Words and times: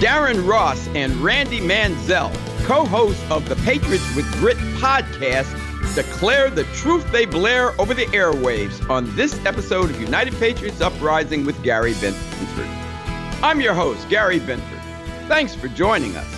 Daryn 0.00 0.48
Ross 0.48 0.88
and 0.94 1.12
Randy 1.16 1.60
Mansell, 1.60 2.32
co 2.64 2.86
hosts 2.86 3.22
of 3.30 3.46
the 3.50 3.56
Patriots 3.56 4.16
with 4.16 4.24
Grit 4.38 4.56
podcast, 4.78 5.54
declare 5.94 6.48
the 6.48 6.64
truth 6.72 7.12
they 7.12 7.26
blare 7.26 7.78
over 7.78 7.92
the 7.92 8.06
airwaves 8.06 8.88
on 8.88 9.14
this 9.14 9.38
episode 9.44 9.90
of 9.90 10.00
United 10.00 10.32
Patriots 10.36 10.80
Uprising 10.80 11.44
with 11.44 11.62
Gary 11.62 11.92
Binford. 12.00 12.66
I'm 13.42 13.60
your 13.60 13.74
host, 13.74 14.08
Gary 14.08 14.38
Binford. 14.38 14.80
Thanks 15.28 15.54
for 15.54 15.68
joining 15.68 16.16
us. 16.16 16.30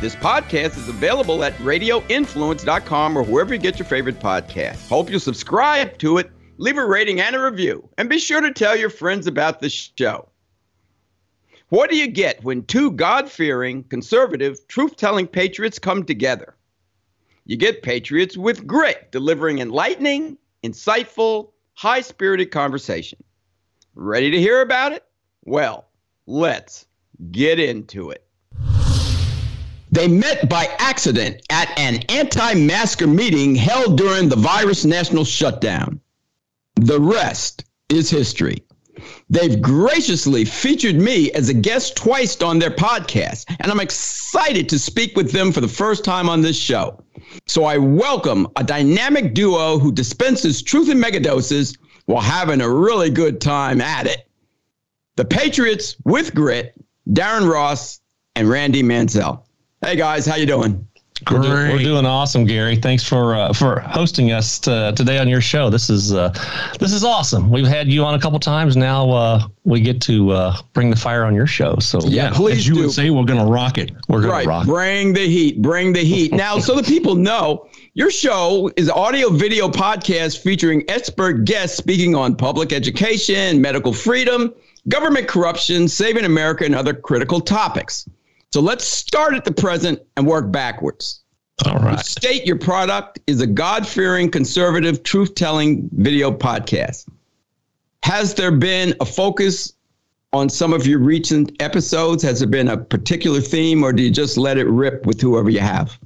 This 0.00 0.16
podcast 0.16 0.76
is 0.76 0.88
available 0.88 1.44
at 1.44 1.52
radioinfluence.com 1.58 3.16
or 3.16 3.22
wherever 3.22 3.54
you 3.54 3.60
get 3.60 3.78
your 3.78 3.86
favorite 3.86 4.18
podcast. 4.18 4.88
Hope 4.88 5.10
you'll 5.10 5.20
subscribe 5.20 5.96
to 5.98 6.18
it, 6.18 6.32
leave 6.58 6.76
a 6.76 6.84
rating 6.84 7.20
and 7.20 7.36
a 7.36 7.40
review, 7.40 7.88
and 7.98 8.08
be 8.08 8.18
sure 8.18 8.40
to 8.40 8.52
tell 8.52 8.76
your 8.76 8.90
friends 8.90 9.28
about 9.28 9.60
the 9.60 9.70
show. 9.70 10.29
What 11.70 11.88
do 11.88 11.96
you 11.96 12.08
get 12.08 12.42
when 12.42 12.64
two 12.64 12.90
God 12.90 13.30
fearing, 13.30 13.84
conservative, 13.84 14.66
truth 14.66 14.96
telling 14.96 15.28
patriots 15.28 15.78
come 15.78 16.04
together? 16.04 16.56
You 17.46 17.56
get 17.56 17.82
patriots 17.82 18.36
with 18.36 18.66
grit, 18.66 19.12
delivering 19.12 19.60
enlightening, 19.60 20.36
insightful, 20.64 21.52
high 21.74 22.00
spirited 22.00 22.50
conversation. 22.50 23.22
Ready 23.94 24.32
to 24.32 24.38
hear 24.40 24.62
about 24.62 24.92
it? 24.92 25.04
Well, 25.44 25.86
let's 26.26 26.86
get 27.30 27.60
into 27.60 28.10
it. 28.10 28.26
They 29.92 30.08
met 30.08 30.48
by 30.48 30.68
accident 30.80 31.40
at 31.50 31.72
an 31.78 32.02
anti 32.08 32.54
masker 32.54 33.06
meeting 33.06 33.54
held 33.54 33.96
during 33.96 34.28
the 34.28 34.34
virus 34.34 34.84
national 34.84 35.24
shutdown. 35.24 36.00
The 36.74 37.00
rest 37.00 37.64
is 37.88 38.10
history. 38.10 38.64
They've 39.28 39.60
graciously 39.60 40.44
featured 40.44 40.96
me 40.96 41.30
as 41.32 41.48
a 41.48 41.54
guest 41.54 41.96
twice 41.96 42.40
on 42.42 42.58
their 42.58 42.70
podcast, 42.70 43.44
and 43.60 43.70
I'm 43.70 43.80
excited 43.80 44.68
to 44.68 44.78
speak 44.78 45.16
with 45.16 45.32
them 45.32 45.52
for 45.52 45.60
the 45.60 45.68
first 45.68 46.04
time 46.04 46.28
on 46.28 46.40
this 46.40 46.56
show. 46.56 47.02
So 47.46 47.64
I 47.64 47.78
welcome 47.78 48.48
a 48.56 48.64
dynamic 48.64 49.34
duo 49.34 49.78
who 49.78 49.92
dispenses 49.92 50.62
truth 50.62 50.88
in 50.88 50.98
megadoses 50.98 51.76
while 52.06 52.22
having 52.22 52.60
a 52.60 52.68
really 52.68 53.10
good 53.10 53.40
time 53.40 53.80
at 53.80 54.06
it. 54.06 54.28
The 55.16 55.24
Patriots 55.24 55.96
with 56.04 56.34
grit, 56.34 56.74
Daryn 57.08 57.50
Ross 57.50 58.00
and 58.34 58.48
Randy 58.48 58.82
Mansell. 58.82 59.46
Hey 59.82 59.96
guys, 59.96 60.26
how 60.26 60.36
you 60.36 60.46
doing? 60.46 60.86
We're, 61.30 61.42
do, 61.42 61.48
we're, 61.48 61.78
doing 61.78 62.06
awesome, 62.06 62.44
Gary. 62.44 62.76
Thanks 62.76 63.04
for 63.04 63.34
uh, 63.34 63.52
for 63.52 63.80
hosting 63.80 64.32
us 64.32 64.58
to, 64.60 64.92
today 64.96 65.18
on 65.18 65.28
your 65.28 65.40
show. 65.40 65.68
This 65.68 65.90
is 65.90 66.14
uh, 66.14 66.30
this 66.78 66.92
is 66.92 67.04
awesome. 67.04 67.50
We've 67.50 67.66
had 67.66 67.88
you 67.88 68.04
on 68.04 68.14
a 68.14 68.18
couple 68.18 68.38
times. 68.38 68.76
Now 68.76 69.10
uh, 69.10 69.48
we 69.64 69.80
get 69.80 70.00
to 70.02 70.30
uh, 70.30 70.56
bring 70.72 70.88
the 70.88 70.96
fire 70.96 71.24
on 71.24 71.34
your 71.34 71.46
show. 71.46 71.76
So 71.78 72.00
yeah, 72.04 72.30
please 72.32 72.58
as 72.58 72.68
you 72.68 72.74
do. 72.74 72.80
would 72.82 72.92
say, 72.92 73.10
we're 73.10 73.24
going 73.24 73.44
to 73.44 73.50
rock 73.50 73.76
it. 73.76 73.90
We're 74.08 74.22
going 74.22 74.32
right. 74.32 74.42
to 74.44 74.48
rock. 74.48 74.66
Bring 74.66 75.12
the 75.12 75.26
heat. 75.26 75.60
Bring 75.60 75.92
the 75.92 76.04
heat. 76.04 76.32
Now, 76.32 76.58
so 76.58 76.74
the 76.74 76.82
people 76.82 77.14
know, 77.14 77.68
your 77.94 78.10
show 78.10 78.70
is 78.76 78.88
audio 78.88 79.30
video 79.30 79.68
podcast 79.68 80.38
featuring 80.38 80.84
expert 80.88 81.44
guests 81.44 81.76
speaking 81.76 82.14
on 82.14 82.34
public 82.34 82.72
education, 82.72 83.60
medical 83.60 83.92
freedom, 83.92 84.54
government 84.88 85.28
corruption, 85.28 85.86
saving 85.86 86.24
America, 86.24 86.64
and 86.64 86.74
other 86.74 86.94
critical 86.94 87.40
topics. 87.40 88.08
So 88.52 88.60
let's 88.60 88.84
start 88.84 89.34
at 89.34 89.44
the 89.44 89.52
present 89.52 90.00
and 90.16 90.26
work 90.26 90.50
backwards. 90.50 91.20
All 91.66 91.78
right. 91.78 91.98
State 92.00 92.46
your 92.46 92.58
product 92.58 93.20
is 93.26 93.40
a 93.40 93.46
God 93.46 93.86
fearing, 93.86 94.30
conservative, 94.30 95.02
truth 95.02 95.34
telling 95.34 95.88
video 95.92 96.32
podcast. 96.32 97.06
Has 98.02 98.34
there 98.34 98.50
been 98.50 98.94
a 99.00 99.04
focus 99.04 99.74
on 100.32 100.48
some 100.48 100.72
of 100.72 100.86
your 100.86 100.98
recent 101.00 101.60
episodes? 101.60 102.22
Has 102.22 102.40
there 102.40 102.48
been 102.48 102.68
a 102.68 102.76
particular 102.76 103.40
theme, 103.40 103.84
or 103.84 103.92
do 103.92 104.02
you 104.02 104.10
just 104.10 104.36
let 104.36 104.58
it 104.58 104.66
rip 104.66 105.04
with 105.04 105.20
whoever 105.20 105.50
you 105.50 105.60
have? 105.60 105.98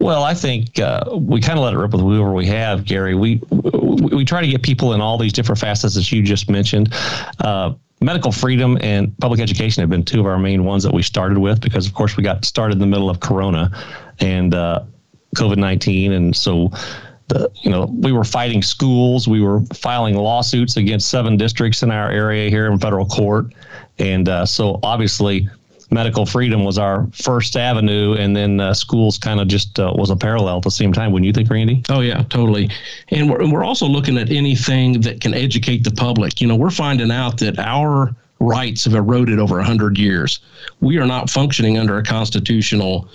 Well, 0.00 0.22
I 0.22 0.32
think 0.32 0.78
uh, 0.78 1.04
we 1.12 1.40
kind 1.40 1.58
of 1.58 1.64
let 1.64 1.74
it 1.74 1.76
rip 1.76 1.92
with 1.92 2.00
whoever 2.00 2.32
we 2.32 2.46
have, 2.46 2.84
Gary. 2.84 3.14
We, 3.14 3.42
we, 3.50 4.16
we 4.16 4.24
try 4.24 4.40
to 4.40 4.46
get 4.46 4.62
people 4.62 4.94
in 4.94 5.00
all 5.00 5.18
these 5.18 5.32
different 5.32 5.60
facets 5.60 5.96
that 5.96 6.10
you 6.10 6.22
just 6.22 6.48
mentioned. 6.48 6.94
Uh, 7.40 7.74
medical 8.00 8.32
freedom 8.32 8.78
and 8.80 9.16
public 9.18 9.40
education 9.40 9.80
have 9.80 9.90
been 9.90 10.04
two 10.04 10.20
of 10.20 10.26
our 10.26 10.38
main 10.38 10.64
ones 10.64 10.82
that 10.82 10.92
we 10.92 11.02
started 11.02 11.38
with 11.38 11.60
because, 11.60 11.86
of 11.86 11.94
course, 11.94 12.16
we 12.16 12.22
got 12.22 12.44
started 12.44 12.74
in 12.74 12.78
the 12.78 12.86
middle 12.86 13.10
of 13.10 13.20
Corona 13.20 13.70
and 14.20 14.54
uh, 14.54 14.84
COVID 15.36 15.56
19. 15.56 16.12
And 16.12 16.36
so, 16.36 16.70
the, 17.28 17.50
you 17.62 17.70
know, 17.70 17.86
we 17.86 18.12
were 18.12 18.24
fighting 18.24 18.62
schools, 18.62 19.28
we 19.28 19.40
were 19.40 19.60
filing 19.74 20.14
lawsuits 20.14 20.76
against 20.76 21.08
seven 21.10 21.36
districts 21.36 21.82
in 21.82 21.90
our 21.90 22.10
area 22.10 22.48
here 22.50 22.70
in 22.70 22.78
federal 22.78 23.06
court. 23.06 23.52
And 23.98 24.28
uh, 24.28 24.46
so, 24.46 24.78
obviously, 24.82 25.48
medical 25.90 26.26
freedom 26.26 26.64
was 26.64 26.78
our 26.78 27.06
first 27.12 27.56
avenue, 27.56 28.14
and 28.14 28.36
then 28.36 28.60
uh, 28.60 28.74
schools 28.74 29.18
kind 29.18 29.40
of 29.40 29.48
just 29.48 29.78
uh, 29.78 29.92
was 29.96 30.10
a 30.10 30.16
parallel 30.16 30.58
at 30.58 30.62
the 30.62 30.70
same 30.70 30.92
time. 30.92 31.12
Wouldn't 31.12 31.26
you 31.26 31.32
think, 31.32 31.50
Randy? 31.50 31.82
Oh 31.88 32.00
yeah, 32.00 32.22
totally. 32.24 32.70
And 33.10 33.30
we're 33.30 33.50
we're 33.50 33.64
also 33.64 33.86
looking 33.86 34.18
at 34.18 34.30
anything 34.30 35.00
that 35.02 35.20
can 35.20 35.34
educate 35.34 35.84
the 35.84 35.90
public. 35.90 36.40
You 36.40 36.46
know, 36.46 36.56
we're 36.56 36.70
finding 36.70 37.10
out 37.10 37.38
that 37.38 37.58
our 37.58 38.14
rights 38.40 38.84
have 38.84 38.94
eroded 38.94 39.38
over 39.38 39.56
100 39.56 39.98
years. 39.98 40.40
We 40.80 40.98
are 40.98 41.06
not 41.06 41.28
functioning 41.28 41.76
under 41.76 41.98
a 41.98 42.02
constitutional 42.02 43.08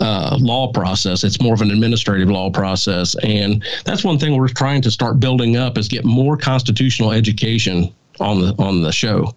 uh, 0.00 0.36
law 0.38 0.70
process. 0.72 1.24
It's 1.24 1.40
more 1.40 1.54
of 1.54 1.62
an 1.62 1.70
administrative 1.70 2.28
law 2.28 2.50
process. 2.50 3.16
And 3.22 3.64
that's 3.84 4.04
one 4.04 4.18
thing 4.18 4.36
we're 4.36 4.48
trying 4.48 4.82
to 4.82 4.90
start 4.90 5.18
building 5.18 5.56
up 5.56 5.78
is 5.78 5.88
get 5.88 6.04
more 6.04 6.36
constitutional 6.36 7.12
education 7.12 7.94
on 8.20 8.40
the 8.40 8.54
on 8.58 8.82
the 8.82 8.92
show. 8.92 9.32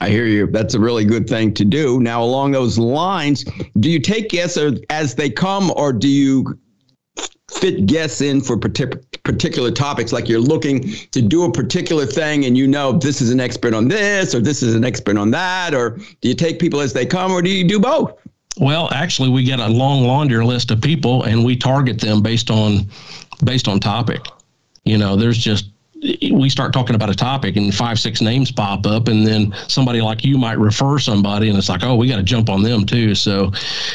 I 0.00 0.08
hear 0.08 0.26
you. 0.26 0.46
That's 0.46 0.74
a 0.74 0.80
really 0.80 1.04
good 1.04 1.28
thing 1.28 1.52
to 1.54 1.64
do. 1.64 2.00
Now, 2.00 2.22
along 2.22 2.52
those 2.52 2.78
lines, 2.78 3.44
do 3.78 3.90
you 3.90 4.00
take 4.00 4.30
guests 4.30 4.58
as 4.88 5.14
they 5.14 5.28
come, 5.28 5.72
or 5.76 5.92
do 5.92 6.08
you 6.08 6.58
fit 7.50 7.84
guests 7.84 8.20
in 8.20 8.40
for 8.40 8.56
particular 8.56 9.70
topics? 9.70 10.12
Like 10.12 10.28
you're 10.28 10.40
looking 10.40 10.90
to 11.10 11.20
do 11.20 11.44
a 11.44 11.52
particular 11.52 12.06
thing, 12.06 12.46
and 12.46 12.56
you 12.56 12.66
know 12.66 12.92
this 12.92 13.20
is 13.20 13.30
an 13.30 13.40
expert 13.40 13.74
on 13.74 13.88
this, 13.88 14.34
or 14.34 14.40
this 14.40 14.62
is 14.62 14.74
an 14.74 14.84
expert 14.84 15.18
on 15.18 15.30
that, 15.32 15.74
or 15.74 15.98
do 16.20 16.28
you 16.28 16.34
take 16.34 16.58
people 16.58 16.80
as 16.80 16.94
they 16.94 17.04
come, 17.04 17.32
or 17.32 17.42
do 17.42 17.50
you 17.50 17.68
do 17.68 17.78
both? 17.78 18.14
Well, 18.58 18.88
actually, 18.92 19.28
we 19.28 19.44
get 19.44 19.60
a 19.60 19.68
long 19.68 20.04
laundry 20.06 20.44
list 20.44 20.70
of 20.70 20.80
people, 20.80 21.24
and 21.24 21.44
we 21.44 21.56
target 21.56 22.00
them 22.00 22.22
based 22.22 22.50
on 22.50 22.90
based 23.44 23.68
on 23.68 23.80
topic. 23.80 24.20
You 24.84 24.96
know, 24.96 25.14
there's 25.14 25.38
just 25.38 25.69
we 26.32 26.48
start 26.48 26.72
talking 26.72 26.94
about 26.94 27.10
a 27.10 27.14
topic 27.14 27.56
and 27.56 27.74
five 27.74 27.98
six 27.98 28.20
names 28.20 28.50
pop 28.50 28.86
up 28.86 29.08
and 29.08 29.26
then 29.26 29.54
somebody 29.68 30.00
like 30.00 30.24
you 30.24 30.38
might 30.38 30.58
refer 30.58 30.98
somebody 30.98 31.48
and 31.48 31.58
it's 31.58 31.68
like 31.68 31.82
oh 31.82 31.94
we 31.94 32.08
got 32.08 32.16
to 32.16 32.22
jump 32.22 32.48
on 32.48 32.62
them 32.62 32.86
too. 32.86 33.14
So 33.14 33.52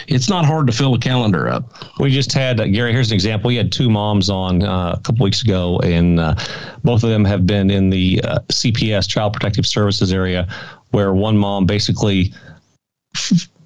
it's 0.07 0.29
not 0.29 0.45
hard 0.45 0.67
to 0.67 0.73
fill 0.73 0.93
a 0.93 0.99
calendar 0.99 1.47
up. 1.47 1.73
We 1.99 2.11
just 2.11 2.31
had 2.31 2.59
uh, 2.59 2.67
gary 2.67 2.91
here's 2.91 3.09
an 3.09 3.15
example. 3.15 3.47
We 3.47 3.55
had 3.55 3.71
two 3.71 3.89
moms 3.89 4.29
on 4.29 4.63
uh, 4.63 4.95
a 4.97 5.01
couple 5.01 5.23
weeks 5.23 5.41
ago 5.41 5.79
and 5.79 6.19
uh, 6.19 6.35
both 6.83 7.03
of 7.03 7.09
them 7.09 7.25
have 7.25 7.47
been 7.47 7.71
in 7.71 7.89
the 7.89 8.21
uh, 8.23 8.39
cps 8.49 9.09
child 9.09 9.33
protective 9.33 9.65
services 9.65 10.13
area 10.13 10.47
where 10.91 11.13
one 11.13 11.37
mom 11.37 11.65
basically 11.65 12.33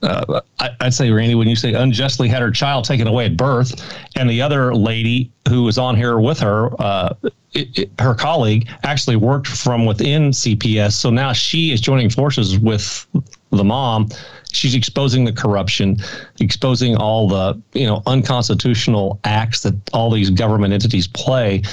uh, 0.02 0.42
I, 0.60 0.70
would 0.82 0.94
say, 0.94 1.12
Randy, 1.12 1.36
when 1.36 1.48
you 1.48 1.56
say 1.56 1.74
unjustly 1.74 2.28
had 2.28 2.42
her 2.42 2.52
child 2.52 2.86
taken 2.86 3.08
away 3.08 3.26
at 3.26 3.38
birth, 3.38 3.74
and 4.16 4.30
the 4.30 4.42
other 4.42 4.74
lady 4.74 5.32
who 5.48 5.64
was 5.64 5.78
on 5.78 5.96
here 5.96 6.20
with 6.20 6.40
her, 6.40 6.70
uh, 6.82 7.14
it, 7.54 7.78
it, 7.78 7.92
her 8.00 8.14
colleague, 8.14 8.70
actually 8.84 9.16
worked 9.16 9.48
from 9.48 9.86
within 9.86 10.30
CPS. 10.30 10.94
So 10.94 11.10
now 11.10 11.34
she 11.34 11.72
is 11.72 11.82
joining 11.82 12.10
forces 12.10 12.58
with 12.60 13.08
the 13.52 13.64
mom. 13.64 14.10
She's 14.52 14.76
exposing 14.76 15.26
the 15.26 15.34
corruption, 15.34 15.98
exposing 16.40 16.96
all 16.96 17.28
the 17.28 17.62
you 17.74 17.86
know 17.86 18.02
unconstitutional 18.06 19.20
acts 19.24 19.62
that 19.62 19.76
all 19.94 20.12
these 20.12 20.30
government 20.30 20.74
entities 20.74 21.08
play. 21.08 21.64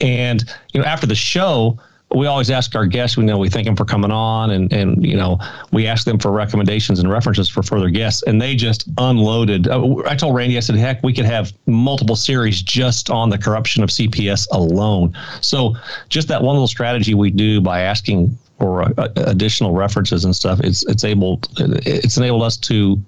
And 0.00 0.44
you 0.72 0.80
know, 0.80 0.86
after 0.86 1.06
the 1.06 1.14
show, 1.14 1.78
we 2.14 2.26
always 2.26 2.50
ask 2.50 2.74
our 2.76 2.86
guests, 2.86 3.16
we 3.16 3.24
know 3.24 3.36
we 3.36 3.50
thank 3.50 3.66
them 3.66 3.74
for 3.74 3.84
coming 3.84 4.12
on 4.12 4.50
and, 4.50 4.72
and, 4.72 5.04
you 5.04 5.16
know, 5.16 5.38
we 5.72 5.86
ask 5.86 6.04
them 6.04 6.18
for 6.18 6.30
recommendations 6.30 7.00
and 7.00 7.10
references 7.10 7.48
for 7.48 7.62
further 7.62 7.90
guests 7.90 8.22
and 8.22 8.40
they 8.40 8.54
just 8.54 8.88
unloaded. 8.98 9.66
Uh, 9.66 9.96
I 10.06 10.14
told 10.14 10.34
Randy, 10.34 10.56
I 10.56 10.60
said, 10.60 10.76
heck, 10.76 11.02
we 11.02 11.12
could 11.12 11.24
have 11.24 11.52
multiple 11.66 12.14
series 12.14 12.62
just 12.62 13.10
on 13.10 13.28
the 13.28 13.38
corruption 13.38 13.82
of 13.82 13.90
CPS 13.90 14.46
alone. 14.52 15.16
So 15.40 15.74
just 16.08 16.28
that 16.28 16.42
one 16.42 16.54
little 16.54 16.68
strategy 16.68 17.14
we 17.14 17.30
do 17.30 17.60
by 17.60 17.80
asking 17.80 18.38
for 18.58 18.84
uh, 18.84 19.08
additional 19.16 19.74
references 19.74 20.24
and 20.24 20.34
stuff, 20.34 20.60
it's, 20.60 20.86
it's 20.86 21.02
able, 21.02 21.40
it's 21.58 22.16
enabled 22.16 22.44
us 22.44 22.56
to 22.56 23.02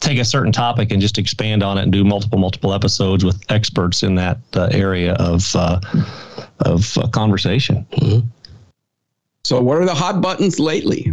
take 0.00 0.18
a 0.18 0.24
certain 0.24 0.52
topic 0.52 0.90
and 0.90 1.02
just 1.02 1.18
expand 1.18 1.62
on 1.62 1.76
it 1.76 1.82
and 1.82 1.92
do 1.92 2.02
multiple, 2.02 2.38
multiple 2.38 2.72
episodes 2.72 3.24
with 3.24 3.44
experts 3.50 4.02
in 4.02 4.14
that 4.14 4.38
uh, 4.54 4.68
area 4.72 5.12
of, 5.14 5.54
uh, 5.54 5.78
of 6.60 6.96
uh, 6.96 7.06
conversation. 7.08 7.86
Mm-hmm. 7.92 8.26
So, 9.48 9.62
what 9.62 9.78
are 9.78 9.86
the 9.86 9.94
hot 9.94 10.20
buttons 10.20 10.60
lately? 10.60 11.10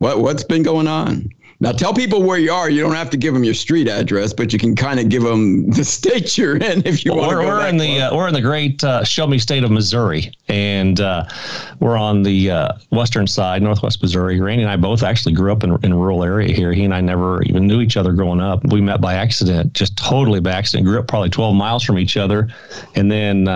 What 0.00 0.18
what's 0.18 0.42
been 0.42 0.64
going 0.64 0.88
on? 0.88 1.30
Now 1.60 1.70
tell 1.70 1.94
people 1.94 2.20
where 2.20 2.36
you 2.36 2.50
are. 2.50 2.68
You 2.68 2.82
don't 2.82 2.96
have 2.96 3.10
to 3.10 3.16
give 3.16 3.32
them 3.32 3.44
your 3.44 3.54
street 3.54 3.86
address, 3.86 4.32
but 4.32 4.52
you 4.52 4.58
can 4.58 4.74
kind 4.74 4.98
of 4.98 5.08
give 5.08 5.22
them 5.22 5.70
the 5.70 5.84
state 5.96 6.36
you're 6.36 6.56
in 6.56 6.84
if 6.84 7.04
you 7.04 7.12
well, 7.12 7.28
want. 7.28 7.36
We're, 7.38 7.46
we're 7.46 7.68
in 7.68 7.76
the 7.76 8.00
uh, 8.00 8.16
we're 8.16 8.26
in 8.26 8.34
the 8.34 8.40
great 8.40 8.82
uh, 8.82 9.04
show 9.04 9.28
me 9.28 9.38
state 9.38 9.62
of 9.62 9.70
Missouri, 9.70 10.32
and 10.48 11.00
uh, 11.00 11.26
we're 11.78 11.96
on 11.96 12.24
the 12.24 12.50
uh, 12.50 12.72
western 12.90 13.28
side, 13.28 13.62
northwest 13.62 14.02
Missouri. 14.02 14.40
Randy 14.40 14.64
and 14.64 14.72
I 14.72 14.74
both 14.74 15.04
actually 15.04 15.34
grew 15.34 15.52
up 15.52 15.62
in, 15.62 15.78
in 15.84 15.92
a 15.92 15.96
rural 15.96 16.24
area 16.24 16.52
here. 16.52 16.72
He 16.72 16.84
and 16.84 16.92
I 16.92 17.00
never 17.00 17.40
even 17.44 17.68
knew 17.68 17.80
each 17.80 17.96
other 17.96 18.12
growing 18.14 18.40
up. 18.40 18.64
We 18.64 18.80
met 18.80 19.00
by 19.00 19.14
accident, 19.14 19.74
just 19.74 19.96
totally 19.96 20.40
by 20.40 20.50
accident. 20.50 20.88
Grew 20.88 20.98
up 20.98 21.06
probably 21.06 21.30
12 21.30 21.54
miles 21.54 21.84
from 21.84 22.00
each 22.00 22.16
other, 22.16 22.48
and 22.96 23.12
then 23.12 23.46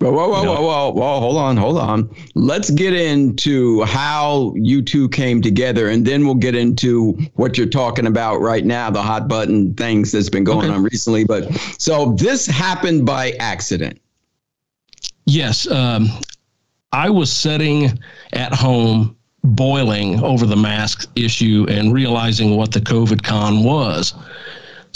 Whoa, 0.00 0.10
whoa, 0.10 0.28
whoa, 0.28 0.44
whoa, 0.44 0.60
whoa, 0.60 0.92
whoa, 0.92 1.20
hold 1.20 1.36
on, 1.36 1.56
hold 1.56 1.78
on. 1.78 2.14
Let's 2.34 2.70
get 2.70 2.92
into 2.92 3.82
how 3.84 4.52
you 4.56 4.82
two 4.82 5.08
came 5.08 5.40
together, 5.40 5.88
and 5.88 6.04
then 6.06 6.26
we'll 6.26 6.34
get 6.34 6.54
into 6.54 7.12
what 7.34 7.56
you're 7.56 7.66
talking 7.66 8.06
about 8.06 8.40
right 8.40 8.64
now, 8.64 8.90
the 8.90 9.02
hot 9.02 9.28
button 9.28 9.74
things 9.74 10.12
that's 10.12 10.28
been 10.28 10.44
going 10.44 10.66
okay. 10.66 10.74
on 10.74 10.82
recently. 10.82 11.24
But 11.24 11.52
so 11.78 12.12
this 12.18 12.46
happened 12.46 13.06
by 13.06 13.32
accident. 13.40 14.00
Yes. 15.26 15.70
Um, 15.70 16.08
I 16.92 17.08
was 17.10 17.32
sitting 17.32 17.98
at 18.32 18.52
home 18.52 19.16
boiling 19.42 20.22
over 20.22 20.46
the 20.46 20.56
mask 20.56 21.10
issue 21.16 21.66
and 21.68 21.92
realizing 21.92 22.56
what 22.56 22.72
the 22.72 22.80
COVID 22.80 23.22
con 23.22 23.62
was. 23.62 24.14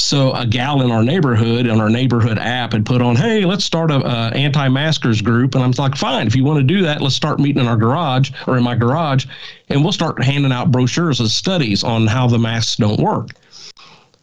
So 0.01 0.33
a 0.33 0.47
gal 0.47 0.81
in 0.83 0.93
our 0.93 1.03
neighborhood 1.03 1.69
on 1.69 1.81
our 1.81 1.91
neighborhood 1.91 2.39
app 2.39 2.73
had 2.73 2.87
put 2.87 3.03
on, 3.03 3.17
"Hey, 3.17 3.45
let's 3.45 3.65
start 3.65 3.91
a, 3.91 3.97
a 3.97 4.31
anti-maskers 4.31 5.21
group." 5.21 5.55
And 5.55 5.65
I'm 5.65 5.73
like, 5.73 5.97
"Fine, 5.97 6.29
if 6.29 6.37
you 6.37 6.45
want 6.45 6.61
to 6.61 6.65
do 6.65 6.83
that, 6.83 7.03
let's 7.03 7.17
start 7.17 7.41
meeting 7.41 7.61
in 7.61 7.69
our 7.69 7.77
garage 7.77 8.31
or 8.47 8.57
in 8.57 8.63
my 8.63 8.77
garage, 8.77 9.27
and 9.69 9.83
we'll 9.83 9.93
start 9.93 10.23
handing 10.23 10.53
out 10.53 10.71
brochures 10.71 11.21
of 11.21 11.31
studies 11.31 11.83
on 11.83 12.07
how 12.07 12.29
the 12.29 12.39
masks 12.39 12.77
don't 12.77 13.01
work." 13.01 13.31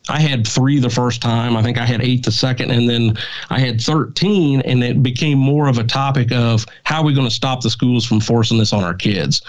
I 0.07 0.19
had 0.19 0.47
three 0.47 0.79
the 0.79 0.89
first 0.89 1.21
time. 1.21 1.57
I 1.57 1.63
think 1.63 1.77
I 1.77 1.85
had 1.85 2.01
eight 2.01 2.23
the 2.23 2.31
second, 2.31 2.71
and 2.71 2.87
then 2.87 3.17
I 3.49 3.59
had 3.59 3.81
13, 3.81 4.61
and 4.61 4.83
it 4.83 5.01
became 5.01 5.39
more 5.39 5.67
of 5.67 5.79
a 5.79 5.83
topic 5.83 6.31
of 6.31 6.65
how 6.83 7.01
are 7.01 7.05
we 7.05 7.13
going 7.13 7.27
to 7.27 7.33
stop 7.33 7.61
the 7.61 7.71
schools 7.71 8.05
from 8.05 8.19
forcing 8.19 8.59
this 8.59 8.71
on 8.71 8.83
our 8.83 8.93
kids? 8.93 9.41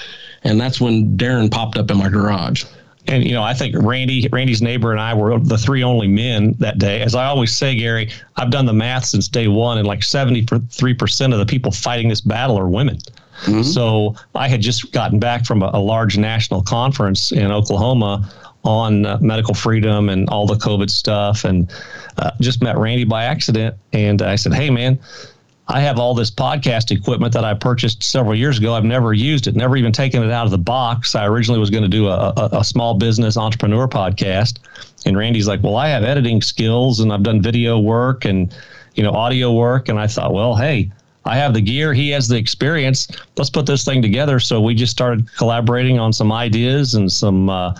And 0.44 0.58
that's 0.58 0.80
when 0.80 1.16
Daryn 1.16 1.50
popped 1.50 1.76
up 1.76 1.90
in 1.90 1.98
my 1.98 2.08
garage 2.08 2.64
and 3.08 3.24
you 3.24 3.32
know, 3.32 3.42
I 3.42 3.54
think 3.54 3.74
Randy, 3.78 4.28
Randy's 4.32 4.62
neighbor, 4.62 4.92
and 4.92 5.00
I 5.00 5.14
were 5.14 5.38
the 5.38 5.58
three 5.58 5.82
only 5.82 6.08
men 6.08 6.54
that 6.58 6.78
day. 6.78 7.02
As 7.02 7.14
I 7.14 7.26
always 7.26 7.56
say, 7.56 7.76
Gary, 7.76 8.10
I've 8.36 8.50
done 8.50 8.66
the 8.66 8.72
math 8.72 9.06
since 9.06 9.28
day 9.28 9.48
one, 9.48 9.78
and 9.78 9.86
like 9.86 10.02
seventy-three 10.02 10.94
percent 10.94 11.32
of 11.32 11.38
the 11.38 11.46
people 11.46 11.70
fighting 11.72 12.08
this 12.08 12.20
battle 12.20 12.58
are 12.58 12.68
women. 12.68 12.98
Mm-hmm. 13.42 13.62
So 13.62 14.14
I 14.34 14.48
had 14.48 14.60
just 14.60 14.92
gotten 14.92 15.18
back 15.18 15.44
from 15.44 15.62
a, 15.62 15.70
a 15.74 15.80
large 15.80 16.16
national 16.16 16.62
conference 16.62 17.32
in 17.32 17.52
Oklahoma 17.52 18.30
on 18.64 19.06
uh, 19.06 19.18
medical 19.20 19.54
freedom 19.54 20.08
and 20.08 20.28
all 20.30 20.46
the 20.46 20.54
COVID 20.54 20.90
stuff, 20.90 21.44
and 21.44 21.70
uh, 22.18 22.30
just 22.40 22.62
met 22.62 22.76
Randy 22.76 23.04
by 23.04 23.24
accident. 23.24 23.76
And 23.92 24.22
I 24.22 24.36
said, 24.36 24.54
"Hey, 24.54 24.70
man." 24.70 24.98
I 25.68 25.80
have 25.80 25.98
all 25.98 26.14
this 26.14 26.30
podcast 26.30 26.96
equipment 26.96 27.32
that 27.32 27.44
I 27.44 27.52
purchased 27.54 28.02
several 28.02 28.36
years 28.36 28.58
ago. 28.58 28.74
I've 28.74 28.84
never 28.84 29.12
used 29.12 29.48
it, 29.48 29.56
never 29.56 29.76
even 29.76 29.90
taken 29.90 30.22
it 30.22 30.30
out 30.30 30.44
of 30.44 30.52
the 30.52 30.58
box. 30.58 31.16
I 31.16 31.26
originally 31.26 31.58
was 31.58 31.70
going 31.70 31.82
to 31.82 31.88
do 31.88 32.06
a, 32.06 32.32
a, 32.36 32.48
a, 32.60 32.64
small 32.64 32.94
business 32.94 33.36
entrepreneur 33.36 33.88
podcast. 33.88 34.58
And 35.06 35.16
Randy's 35.16 35.48
like, 35.48 35.62
well, 35.64 35.76
I 35.76 35.88
have 35.88 36.04
editing 36.04 36.40
skills 36.40 37.00
and 37.00 37.12
I've 37.12 37.24
done 37.24 37.42
video 37.42 37.80
work 37.80 38.24
and, 38.24 38.54
you 38.94 39.02
know, 39.02 39.10
audio 39.10 39.52
work. 39.52 39.88
And 39.88 39.98
I 39.98 40.06
thought, 40.06 40.32
well, 40.32 40.54
hey, 40.54 40.92
I 41.24 41.36
have 41.36 41.52
the 41.52 41.60
gear. 41.60 41.92
He 41.92 42.10
has 42.10 42.28
the 42.28 42.36
experience. 42.36 43.08
Let's 43.36 43.50
put 43.50 43.66
this 43.66 43.84
thing 43.84 44.00
together. 44.02 44.38
So 44.38 44.60
we 44.60 44.72
just 44.72 44.92
started 44.92 45.28
collaborating 45.36 45.98
on 45.98 46.12
some 46.12 46.30
ideas 46.30 46.94
and 46.94 47.10
some, 47.10 47.50
uh, 47.50 47.74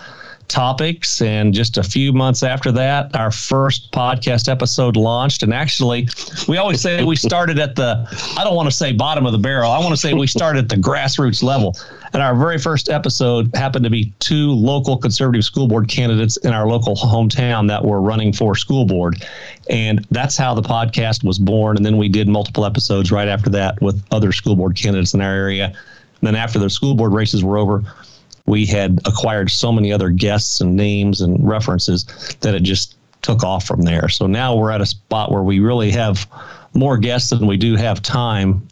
topics. 0.47 1.21
And 1.21 1.53
just 1.53 1.77
a 1.77 1.83
few 1.83 2.13
months 2.13 2.43
after 2.43 2.71
that, 2.73 3.15
our 3.15 3.31
first 3.31 3.91
podcast 3.91 4.49
episode 4.49 4.95
launched. 4.95 5.43
And 5.43 5.53
actually, 5.53 6.07
we 6.47 6.57
always 6.57 6.81
say 6.81 7.03
we 7.03 7.15
started 7.15 7.59
at 7.59 7.75
the, 7.75 8.07
I 8.37 8.43
don't 8.43 8.55
want 8.55 8.69
to 8.69 8.75
say 8.75 8.93
bottom 8.93 9.25
of 9.25 9.31
the 9.31 9.37
barrel. 9.37 9.71
I 9.71 9.79
want 9.79 9.91
to 9.91 9.97
say 9.97 10.13
we 10.13 10.27
started 10.27 10.65
at 10.65 10.69
the 10.69 10.75
grassroots 10.75 11.43
level. 11.43 11.75
And 12.13 12.23
our 12.23 12.35
very 12.35 12.57
first 12.57 12.89
episode 12.89 13.53
happened 13.55 13.83
to 13.83 13.89
be 13.89 14.13
two 14.19 14.51
local 14.51 14.97
conservative 14.97 15.43
school 15.43 15.67
board 15.67 15.87
candidates 15.87 16.37
in 16.37 16.53
our 16.53 16.67
local 16.67 16.95
hometown 16.95 17.67
that 17.67 17.83
were 17.83 18.01
running 18.01 18.33
for 18.33 18.55
school 18.55 18.85
board. 18.85 19.23
And 19.69 20.05
that's 20.11 20.37
how 20.37 20.53
the 20.53 20.61
podcast 20.61 21.23
was 21.23 21.37
born. 21.37 21.77
And 21.77 21.85
then 21.85 21.97
we 21.97 22.09
did 22.09 22.27
multiple 22.27 22.65
episodes 22.65 23.11
right 23.11 23.27
after 23.27 23.49
that 23.51 23.81
with 23.81 24.03
other 24.11 24.31
school 24.31 24.55
board 24.55 24.75
candidates 24.75 25.13
in 25.13 25.21
our 25.21 25.33
area. 25.33 25.65
And 25.65 26.27
then 26.27 26.35
after 26.35 26.57
the 26.57 26.69
school 26.69 26.95
board 26.95 27.13
races 27.13 27.43
were 27.43 27.57
over, 27.57 27.83
we 28.47 28.65
had 28.65 28.99
acquired 29.05 29.51
so 29.51 29.71
many 29.71 29.91
other 29.91 30.09
guests 30.09 30.61
and 30.61 30.75
names 30.75 31.21
and 31.21 31.47
references 31.47 32.05
that 32.41 32.55
it 32.55 32.63
just 32.63 32.95
took 33.21 33.43
off 33.43 33.65
from 33.65 33.81
there. 33.81 34.09
So 34.09 34.25
now 34.25 34.55
we're 34.55 34.71
at 34.71 34.81
a 34.81 34.85
spot 34.85 35.31
where 35.31 35.43
we 35.43 35.59
really 35.59 35.91
have 35.91 36.25
more 36.73 36.97
guests 36.97 37.29
than 37.29 37.45
we 37.45 37.57
do 37.57 37.75
have 37.75 38.01
time 38.01 38.65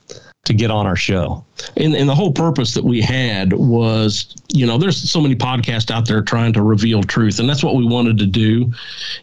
to 0.45 0.54
get 0.54 0.72
on 0.72 0.86
our 0.86 0.95
show. 0.95 1.44
And, 1.75 1.95
and 1.95 2.07
the 2.07 2.16
whole 2.16 2.31
purpose 2.31 2.74
that 2.75 2.83
we 2.83 3.01
had 3.01 3.54
was, 3.54 4.36
you 4.54 4.66
know, 4.66 4.77
there's 4.77 5.10
so 5.10 5.19
many 5.19 5.36
podcasts 5.36 5.92
out 5.92 6.07
there 6.07 6.21
trying 6.21 6.54
to 6.54 6.62
reveal 6.62 7.04
truth. 7.04 7.39
And 7.39 7.50
that's 7.50 7.63
what 7.63 7.75
we 7.75 7.86
wanted 7.86 8.18
to 8.19 8.25
do 8.25 8.71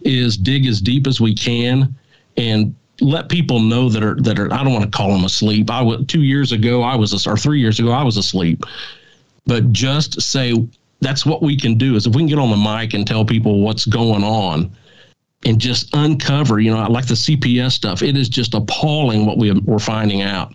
is 0.03 0.37
dig 0.37 0.67
as 0.67 0.81
deep 0.81 1.07
as 1.07 1.21
we 1.21 1.35
can 1.35 1.95
and 2.37 2.75
let 3.01 3.29
people 3.29 3.61
know 3.61 3.89
that 3.89 4.03
are 4.03 4.17
that 4.17 4.39
are 4.39 4.53
I 4.53 4.63
don't 4.63 4.73
want 4.73 4.85
to 4.85 4.91
call 4.91 5.13
them 5.13 5.25
asleep. 5.25 5.71
I 5.71 5.81
was 5.81 6.05
two 6.07 6.23
years 6.23 6.53
ago 6.53 6.83
I 6.83 6.95
was 6.95 7.27
or 7.27 7.37
three 7.37 7.61
years 7.61 7.81
ago 7.81 7.91
I 7.91 8.03
was 8.03 8.17
asleep 8.17 8.65
but 9.47 9.73
just 9.73 10.21
say 10.21 10.55
that's 11.01 11.27
what 11.27 11.43
we 11.43 11.57
can 11.57 11.77
do 11.77 11.97
is 11.97 12.07
if 12.07 12.15
we 12.15 12.21
can 12.21 12.29
get 12.29 12.39
on 12.39 12.51
the 12.51 12.57
mic 12.57 12.95
and 12.95 13.07
tell 13.07 13.25
people 13.25 13.61
what's 13.61 13.85
going 13.87 14.23
on 14.23 14.71
and 15.45 15.61
just 15.61 15.91
uncover, 15.95 16.61
you 16.61 16.71
know, 16.71 16.87
like 16.89 17.07
the 17.07 17.15
CPS 17.15 17.73
stuff, 17.73 18.03
it 18.03 18.17
is 18.17 18.29
just 18.29 18.55
appalling 18.55 19.27
what 19.27 19.39
we, 19.39 19.53
we're 19.53 19.81
finding 19.81 20.23
out. 20.23 20.55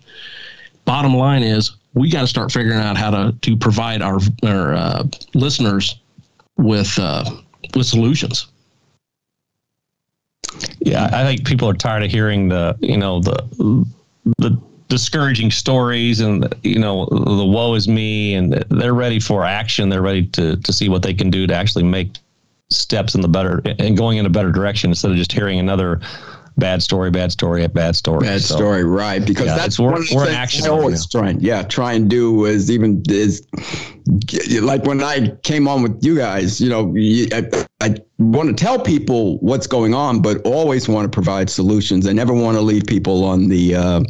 Bottom 0.86 1.14
line 1.14 1.42
is 1.42 1.72
we 1.92 2.10
got 2.10 2.22
to 2.22 2.26
start 2.26 2.50
figuring 2.50 2.78
out 2.78 2.96
how 2.96 3.10
to, 3.10 3.36
to 3.42 3.56
provide 3.56 4.00
our, 4.00 4.18
our 4.44 4.74
uh, 4.74 5.04
listeners 5.34 6.00
with, 6.56 6.98
uh, 6.98 7.24
with 7.74 7.86
solutions. 7.86 8.46
Yeah, 10.80 11.10
I 11.12 11.24
think 11.24 11.46
people 11.46 11.68
are 11.68 11.74
tired 11.74 12.02
of 12.02 12.10
hearing 12.10 12.48
the, 12.48 12.76
you 12.80 12.96
know, 12.96 13.20
the, 13.20 13.86
the 14.38 14.58
discouraging 14.88 15.50
stories 15.50 16.20
and 16.20 16.52
you 16.62 16.78
know 16.78 17.06
the 17.06 17.44
woe 17.44 17.74
is 17.74 17.88
me 17.88 18.34
and 18.34 18.52
they're 18.70 18.94
ready 18.94 19.20
for 19.20 19.44
action. 19.44 19.88
They're 19.88 20.02
ready 20.02 20.26
to 20.28 20.56
to 20.56 20.72
see 20.72 20.88
what 20.88 21.02
they 21.02 21.14
can 21.14 21.30
do 21.30 21.46
to 21.46 21.54
actually 21.54 21.84
make 21.84 22.12
steps 22.70 23.14
in 23.14 23.20
the 23.20 23.28
better 23.28 23.62
and 23.78 23.96
going 23.96 24.18
in 24.18 24.26
a 24.26 24.30
better 24.30 24.52
direction 24.52 24.90
instead 24.90 25.10
of 25.10 25.16
just 25.16 25.32
hearing 25.32 25.58
another 25.58 26.00
bad 26.58 26.82
story 26.82 27.10
bad 27.10 27.30
story 27.30 27.66
bad 27.68 27.96
story. 27.96 28.26
Bad 28.26 28.40
so, 28.40 28.56
story 28.56 28.84
right 28.84 29.24
because 29.24 29.46
yeah, 29.46 29.56
that's 29.56 29.78
we're, 29.78 29.92
one 29.92 30.04
we're 30.12 30.26
things 30.26 30.66
I 30.66 30.70
always 30.70 31.06
try 31.06 31.30
and 31.30 31.40
yeah 31.40 31.62
try 31.62 31.92
and 31.92 32.10
do 32.10 32.46
is 32.46 32.70
even 32.70 33.02
is 33.08 33.46
like 34.60 34.84
when 34.84 35.02
I 35.02 35.28
came 35.44 35.68
on 35.68 35.82
with 35.82 36.04
you 36.04 36.16
guys 36.16 36.60
you 36.60 36.68
know 36.68 36.94
I, 37.32 37.66
I 37.80 37.94
want 38.18 38.48
to 38.48 38.54
tell 38.54 38.78
people 38.78 39.38
what's 39.38 39.66
going 39.66 39.94
on 39.94 40.20
but 40.20 40.44
always 40.44 40.88
want 40.88 41.10
to 41.10 41.14
provide 41.14 41.48
solutions. 41.48 42.06
I 42.06 42.12
never 42.12 42.34
want 42.34 42.56
to 42.56 42.62
leave 42.62 42.84
people 42.86 43.24
on 43.24 43.48
the 43.48 43.74
uh, 43.74 44.00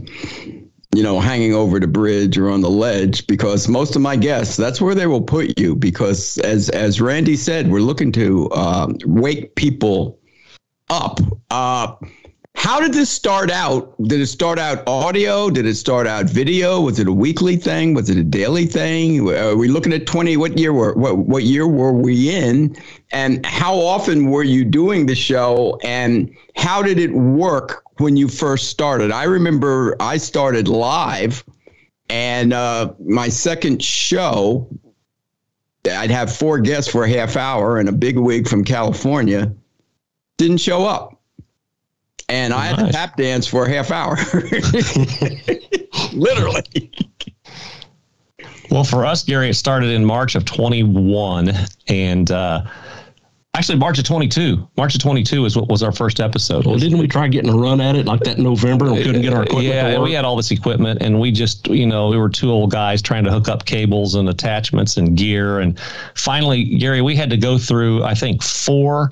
you 0.94 1.02
know, 1.02 1.20
hanging 1.20 1.54
over 1.54 1.78
the 1.78 1.86
bridge 1.86 2.38
or 2.38 2.50
on 2.50 2.60
the 2.62 2.70
ledge 2.70 3.26
because 3.26 3.68
most 3.68 3.94
of 3.94 4.02
my 4.02 4.16
guests, 4.16 4.56
that's 4.56 4.80
where 4.80 4.94
they 4.94 5.06
will 5.06 5.22
put 5.22 5.58
you 5.58 5.76
because 5.76 6.38
as 6.38 6.70
as 6.70 7.00
Randy 7.00 7.36
said, 7.36 7.70
we're 7.70 7.80
looking 7.80 8.10
to 8.12 8.48
uh, 8.50 8.92
wake 9.04 9.54
people 9.54 10.18
up. 10.88 11.20
Uh, 11.50 11.94
how 12.58 12.80
did 12.80 12.92
this 12.92 13.08
start 13.08 13.52
out? 13.52 13.94
Did 14.02 14.20
it 14.20 14.26
start 14.26 14.58
out 14.58 14.82
audio? 14.88 15.48
Did 15.48 15.64
it 15.64 15.76
start 15.76 16.08
out 16.08 16.26
video? 16.26 16.80
Was 16.80 16.98
it 16.98 17.06
a 17.06 17.12
weekly 17.12 17.56
thing? 17.56 17.94
Was 17.94 18.10
it 18.10 18.18
a 18.18 18.24
daily 18.24 18.66
thing? 18.66 19.30
Are 19.30 19.54
we 19.54 19.68
looking 19.68 19.92
at 19.92 20.08
20? 20.08 20.36
What 20.36 20.58
year 20.58 20.72
were 20.72 20.92
what, 20.94 21.18
what 21.18 21.44
year 21.44 21.68
were 21.68 21.92
we 21.92 22.34
in? 22.34 22.76
And 23.12 23.46
how 23.46 23.76
often 23.78 24.26
were 24.26 24.42
you 24.42 24.64
doing 24.64 25.06
the 25.06 25.14
show? 25.14 25.78
And 25.84 26.34
how 26.56 26.82
did 26.82 26.98
it 26.98 27.12
work 27.12 27.84
when 27.98 28.16
you 28.16 28.26
first 28.26 28.70
started? 28.70 29.12
I 29.12 29.22
remember 29.22 29.94
I 30.00 30.16
started 30.16 30.66
live, 30.66 31.44
and 32.10 32.52
uh, 32.52 32.92
my 32.98 33.28
second 33.28 33.84
show, 33.84 34.68
I'd 35.88 36.10
have 36.10 36.34
four 36.34 36.58
guests 36.58 36.90
for 36.90 37.04
a 37.04 37.08
half 37.08 37.36
hour, 37.36 37.78
and 37.78 37.88
a 37.88 37.92
big 37.92 38.18
wig 38.18 38.48
from 38.48 38.64
California 38.64 39.54
didn't 40.38 40.58
show 40.58 40.84
up. 40.84 41.17
And 42.28 42.52
I 42.52 42.66
had 42.66 42.86
to 42.86 42.92
tap 42.92 43.16
dance 43.16 43.46
for 43.46 43.66
a 43.66 43.70
half 43.70 43.90
hour. 43.90 44.16
Literally. 46.12 46.90
Well, 48.70 48.84
for 48.84 49.06
us, 49.06 49.24
Gary, 49.24 49.48
it 49.48 49.54
started 49.54 49.90
in 49.90 50.04
March 50.04 50.34
of 50.34 50.44
21. 50.44 51.52
And 51.88 52.30
uh, 52.30 52.66
Actually, 53.58 53.78
March 53.78 53.98
of 53.98 54.04
22. 54.04 54.68
March 54.76 54.94
of 54.94 55.00
22 55.00 55.44
is 55.44 55.56
what 55.56 55.68
was 55.68 55.82
our 55.82 55.90
first 55.90 56.20
episode. 56.20 56.64
Well, 56.64 56.78
didn't 56.78 56.98
we 56.98 57.08
try 57.08 57.26
getting 57.26 57.50
a 57.50 57.56
run 57.56 57.80
at 57.80 57.96
it 57.96 58.06
like 58.06 58.20
that 58.20 58.38
in 58.38 58.44
November 58.44 58.86
and 58.86 58.94
we 58.94 59.02
couldn't 59.02 59.22
get 59.22 59.32
our 59.32 59.42
equipment? 59.42 59.66
Yeah, 59.66 59.98
we 59.98 60.12
had 60.12 60.24
all 60.24 60.36
this 60.36 60.52
equipment 60.52 61.02
and 61.02 61.18
we 61.18 61.32
just, 61.32 61.66
you 61.66 61.84
know, 61.84 62.06
we 62.06 62.18
were 62.18 62.28
two 62.28 62.52
old 62.52 62.70
guys 62.70 63.02
trying 63.02 63.24
to 63.24 63.32
hook 63.32 63.48
up 63.48 63.64
cables 63.64 64.14
and 64.14 64.28
attachments 64.28 64.96
and 64.96 65.16
gear. 65.16 65.58
And 65.58 65.76
finally, 66.14 66.76
Gary, 66.76 67.02
we 67.02 67.16
had 67.16 67.30
to 67.30 67.36
go 67.36 67.58
through, 67.58 68.04
I 68.04 68.14
think, 68.14 68.44
four 68.44 69.10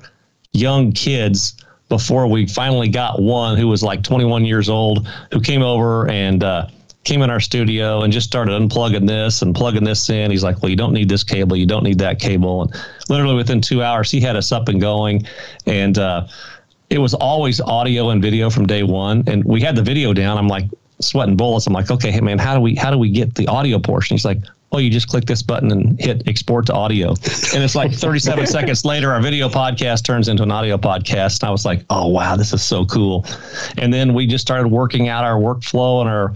young 0.53 0.93
kids 0.93 1.57
before 1.89 2.27
we 2.27 2.45
finally 2.47 2.89
got 2.89 3.21
one 3.21 3.57
who 3.57 3.67
was 3.67 3.83
like 3.83 4.03
21 4.03 4.45
years 4.45 4.69
old 4.69 5.07
who 5.31 5.39
came 5.39 5.61
over 5.61 6.09
and, 6.09 6.43
uh, 6.43 6.67
came 7.07 7.21
in 7.21 7.29
our 7.29 7.39
studio 7.39 8.01
and 8.01 8.11
just 8.11 8.27
started 8.27 8.51
unplugging 8.51 9.07
this 9.07 9.41
and 9.41 9.55
plugging 9.55 9.85
this 9.85 10.09
in. 10.09 10.29
He's 10.29 10.43
like, 10.43 10.61
"Well, 10.61 10.69
you 10.69 10.75
don't 10.75 10.91
need 10.91 11.07
this 11.07 11.23
cable, 11.23 11.55
you 11.55 11.65
don't 11.65 11.83
need 11.83 11.99
that 11.99 12.19
cable." 12.19 12.63
And 12.63 12.75
literally 13.07 13.35
within 13.35 13.61
two 13.61 13.81
hours, 13.81 14.11
he 14.11 14.19
had 14.19 14.35
us 14.35 14.51
up 14.51 14.67
and 14.67 14.81
going, 14.81 15.25
and 15.65 15.97
uh, 15.97 16.27
it 16.89 16.97
was 16.99 17.13
always 17.13 17.61
audio 17.61 18.09
and 18.09 18.21
video 18.21 18.49
from 18.49 18.67
day 18.67 18.83
one. 18.83 19.23
And 19.25 19.43
we 19.45 19.61
had 19.61 19.77
the 19.77 19.81
video 19.81 20.13
down. 20.13 20.37
I'm 20.37 20.49
like 20.49 20.65
sweating 20.99 21.37
bullets. 21.37 21.65
I'm 21.65 21.73
like, 21.73 21.89
"Okay, 21.89 22.11
hey 22.11 22.19
man, 22.19 22.39
how 22.39 22.53
do 22.53 22.59
we 22.59 22.75
how 22.75 22.91
do 22.91 22.97
we 22.97 23.09
get 23.09 23.35
the 23.35 23.47
audio 23.47 23.79
portion?" 23.79 24.15
He's 24.15 24.25
like, 24.25 24.39
oh, 24.71 24.79
you 24.79 24.89
just 24.89 25.07
click 25.07 25.25
this 25.25 25.41
button 25.41 25.71
and 25.71 25.99
hit 25.99 26.27
export 26.27 26.65
to 26.65 26.73
audio. 26.73 27.09
And 27.53 27.63
it's 27.63 27.75
like 27.75 27.93
37 27.93 28.45
seconds 28.47 28.83
later, 28.83 29.11
our 29.11 29.21
video 29.21 29.47
podcast 29.47 30.03
turns 30.03 30.27
into 30.27 30.43
an 30.43 30.51
audio 30.51 30.77
podcast. 30.77 31.41
And 31.41 31.47
I 31.47 31.51
was 31.51 31.63
like, 31.63 31.85
oh, 31.89 32.07
wow, 32.07 32.35
this 32.35 32.51
is 32.53 32.61
so 32.61 32.85
cool. 32.85 33.25
And 33.77 33.93
then 33.93 34.13
we 34.13 34.27
just 34.27 34.41
started 34.41 34.67
working 34.67 35.07
out 35.07 35.23
our 35.23 35.39
workflow 35.39 36.01
and 36.01 36.09
our, 36.09 36.33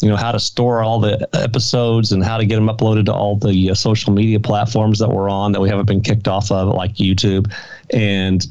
you 0.00 0.08
know, 0.08 0.16
how 0.16 0.30
to 0.30 0.38
store 0.38 0.82
all 0.82 1.00
the 1.00 1.28
episodes 1.34 2.12
and 2.12 2.22
how 2.22 2.36
to 2.36 2.46
get 2.46 2.56
them 2.56 2.68
uploaded 2.68 3.06
to 3.06 3.12
all 3.12 3.36
the 3.36 3.70
uh, 3.70 3.74
social 3.74 4.12
media 4.12 4.38
platforms 4.38 5.00
that 5.00 5.08
we're 5.08 5.28
on 5.28 5.50
that 5.52 5.60
we 5.60 5.68
haven't 5.68 5.86
been 5.86 6.00
kicked 6.00 6.28
off 6.28 6.52
of, 6.52 6.68
like 6.74 6.94
YouTube. 6.94 7.52
And 7.92 8.46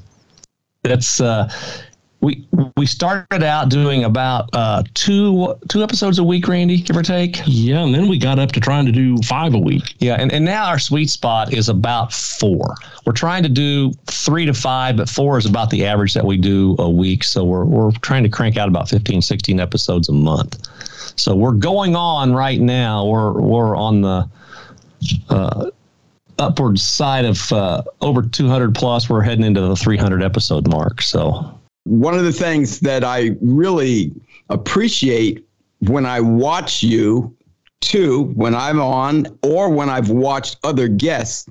that's, 0.83 1.21
uh, 1.21 1.49
we 2.21 2.47
we 2.77 2.85
started 2.85 3.43
out 3.43 3.69
doing 3.69 4.03
about 4.03 4.49
uh, 4.53 4.83
two 4.93 5.55
two 5.69 5.83
episodes 5.83 6.19
a 6.19 6.23
week, 6.23 6.47
Randy, 6.47 6.79
give 6.81 6.95
or 6.95 7.01
take. 7.01 7.41
Yeah, 7.45 7.83
and 7.83 7.93
then 7.93 8.07
we 8.07 8.19
got 8.19 8.37
up 8.37 8.51
to 8.51 8.59
trying 8.59 8.85
to 8.85 8.91
do 8.91 9.17
five 9.23 9.55
a 9.55 9.57
week. 9.57 9.95
Yeah, 9.99 10.15
and, 10.19 10.31
and 10.31 10.45
now 10.45 10.67
our 10.67 10.77
sweet 10.77 11.09
spot 11.09 11.51
is 11.51 11.67
about 11.67 12.13
four. 12.13 12.75
We're 13.05 13.13
trying 13.13 13.41
to 13.43 13.49
do 13.49 13.91
three 14.05 14.45
to 14.45 14.53
five, 14.53 14.97
but 14.97 15.09
four 15.09 15.39
is 15.39 15.47
about 15.47 15.71
the 15.71 15.85
average 15.85 16.13
that 16.13 16.23
we 16.23 16.37
do 16.37 16.75
a 16.77 16.89
week. 16.89 17.23
So 17.23 17.43
we're 17.43 17.65
we're 17.65 17.91
trying 18.01 18.23
to 18.23 18.29
crank 18.29 18.55
out 18.55 18.67
about 18.67 18.87
15, 18.87 19.21
16 19.21 19.59
episodes 19.59 20.07
a 20.07 20.13
month. 20.13 20.67
So 21.19 21.35
we're 21.35 21.51
going 21.53 21.95
on 21.95 22.33
right 22.33 22.59
now. 22.59 23.05
We're 23.05 23.33
we're 23.33 23.75
on 23.75 24.01
the 24.01 24.29
uh, 25.29 25.71
upward 26.37 26.77
side 26.77 27.25
of 27.25 27.51
uh, 27.51 27.81
over 28.01 28.21
200 28.21 28.75
plus. 28.75 29.09
We're 29.09 29.21
heading 29.21 29.43
into 29.43 29.61
the 29.61 29.75
300 29.75 30.21
episode 30.21 30.67
mark. 30.67 31.01
So 31.01 31.57
one 31.83 32.13
of 32.13 32.23
the 32.23 32.31
things 32.31 32.79
that 32.81 33.03
I 33.03 33.31
really 33.41 34.13
appreciate 34.49 35.45
when 35.87 36.05
I 36.05 36.19
watch 36.19 36.83
you, 36.83 37.35
too, 37.79 38.25
when 38.35 38.53
I'm 38.53 38.79
on 38.79 39.27
or 39.43 39.69
when 39.69 39.89
I've 39.89 40.09
watched 40.09 40.57
other 40.63 40.87
guests, 40.87 41.49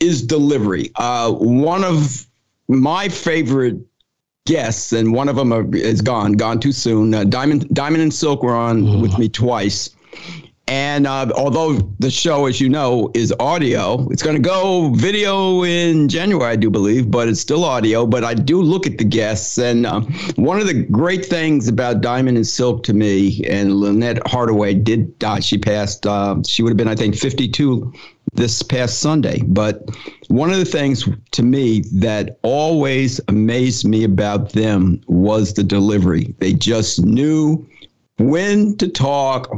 is 0.00 0.22
delivery. 0.22 0.90
Uh, 0.96 1.32
one 1.32 1.84
of 1.84 2.26
my 2.68 3.08
favorite 3.08 3.78
guests, 4.46 4.92
and 4.92 5.12
one 5.12 5.28
of 5.28 5.36
them 5.36 5.74
is 5.74 6.00
gone, 6.00 6.32
gone 6.32 6.58
too 6.60 6.72
soon. 6.72 7.14
Uh, 7.14 7.24
Diamond, 7.24 7.68
Diamond 7.74 8.02
and 8.02 8.12
Silk 8.12 8.42
were 8.42 8.54
on 8.54 8.82
mm. 8.82 9.02
with 9.02 9.18
me 9.18 9.28
twice. 9.28 9.90
And 10.70 11.04
uh, 11.04 11.32
although 11.34 11.72
the 11.98 12.12
show, 12.12 12.46
as 12.46 12.60
you 12.60 12.68
know, 12.68 13.10
is 13.12 13.34
audio, 13.40 14.08
it's 14.10 14.22
going 14.22 14.36
to 14.36 14.42
go 14.42 14.90
video 14.90 15.64
in 15.64 16.08
January, 16.08 16.52
I 16.52 16.54
do 16.54 16.70
believe, 16.70 17.10
but 17.10 17.28
it's 17.28 17.40
still 17.40 17.64
audio. 17.64 18.06
But 18.06 18.22
I 18.22 18.34
do 18.34 18.62
look 18.62 18.86
at 18.86 18.96
the 18.96 19.02
guests. 19.02 19.58
And 19.58 19.84
uh, 19.84 20.02
one 20.36 20.60
of 20.60 20.68
the 20.68 20.74
great 20.84 21.26
things 21.26 21.66
about 21.66 22.02
Diamond 22.02 22.36
and 22.36 22.46
Silk 22.46 22.84
to 22.84 22.94
me, 22.94 23.44
and 23.48 23.80
Lynette 23.80 24.24
Hardaway 24.28 24.74
did 24.74 25.18
die. 25.18 25.40
She 25.40 25.58
passed, 25.58 26.06
uh, 26.06 26.36
she 26.46 26.62
would 26.62 26.70
have 26.70 26.76
been, 26.76 26.86
I 26.86 26.94
think, 26.94 27.16
52 27.16 27.92
this 28.34 28.62
past 28.62 29.00
Sunday. 29.00 29.42
But 29.48 29.90
one 30.28 30.52
of 30.52 30.58
the 30.58 30.64
things 30.64 31.08
to 31.32 31.42
me 31.42 31.80
that 31.94 32.38
always 32.42 33.20
amazed 33.26 33.88
me 33.88 34.04
about 34.04 34.52
them 34.52 35.00
was 35.08 35.54
the 35.54 35.64
delivery. 35.64 36.32
They 36.38 36.52
just 36.52 37.04
knew 37.04 37.66
when 38.28 38.76
to 38.76 38.88
talk. 38.88 39.50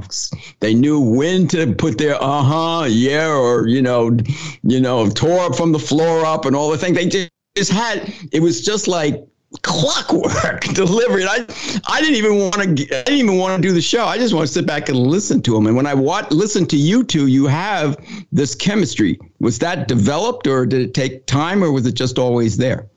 They 0.61 0.75
knew 0.75 1.01
when 1.01 1.49
to 1.49 1.73
put 1.75 1.99
their 1.99 2.23
uh 2.23 2.43
huh, 2.43 2.87
yeah, 2.89 3.29
or 3.29 3.67
you 3.67 3.83
know, 3.83 4.17
you 4.63 4.81
know, 4.81 5.09
tore 5.09 5.41
up 5.41 5.57
from 5.57 5.73
the 5.73 5.79
floor 5.79 6.25
up 6.25 6.45
and 6.45 6.55
all 6.55 6.71
the 6.71 6.79
things. 6.79 6.97
They 6.97 7.29
just 7.57 7.73
had. 7.73 8.13
It 8.33 8.41
was 8.41 8.65
just 8.65 8.89
like 8.89 9.27
clockwork 9.61 10.63
delivery. 10.75 11.25
I 11.25 11.45
I 11.87 12.01
didn't 12.01 12.17
even 12.17 12.39
want 12.39 12.55
to. 12.55 12.61
I 12.63 13.03
didn't 13.03 13.19
even 13.19 13.39
want 13.39 13.61
to 13.61 13.69
do 13.69 13.75
the 13.75 13.83
show. 13.83 14.05
I 14.05 14.19
just 14.19 14.35
want 14.35 14.47
to 14.47 14.53
sit 14.53 14.67
back 14.67 14.89
and 14.89 14.99
listen 14.99 15.43
to 15.43 15.55
them. 15.55 15.67
And 15.67 15.77
when 15.77 15.87
I 15.87 15.95
watch, 15.95 16.31
listen 16.31 16.67
to 16.67 16.77
you 16.77 17.05
two, 17.05 17.27
you 17.27 17.47
have 17.47 17.97
this 18.33 18.55
chemistry. 18.55 19.19
Was 19.41 19.59
that 19.59 19.89
developed, 19.89 20.47
or 20.47 20.67
did 20.67 20.81
it 20.81 20.95
take 20.95 21.27
time, 21.27 21.63
or 21.63 21.73
was 21.73 21.87
it 21.87 21.95
just 21.95 22.19
always 22.19 22.57
there? 22.57 22.89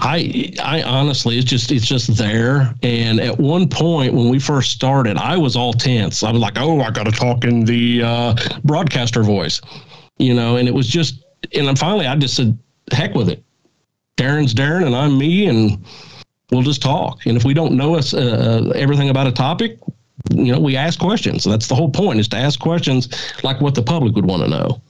I 0.00 0.52
I 0.62 0.82
honestly 0.82 1.38
it's 1.38 1.48
just 1.48 1.70
it's 1.70 1.86
just 1.86 2.16
there. 2.16 2.74
And 2.82 3.20
at 3.20 3.38
one 3.38 3.68
point 3.68 4.14
when 4.14 4.28
we 4.28 4.38
first 4.38 4.70
started, 4.70 5.16
I 5.16 5.36
was 5.36 5.56
all 5.56 5.72
tense. 5.72 6.22
I 6.22 6.30
was 6.30 6.40
like, 6.40 6.54
oh, 6.56 6.80
I 6.80 6.90
got 6.90 7.04
to 7.04 7.12
talk 7.12 7.44
in 7.44 7.64
the 7.64 8.02
uh, 8.02 8.34
broadcaster 8.64 9.22
voice, 9.22 9.60
you 10.18 10.34
know. 10.34 10.56
And 10.56 10.68
it 10.68 10.74
was 10.74 10.88
just, 10.88 11.24
and 11.54 11.66
then 11.66 11.76
finally 11.76 12.06
I 12.06 12.16
just 12.16 12.34
said, 12.34 12.58
heck 12.92 13.14
with 13.14 13.28
it. 13.28 13.42
Daryn's 14.16 14.54
Daryn 14.54 14.86
and 14.86 14.96
I'm 14.96 15.18
me, 15.18 15.46
and 15.46 15.84
we'll 16.50 16.62
just 16.62 16.82
talk. 16.82 17.26
And 17.26 17.36
if 17.36 17.44
we 17.44 17.54
don't 17.54 17.72
know 17.72 17.94
us 17.94 18.14
uh, 18.14 18.72
everything 18.74 19.10
about 19.10 19.26
a 19.26 19.32
topic, 19.32 19.78
you 20.30 20.52
know, 20.52 20.60
we 20.60 20.76
ask 20.76 20.98
questions. 20.98 21.44
That's 21.44 21.68
the 21.68 21.74
whole 21.74 21.90
point 21.90 22.18
is 22.18 22.28
to 22.28 22.36
ask 22.36 22.58
questions 22.58 23.08
like 23.44 23.60
what 23.60 23.74
the 23.74 23.82
public 23.82 24.14
would 24.14 24.26
want 24.26 24.42
to 24.42 24.48
know. 24.48 24.82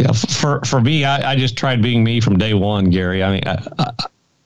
Yeah, 0.00 0.12
for 0.12 0.62
for 0.64 0.80
me, 0.80 1.04
I, 1.04 1.32
I 1.32 1.36
just 1.36 1.58
tried 1.58 1.82
being 1.82 2.02
me 2.02 2.22
from 2.22 2.38
day 2.38 2.54
one, 2.54 2.88
Gary. 2.88 3.22
I 3.22 3.32
mean, 3.32 3.42
I, 3.44 3.62
I, 3.78 3.92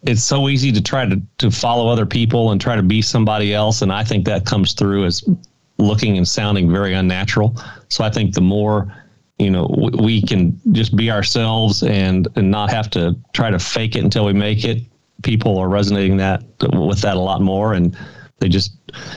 it's 0.03 0.25
so 0.25 0.49
easy 0.49 0.73
to 0.73 0.83
try 0.83 1.07
to 1.07 1.23
to 1.39 1.49
follow 1.49 1.87
other 1.87 2.07
people 2.07 2.51
and 2.51 2.61
try 2.61 2.75
to 2.75 2.83
be 2.83 3.01
somebody 3.01 3.55
else, 3.55 3.81
and 3.81 3.93
I 3.93 4.03
think 4.03 4.25
that 4.25 4.47
comes 4.47 4.73
through 4.73 5.05
as 5.05 5.23
looking 5.79 6.17
and 6.17 6.27
sounding 6.27 6.73
very 6.73 6.93
unnatural. 6.95 7.57
So 7.89 8.03
I 8.03 8.11
think 8.11 8.35
the 8.35 8.41
more 8.41 8.93
you 9.39 9.49
know 9.49 9.73
we 10.03 10.23
can 10.23 10.61
just 10.73 10.97
be 10.97 11.09
ourselves 11.09 11.85
and 11.85 12.27
and 12.35 12.51
not 12.51 12.71
have 12.71 12.91
to 12.91 13.17
try 13.33 13.51
to 13.51 13.61
fake 13.61 13.95
it 13.95 14.03
until 14.03 14.25
we 14.25 14.33
make 14.33 14.65
it. 14.65 14.83
People 15.23 15.57
are 15.59 15.69
resonating 15.69 16.17
that 16.17 16.43
with 16.73 17.01
that 17.03 17.17
a 17.17 17.21
lot 17.21 17.43
more, 17.43 17.75
and 17.75 17.97
they 18.41 18.49
just 18.49 18.73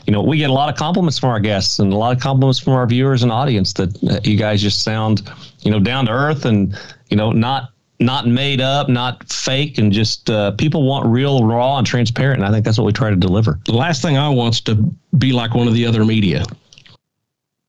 you 0.06 0.14
know 0.14 0.22
we 0.22 0.38
get 0.38 0.52
a 0.52 0.54
lot 0.54 0.70
of 0.70 0.76
compliments 0.76 1.18
from 1.18 1.30
our 1.30 1.40
guests 1.40 1.80
and 1.80 1.92
a 1.92 1.98
lot 1.98 2.16
of 2.16 2.22
compliments 2.22 2.60
from 2.60 2.74
our 2.74 2.86
viewers 2.86 3.24
and 3.24 3.32
audience 3.32 3.74
that 3.74 4.22
you 4.24 4.38
guys 4.38 4.62
just 4.62 4.84
sound 4.84 5.28
you 5.68 5.72
know, 5.72 5.82
down 5.82 6.06
to 6.06 6.12
earth 6.14 6.46
and, 6.46 6.80
you 7.10 7.18
know, 7.18 7.34
not 7.34 7.72
not 8.00 8.26
made 8.26 8.62
up, 8.62 8.88
not 8.88 9.30
fake, 9.30 9.78
and 9.78 9.92
just 9.92 10.30
uh, 10.30 10.52
people 10.52 10.88
want 10.88 11.06
real, 11.06 11.44
raw, 11.44 11.78
and 11.78 11.86
transparent. 11.86 12.40
And 12.40 12.48
I 12.48 12.52
think 12.52 12.64
that's 12.64 12.78
what 12.78 12.86
we 12.86 12.94
try 12.94 13.10
to 13.10 13.18
deliver. 13.18 13.60
The 13.66 13.74
last 13.74 14.02
thing 14.02 14.18
I 14.18 14.30
want 14.30 14.56
is 14.56 14.62
to 14.62 14.76
be 15.18 15.34
like 15.34 15.54
one 15.56 15.68
of 15.68 15.74
the 15.74 15.86
other 15.86 16.06
media, 16.06 16.46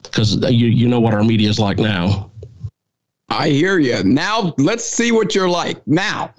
because 0.04 0.36
you 0.36 0.68
you 0.68 0.86
know 0.86 1.00
what 1.00 1.12
our 1.12 1.24
media 1.24 1.48
is 1.48 1.58
like 1.58 1.78
now. 1.78 2.30
I 3.30 3.48
hear 3.48 3.80
you. 3.80 4.00
Now 4.04 4.54
let's 4.58 4.84
see 4.84 5.10
what 5.10 5.34
you're 5.34 5.48
like 5.48 5.84
now. 5.88 6.32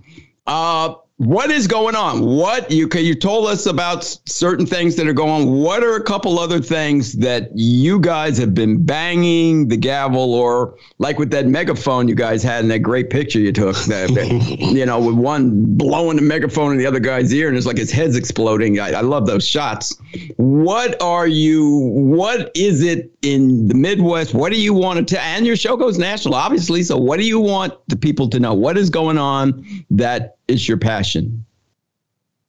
Uh, 0.47 0.95
what 1.19 1.51
is 1.51 1.67
going 1.67 1.95
on? 1.95 2.21
What 2.21 2.71
you 2.71 2.87
can 2.87 3.03
you 3.03 3.13
told 3.13 3.47
us 3.47 3.65
about 3.65 4.05
certain 4.25 4.65
things 4.65 4.95
that 4.95 5.05
are 5.05 5.11
going 5.11 5.47
on. 5.47 5.51
What 5.51 5.83
are 5.83 5.97
a 5.97 6.03
couple 6.03 6.39
other 6.39 6.61
things 6.61 7.11
that 7.17 7.49
you 7.53 7.99
guys 7.99 8.37
have 8.37 8.53
been 8.53 8.85
banging 8.85 9.67
the 9.67 9.75
gavel 9.75 10.33
or 10.33 10.77
like 10.97 11.19
with 11.19 11.29
that 11.31 11.45
megaphone 11.45 12.07
you 12.07 12.15
guys 12.15 12.41
had 12.41 12.63
in 12.63 12.69
that 12.69 12.79
great 12.79 13.09
picture 13.09 13.37
you 13.37 13.51
took 13.51 13.75
that, 13.87 14.09
you 14.59 14.85
know 14.85 14.97
with 14.97 15.15
one 15.15 15.65
blowing 15.75 16.15
the 16.15 16.21
megaphone 16.21 16.71
in 16.71 16.77
the 16.77 16.85
other 16.85 17.01
guy's 17.01 17.33
ear 17.33 17.49
and 17.49 17.57
it's 17.57 17.65
like 17.65 17.77
his 17.77 17.91
head's 17.91 18.15
exploding. 18.15 18.79
I, 18.79 18.93
I 18.93 19.01
love 19.01 19.25
those 19.25 19.45
shots. 19.45 19.97
What 20.37 21.01
are 21.01 21.27
you 21.27 21.67
what 21.69 22.49
is 22.55 22.81
it 22.81 23.11
in 23.23 23.67
the 23.67 23.75
Midwest? 23.75 24.33
What 24.33 24.53
do 24.53 24.61
you 24.61 24.73
want 24.73 25.09
to 25.09 25.21
and 25.21 25.45
your 25.45 25.57
show 25.57 25.75
goes 25.75 25.97
national 25.97 26.33
obviously. 26.33 26.81
So 26.83 26.95
what 26.95 27.19
do 27.19 27.25
you 27.25 27.41
want 27.41 27.73
the 27.89 27.97
people 27.97 28.29
to 28.29 28.39
know? 28.39 28.53
What 28.53 28.77
is 28.77 28.89
going 28.89 29.17
on 29.17 29.65
that 29.89 30.37
is 30.49 30.67
your 30.67 30.77
passion? 30.77 31.45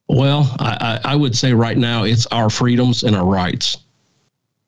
Well, 0.09 0.57
I, 0.59 0.99
I 1.04 1.14
would 1.14 1.37
say 1.37 1.52
right 1.52 1.78
now 1.78 2.02
it's 2.02 2.26
our 2.26 2.50
freedoms 2.50 3.04
and 3.04 3.14
our 3.14 3.25
rights. 3.25 3.78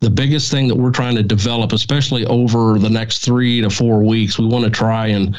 The 0.01 0.11
biggest 0.11 0.51
thing 0.51 0.69
that 0.69 0.77
we're 0.77 0.93
trying 0.93 1.17
to 1.17 1.23
develop, 1.23 1.73
especially 1.73 2.25
over 2.27 2.79
the 2.79 2.91
next 2.91 3.25
three 3.25 3.61
to 3.61 3.71
four 3.71 4.03
weeks, 4.05 4.39
we 4.39 4.47
want 4.47 4.65
to 4.65 4.71
try 4.71 5.09
and 5.09 5.37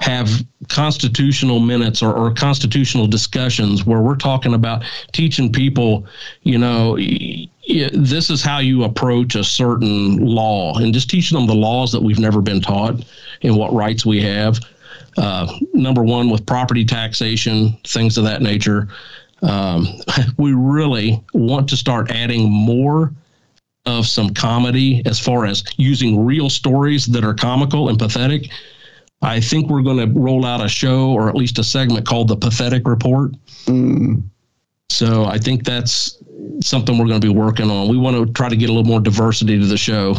have 0.00 0.30
constitutional 0.68 1.60
minutes 1.60 2.02
or, 2.02 2.12
or, 2.12 2.32
constitutional 2.32 3.06
discussions 3.06 3.84
where 3.84 4.00
we're 4.00 4.16
talking 4.16 4.54
about 4.54 4.84
teaching 5.12 5.52
people, 5.52 6.06
you 6.42 6.56
know, 6.56 6.96
this 6.96 8.30
is 8.30 8.42
how 8.42 8.58
you 8.58 8.84
approach 8.84 9.34
a 9.34 9.42
certain 9.42 10.16
law 10.24 10.76
and 10.78 10.94
just 10.94 11.10
teaching 11.10 11.36
them 11.36 11.48
the 11.48 11.54
laws 11.54 11.90
that 11.90 12.00
we've 12.00 12.20
never 12.20 12.40
been 12.40 12.60
taught 12.60 13.04
and 13.42 13.56
what 13.56 13.72
rights 13.72 14.06
we 14.06 14.20
have 14.22 14.60
uh, 15.18 15.52
number 15.74 16.02
one 16.02 16.30
with 16.30 16.46
property 16.46 16.84
taxation, 16.84 17.76
things 17.84 18.16
of 18.16 18.24
that 18.24 18.40
nature. 18.40 18.88
Um, 19.42 19.86
we 20.38 20.52
really 20.52 21.22
want 21.34 21.68
to 21.70 21.76
start 21.76 22.10
adding 22.10 22.50
more 22.50 23.12
of 23.84 24.06
some 24.06 24.32
comedy 24.32 25.02
as 25.06 25.18
far 25.18 25.44
as 25.46 25.64
using 25.76 26.24
real 26.24 26.48
stories 26.48 27.06
that 27.06 27.24
are 27.24 27.34
comical 27.34 27.88
and 27.88 27.98
pathetic. 27.98 28.50
I 29.22 29.40
think 29.40 29.68
we're 29.68 29.82
going 29.82 29.98
to 29.98 30.18
roll 30.18 30.44
out 30.44 30.64
a 30.64 30.68
show 30.68 31.10
or 31.10 31.28
at 31.28 31.34
least 31.34 31.58
a 31.58 31.64
segment 31.64 32.06
called 32.06 32.28
the 32.28 32.36
Pathetic 32.36 32.86
Report. 32.86 33.32
Mm. 33.66 34.22
So 34.90 35.24
I 35.24 35.38
think 35.38 35.64
that's 35.64 36.22
something 36.62 36.96
we're 36.96 37.06
going 37.06 37.20
to 37.20 37.26
be 37.26 37.32
working 37.32 37.70
on. 37.70 37.88
We 37.88 37.98
want 37.98 38.16
to 38.16 38.32
try 38.32 38.48
to 38.48 38.56
get 38.56 38.68
a 38.68 38.72
little 38.72 38.88
more 38.88 39.00
diversity 39.00 39.58
to 39.58 39.66
the 39.66 39.76
show. 39.76 40.14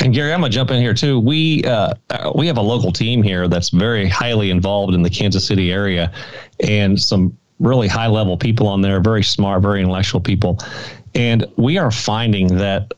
And 0.00 0.14
Gary, 0.14 0.32
I'm 0.32 0.40
gonna 0.40 0.50
jump 0.50 0.70
in 0.70 0.80
here 0.80 0.94
too. 0.94 1.18
We 1.18 1.64
uh, 1.64 1.94
we 2.34 2.46
have 2.46 2.56
a 2.56 2.62
local 2.62 2.92
team 2.92 3.22
here 3.22 3.48
that's 3.48 3.70
very 3.70 4.08
highly 4.08 4.50
involved 4.50 4.94
in 4.94 5.02
the 5.02 5.10
Kansas 5.10 5.46
City 5.46 5.72
area, 5.72 6.12
and 6.60 7.00
some 7.00 7.36
really 7.58 7.88
high 7.88 8.06
level 8.06 8.36
people 8.36 8.66
on 8.66 8.80
there, 8.80 9.00
very 9.00 9.22
smart, 9.22 9.62
very 9.62 9.80
intellectual 9.80 10.20
people, 10.20 10.58
and 11.14 11.46
we 11.56 11.78
are 11.78 11.90
finding 11.90 12.56
that 12.56 12.92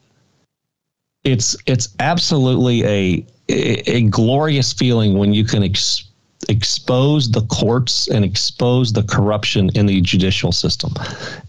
it's 1.24 1.56
it's 1.66 1.88
absolutely 2.00 2.84
a 2.84 3.26
a, 3.48 3.90
a 3.90 4.02
glorious 4.02 4.72
feeling 4.72 5.18
when 5.18 5.32
you 5.34 5.44
can. 5.44 5.62
Ex- 5.62 6.08
expose 6.48 7.30
the 7.30 7.42
courts 7.42 8.08
and 8.08 8.24
expose 8.24 8.92
the 8.92 9.04
corruption 9.04 9.70
in 9.76 9.86
the 9.86 10.00
judicial 10.00 10.50
system. 10.50 10.92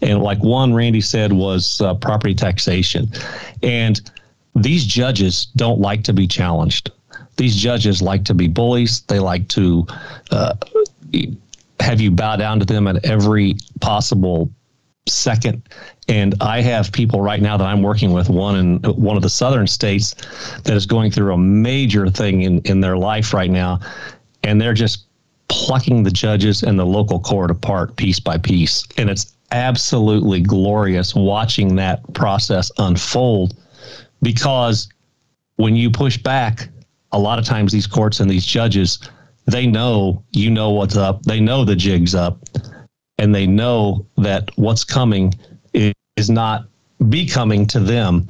And 0.02 0.22
like 0.22 0.38
one 0.38 0.72
Randy 0.72 1.00
said 1.00 1.32
was 1.32 1.80
uh, 1.80 1.94
property 1.94 2.32
taxation. 2.32 3.08
And 3.60 4.00
these 4.54 4.84
judges 4.84 5.46
don't 5.56 5.80
like 5.80 6.04
to 6.04 6.12
be 6.12 6.26
challenged. 6.26 6.90
These 7.36 7.56
judges 7.56 8.00
like 8.00 8.24
to 8.24 8.34
be 8.34 8.46
bullies. 8.46 9.00
They 9.02 9.18
like 9.18 9.48
to 9.48 9.86
uh, 10.30 10.54
have 11.80 12.00
you 12.00 12.10
bow 12.10 12.36
down 12.36 12.60
to 12.60 12.64
them 12.64 12.86
at 12.86 13.04
every 13.04 13.56
possible 13.80 14.50
second. 15.06 15.62
And 16.08 16.34
I 16.40 16.60
have 16.60 16.92
people 16.92 17.20
right 17.20 17.42
now 17.42 17.56
that 17.56 17.64
I'm 17.64 17.82
working 17.82 18.12
with, 18.12 18.28
one 18.28 18.56
in 18.56 18.78
one 18.82 19.16
of 19.16 19.22
the 19.22 19.30
southern 19.30 19.66
states 19.66 20.14
that 20.62 20.74
is 20.74 20.86
going 20.86 21.10
through 21.10 21.34
a 21.34 21.38
major 21.38 22.08
thing 22.08 22.42
in, 22.42 22.60
in 22.60 22.80
their 22.80 22.96
life 22.96 23.34
right 23.34 23.50
now. 23.50 23.80
And 24.42 24.60
they're 24.60 24.74
just 24.74 25.06
plucking 25.48 26.02
the 26.02 26.10
judges 26.10 26.62
and 26.62 26.78
the 26.78 26.86
local 26.86 27.20
court 27.20 27.50
apart 27.50 27.96
piece 27.96 28.20
by 28.20 28.38
piece. 28.38 28.84
And 28.96 29.10
it's 29.10 29.32
absolutely 29.50 30.40
glorious 30.40 31.14
watching 31.14 31.76
that 31.76 32.00
process 32.14 32.70
unfold 32.78 33.54
because 34.24 34.88
when 35.56 35.76
you 35.76 35.90
push 35.90 36.18
back, 36.18 36.68
a 37.12 37.18
lot 37.18 37.38
of 37.38 37.44
times 37.44 37.70
these 37.70 37.86
courts 37.86 38.18
and 38.18 38.28
these 38.28 38.44
judges, 38.44 38.98
they 39.46 39.66
know 39.66 40.24
you 40.32 40.50
know 40.50 40.70
what's 40.70 40.96
up. 40.96 41.22
They 41.22 41.38
know 41.38 41.64
the 41.64 41.76
jig's 41.76 42.14
up, 42.14 42.40
and 43.18 43.32
they 43.34 43.46
know 43.46 44.06
that 44.16 44.50
what's 44.56 44.82
coming 44.82 45.32
is 46.16 46.30
not 46.30 46.66
becoming 47.08 47.66
to 47.66 47.80
them. 47.80 48.26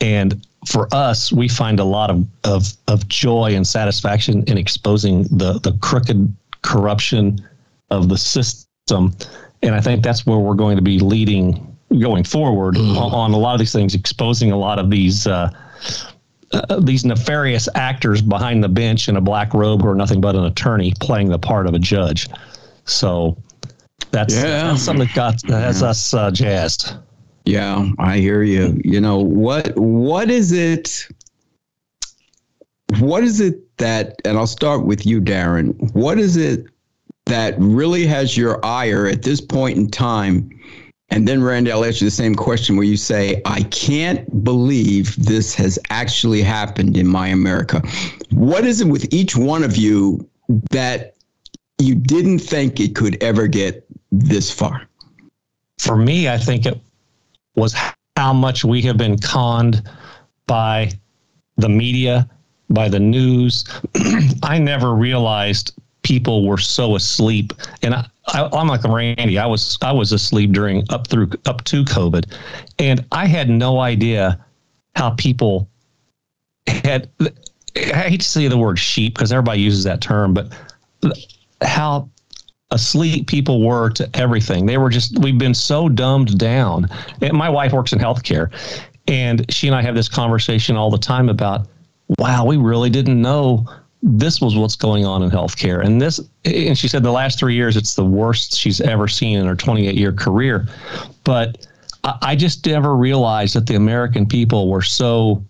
And 0.00 0.46
for 0.66 0.88
us, 0.92 1.32
we 1.32 1.48
find 1.48 1.80
a 1.80 1.84
lot 1.84 2.10
of, 2.10 2.26
of, 2.44 2.72
of 2.88 3.08
joy 3.08 3.54
and 3.54 3.66
satisfaction 3.66 4.44
in 4.44 4.56
exposing 4.56 5.24
the, 5.24 5.58
the 5.62 5.76
crooked 5.80 6.34
corruption 6.62 7.40
of 7.90 8.08
the 8.08 8.16
system. 8.16 9.14
And 9.62 9.74
I 9.74 9.80
think 9.80 10.02
that's 10.02 10.26
where 10.26 10.38
we're 10.38 10.54
going 10.54 10.76
to 10.76 10.82
be 10.82 10.98
leading 10.98 11.71
going 12.00 12.24
forward 12.24 12.74
mm. 12.74 12.96
on, 12.96 13.12
on, 13.12 13.32
a 13.32 13.38
lot 13.38 13.54
of 13.54 13.58
these 13.58 13.72
things, 13.72 13.94
exposing 13.94 14.52
a 14.52 14.56
lot 14.56 14.78
of 14.78 14.90
these 14.90 15.26
uh, 15.26 15.50
uh, 16.52 16.80
these 16.80 17.04
nefarious 17.04 17.68
actors 17.74 18.20
behind 18.20 18.62
the 18.62 18.68
bench 18.68 19.08
in 19.08 19.16
a 19.16 19.20
black 19.20 19.54
robe 19.54 19.80
who 19.80 19.88
are 19.88 19.94
nothing 19.94 20.20
but 20.20 20.36
an 20.36 20.44
attorney 20.44 20.92
playing 21.00 21.28
the 21.30 21.38
part 21.38 21.66
of 21.66 21.74
a 21.74 21.78
judge. 21.78 22.28
So 22.84 23.38
that's, 24.10 24.34
yeah. 24.34 24.64
that's 24.64 24.82
something 24.82 25.06
that 25.06 25.14
got 25.14 25.42
that 25.44 25.60
has 25.60 25.82
us 25.82 26.12
uh, 26.12 26.30
jazzed. 26.30 26.94
Yeah, 27.44 27.90
I 27.98 28.18
hear 28.18 28.42
you. 28.42 28.80
You 28.84 29.00
know 29.00 29.18
what? 29.18 29.76
What 29.76 30.30
is 30.30 30.52
it? 30.52 31.08
What 32.98 33.24
is 33.24 33.40
it 33.40 33.76
that? 33.78 34.20
And 34.24 34.36
I'll 34.36 34.46
start 34.46 34.84
with 34.84 35.06
you, 35.06 35.20
Daryn. 35.20 35.74
What 35.94 36.18
is 36.18 36.36
it 36.36 36.66
that 37.26 37.54
really 37.58 38.06
has 38.06 38.36
your 38.36 38.64
ire 38.64 39.06
at 39.06 39.22
this 39.22 39.40
point 39.40 39.78
in 39.78 39.90
time? 39.90 40.50
And 41.12 41.28
then, 41.28 41.42
Randy, 41.42 41.70
I'll 41.70 41.84
ask 41.84 42.00
you 42.00 42.06
the 42.06 42.10
same 42.10 42.34
question 42.34 42.74
where 42.74 42.86
you 42.86 42.96
say, 42.96 43.42
I 43.44 43.64
can't 43.64 44.42
believe 44.42 45.14
this 45.22 45.54
has 45.56 45.78
actually 45.90 46.40
happened 46.40 46.96
in 46.96 47.06
my 47.06 47.28
America. 47.28 47.82
What 48.30 48.64
is 48.64 48.80
it 48.80 48.88
with 48.88 49.12
each 49.12 49.36
one 49.36 49.62
of 49.62 49.76
you 49.76 50.26
that 50.70 51.14
you 51.78 51.94
didn't 51.94 52.38
think 52.38 52.80
it 52.80 52.96
could 52.96 53.22
ever 53.22 53.46
get 53.46 53.84
this 54.10 54.50
far? 54.50 54.88
For 55.78 55.96
me, 55.96 56.30
I 56.30 56.38
think 56.38 56.64
it 56.64 56.80
was 57.56 57.76
how 58.16 58.32
much 58.32 58.64
we 58.64 58.80
have 58.80 58.96
been 58.96 59.18
conned 59.18 59.86
by 60.46 60.92
the 61.58 61.68
media, 61.68 62.26
by 62.70 62.88
the 62.88 63.00
news. 63.00 63.66
I 64.42 64.58
never 64.58 64.94
realized 64.94 65.74
people 66.04 66.46
were 66.46 66.56
so 66.56 66.96
asleep. 66.96 67.52
And 67.82 67.96
I, 67.96 68.06
I, 68.26 68.48
am 68.52 68.68
like 68.68 68.84
a 68.84 68.90
Randy. 68.90 69.38
I 69.38 69.46
was 69.46 69.78
I 69.82 69.92
was 69.92 70.12
asleep 70.12 70.52
during 70.52 70.84
up 70.90 71.06
through 71.06 71.30
up 71.46 71.64
to 71.64 71.84
COVID, 71.84 72.32
and 72.78 73.04
I 73.12 73.26
had 73.26 73.48
no 73.48 73.80
idea 73.80 74.44
how 74.94 75.10
people 75.10 75.68
had. 76.66 77.08
I 77.20 78.08
hate 78.08 78.20
to 78.20 78.28
say 78.28 78.48
the 78.48 78.58
word 78.58 78.78
sheep 78.78 79.14
because 79.14 79.32
everybody 79.32 79.60
uses 79.60 79.84
that 79.84 80.00
term, 80.00 80.34
but 80.34 80.52
how 81.62 82.08
asleep 82.70 83.26
people 83.26 83.66
were 83.66 83.90
to 83.90 84.08
everything. 84.14 84.66
They 84.66 84.78
were 84.78 84.90
just 84.90 85.18
we've 85.18 85.38
been 85.38 85.54
so 85.54 85.88
dumbed 85.88 86.38
down. 86.38 86.88
And 87.20 87.32
my 87.32 87.48
wife 87.48 87.72
works 87.72 87.92
in 87.92 87.98
healthcare, 87.98 88.50
and 89.08 89.50
she 89.52 89.66
and 89.66 89.76
I 89.76 89.82
have 89.82 89.94
this 89.94 90.08
conversation 90.08 90.76
all 90.76 90.90
the 90.90 90.98
time 90.98 91.28
about, 91.28 91.66
wow, 92.18 92.44
we 92.44 92.56
really 92.56 92.90
didn't 92.90 93.20
know 93.20 93.66
this 94.02 94.40
was 94.40 94.56
what's 94.56 94.74
going 94.74 95.06
on 95.06 95.22
in 95.22 95.30
healthcare. 95.30 95.84
And 95.84 96.00
this, 96.00 96.20
and 96.44 96.76
she 96.76 96.88
said 96.88 97.02
the 97.02 97.12
last 97.12 97.38
three 97.38 97.54
years, 97.54 97.76
it's 97.76 97.94
the 97.94 98.04
worst 98.04 98.58
she's 98.58 98.80
ever 98.80 99.06
seen 99.06 99.38
in 99.38 99.46
her 99.46 99.54
28 99.54 99.94
year 99.94 100.12
career. 100.12 100.66
But 101.24 101.66
I 102.04 102.34
just 102.34 102.66
never 102.66 102.96
realized 102.96 103.54
that 103.54 103.66
the 103.66 103.76
American 103.76 104.26
people 104.26 104.68
were 104.68 104.82
so 104.82 105.44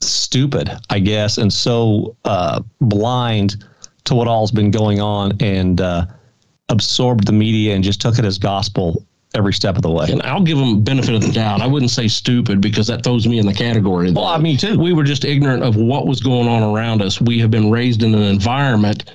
stupid, 0.00 0.70
I 0.88 0.98
guess, 0.98 1.36
and 1.36 1.52
so 1.52 2.16
uh, 2.24 2.62
blind 2.80 3.64
to 4.04 4.14
what 4.14 4.28
all's 4.28 4.50
been 4.50 4.70
going 4.70 5.00
on 5.00 5.32
and 5.40 5.80
uh, 5.80 6.06
absorbed 6.70 7.26
the 7.26 7.32
media 7.32 7.74
and 7.74 7.84
just 7.84 8.00
took 8.00 8.18
it 8.18 8.24
as 8.24 8.38
gospel 8.38 9.04
every 9.34 9.52
step 9.52 9.76
of 9.76 9.82
the 9.82 9.90
way. 9.90 10.06
And 10.10 10.22
I'll 10.22 10.42
give 10.42 10.58
them 10.58 10.82
benefit 10.82 11.14
of 11.14 11.22
the 11.22 11.32
doubt. 11.32 11.60
I 11.60 11.66
wouldn't 11.66 11.90
say 11.90 12.08
stupid 12.08 12.60
because 12.60 12.86
that 12.86 13.04
throws 13.04 13.26
me 13.26 13.38
in 13.38 13.46
the 13.46 13.54
category. 13.54 14.12
Well, 14.12 14.26
I 14.26 14.38
mean, 14.38 14.56
too. 14.56 14.78
We 14.78 14.92
were 14.92 15.04
just 15.04 15.24
ignorant 15.24 15.62
of 15.62 15.76
what 15.76 16.06
was 16.06 16.20
going 16.20 16.48
on 16.48 16.62
around 16.62 17.02
us. 17.02 17.20
We 17.20 17.38
have 17.40 17.50
been 17.50 17.70
raised 17.70 18.02
in 18.02 18.14
an 18.14 18.22
environment 18.22 19.12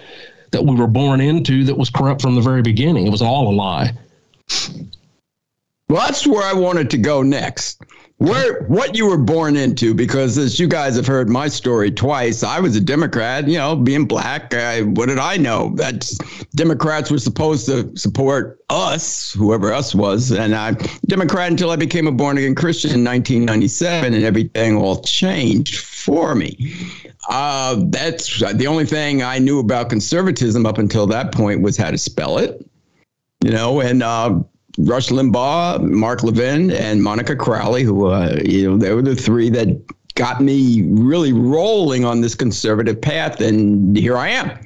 that 0.51 0.63
we 0.63 0.75
were 0.75 0.87
born 0.87 1.21
into 1.21 1.63
that 1.63 1.77
was 1.77 1.89
corrupt 1.89 2.21
from 2.21 2.35
the 2.35 2.41
very 2.41 2.61
beginning. 2.61 3.07
It 3.07 3.11
was 3.11 3.21
all 3.21 3.49
a 3.49 3.55
lie. 3.55 3.93
Well, 5.87 6.05
that's 6.05 6.27
where 6.27 6.43
I 6.43 6.53
wanted 6.53 6.89
to 6.91 6.97
go 6.97 7.21
next 7.21 7.81
where 8.21 8.61
what 8.65 8.95
you 8.95 9.07
were 9.07 9.17
born 9.17 9.55
into 9.55 9.95
because 9.95 10.37
as 10.37 10.59
you 10.59 10.67
guys 10.67 10.95
have 10.95 11.07
heard 11.07 11.27
my 11.27 11.47
story 11.47 11.89
twice 11.89 12.43
i 12.43 12.59
was 12.59 12.75
a 12.75 12.79
democrat 12.79 13.47
you 13.47 13.57
know 13.57 13.75
being 13.75 14.05
black 14.05 14.53
I, 14.53 14.83
what 14.83 15.07
did 15.07 15.17
i 15.17 15.37
know? 15.37 15.71
That 15.73 16.07
democrats 16.53 17.09
were 17.09 17.17
supposed 17.17 17.65
to 17.65 17.97
support 17.97 18.59
us 18.69 19.33
whoever 19.33 19.73
us 19.73 19.95
was 19.95 20.29
and 20.31 20.53
i 20.53 20.73
democrat 21.07 21.49
until 21.49 21.71
i 21.71 21.75
became 21.75 22.05
a 22.05 22.11
born 22.11 22.37
again 22.37 22.53
christian 22.53 22.91
in 22.91 23.03
1997 23.03 24.13
and 24.13 24.23
everything 24.23 24.77
all 24.77 25.01
changed 25.01 25.79
for 25.79 26.35
me. 26.35 26.73
Uh, 27.29 27.81
that's 27.87 28.39
the 28.53 28.67
only 28.67 28.85
thing 28.85 29.23
i 29.23 29.39
knew 29.39 29.57
about 29.57 29.89
conservatism 29.89 30.67
up 30.67 30.77
until 30.77 31.07
that 31.07 31.31
point 31.31 31.61
was 31.61 31.75
how 31.75 31.89
to 31.89 31.97
spell 31.97 32.37
it 32.37 32.63
you 33.43 33.49
know 33.49 33.81
and 33.81 34.03
uh, 34.03 34.39
Rush 34.77 35.09
Limbaugh, 35.09 35.81
Mark 35.81 36.23
Levin, 36.23 36.71
and 36.71 37.03
Monica 37.03 37.35
Crowley, 37.35 37.83
who 37.83 38.07
uh, 38.07 38.39
you 38.43 38.69
know 38.69 38.77
they 38.77 38.93
were 38.93 39.01
the 39.01 39.15
three 39.15 39.49
that 39.49 39.81
got 40.15 40.41
me 40.41 40.83
really 40.83 41.33
rolling 41.33 42.05
on 42.05 42.21
this 42.21 42.35
conservative 42.35 42.99
path, 43.01 43.41
and 43.41 43.95
here 43.97 44.17
I 44.17 44.29
am. 44.29 44.59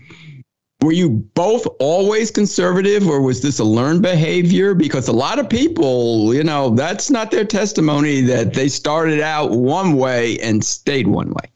Were 0.81 0.91
you 0.91 1.09
both 1.33 1.65
always 1.79 2.29
conservative, 2.29 3.07
or 3.07 3.21
was 3.21 3.41
this 3.41 3.59
a 3.59 3.63
learned 3.63 4.01
behavior? 4.01 4.75
Because 4.75 5.07
a 5.07 5.13
lot 5.13 5.39
of 5.39 5.49
people, 5.49 6.33
you 6.33 6.43
know, 6.43 6.69
that's 6.71 7.09
not 7.09 7.31
their 7.31 7.45
testimony 7.45 8.21
that 8.21 8.53
they 8.53 8.67
started 8.67 9.21
out 9.21 9.51
one 9.51 9.95
way 9.95 10.37
and 10.39 10.63
stayed 10.63 11.07
one 11.07 11.29
way. 11.29 11.49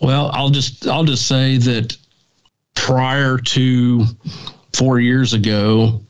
Well, 0.00 0.30
I'll 0.32 0.50
just 0.50 0.86
I'll 0.86 1.04
just 1.04 1.26
say 1.26 1.58
that 1.58 1.96
prior 2.74 3.38
to 3.38 4.04
four 4.72 5.00
years 5.00 5.32
ago, 5.32 6.00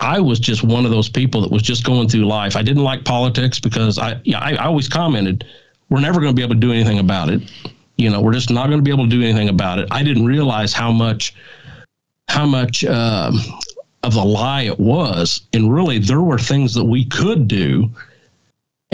I 0.00 0.20
was 0.20 0.38
just 0.38 0.62
one 0.62 0.84
of 0.84 0.90
those 0.90 1.08
people 1.08 1.40
that 1.42 1.50
was 1.50 1.62
just 1.62 1.84
going 1.84 2.08
through 2.08 2.26
life. 2.26 2.56
I 2.56 2.62
didn't 2.62 2.84
like 2.84 3.04
politics 3.04 3.58
because 3.58 3.98
I, 3.98 4.20
yeah, 4.24 4.38
I, 4.38 4.52
I 4.54 4.66
always 4.66 4.88
commented, 4.88 5.44
we're 5.88 6.00
never 6.00 6.20
going 6.20 6.32
to 6.32 6.36
be 6.36 6.42
able 6.42 6.54
to 6.54 6.60
do 6.60 6.72
anything 6.72 6.98
about 6.98 7.28
it. 7.30 7.42
You 7.96 8.10
know, 8.10 8.20
we're 8.20 8.32
just 8.32 8.50
not 8.50 8.66
going 8.66 8.78
to 8.78 8.82
be 8.82 8.90
able 8.90 9.04
to 9.04 9.10
do 9.10 9.22
anything 9.22 9.48
about 9.48 9.78
it. 9.78 9.88
I 9.90 10.02
didn't 10.02 10.24
realize 10.24 10.72
how 10.72 10.90
much, 10.90 11.34
how 12.28 12.46
much 12.46 12.84
um, 12.84 13.38
of 14.02 14.16
a 14.16 14.22
lie 14.22 14.62
it 14.62 14.78
was, 14.78 15.42
and 15.52 15.72
really 15.72 15.98
there 15.98 16.22
were 16.22 16.38
things 16.38 16.74
that 16.74 16.84
we 16.84 17.04
could 17.04 17.48
do, 17.48 17.90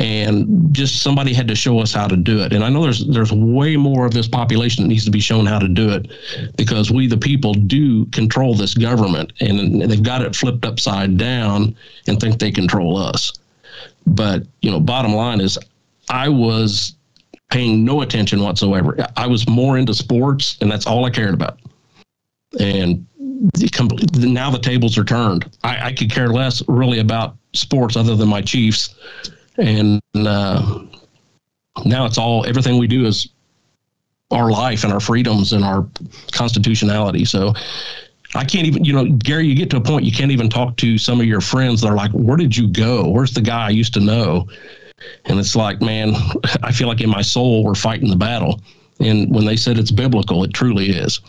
and 0.00 0.74
just 0.74 1.02
somebody 1.02 1.34
had 1.34 1.46
to 1.46 1.54
show 1.54 1.78
us 1.78 1.92
how 1.92 2.08
to 2.08 2.16
do 2.16 2.40
it. 2.42 2.54
And 2.54 2.64
I 2.64 2.70
know 2.70 2.82
there's 2.82 3.06
there's 3.06 3.32
way 3.32 3.76
more 3.76 4.06
of 4.06 4.14
this 4.14 4.26
population 4.26 4.82
that 4.82 4.88
needs 4.88 5.04
to 5.04 5.10
be 5.10 5.20
shown 5.20 5.44
how 5.44 5.58
to 5.58 5.68
do 5.68 5.90
it, 5.90 6.10
because 6.56 6.90
we 6.90 7.06
the 7.06 7.18
people 7.18 7.52
do 7.52 8.06
control 8.06 8.54
this 8.54 8.72
government, 8.74 9.34
and 9.40 9.82
they've 9.82 10.02
got 10.02 10.22
it 10.22 10.34
flipped 10.34 10.64
upside 10.64 11.18
down 11.18 11.76
and 12.08 12.18
think 12.18 12.38
they 12.38 12.50
control 12.50 12.96
us. 12.96 13.32
But 14.06 14.44
you 14.62 14.70
know, 14.70 14.80
bottom 14.80 15.12
line 15.12 15.40
is, 15.40 15.58
I 16.08 16.30
was 16.30 16.94
paying 17.50 17.84
no 17.84 18.00
attention 18.00 18.40
whatsoever. 18.40 18.96
I 19.18 19.26
was 19.26 19.46
more 19.48 19.76
into 19.76 19.92
sports, 19.92 20.56
and 20.62 20.70
that's 20.70 20.86
all 20.86 21.04
I 21.04 21.10
cared 21.10 21.34
about. 21.34 21.58
And 22.58 23.06
now 24.14 24.50
the 24.50 24.58
tables 24.58 24.96
are 24.96 25.04
turned. 25.04 25.50
I, 25.62 25.88
I 25.88 25.92
could 25.92 26.10
care 26.10 26.28
less 26.28 26.62
really 26.68 27.00
about 27.00 27.36
sports 27.52 27.96
other 27.96 28.16
than 28.16 28.28
my 28.28 28.40
Chiefs, 28.40 28.94
and 29.60 30.00
uh, 30.14 30.84
now 31.84 32.06
it's 32.06 32.18
all 32.18 32.44
everything 32.46 32.78
we 32.78 32.86
do 32.86 33.06
is 33.06 33.28
our 34.30 34.50
life 34.50 34.84
and 34.84 34.92
our 34.92 35.00
freedoms 35.00 35.52
and 35.52 35.64
our 35.64 35.86
constitutionality. 36.32 37.24
So 37.24 37.52
I 38.34 38.44
can't 38.44 38.66
even, 38.66 38.84
you 38.84 38.92
know, 38.92 39.06
Gary, 39.06 39.46
you 39.46 39.54
get 39.54 39.70
to 39.70 39.76
a 39.76 39.80
point 39.80 40.04
you 40.04 40.12
can't 40.12 40.30
even 40.30 40.48
talk 40.48 40.76
to 40.76 40.98
some 40.98 41.20
of 41.20 41.26
your 41.26 41.40
friends 41.40 41.80
They're 41.80 41.94
like, 41.94 42.12
"Where 42.12 42.36
did 42.36 42.56
you 42.56 42.68
go? 42.68 43.08
Where's 43.08 43.32
the 43.32 43.40
guy 43.40 43.66
I 43.66 43.70
used 43.70 43.92
to 43.94 44.00
know?" 44.00 44.46
And 45.24 45.38
it's 45.38 45.56
like, 45.56 45.80
man, 45.80 46.14
I 46.62 46.72
feel 46.72 46.88
like 46.88 47.00
in 47.00 47.10
my 47.10 47.22
soul 47.22 47.64
we're 47.64 47.74
fighting 47.74 48.10
the 48.10 48.16
battle. 48.16 48.60
And 49.00 49.34
when 49.34 49.46
they 49.46 49.56
said 49.56 49.78
it's 49.78 49.90
biblical, 49.90 50.44
it 50.44 50.52
truly 50.52 50.90
is. 50.90 51.20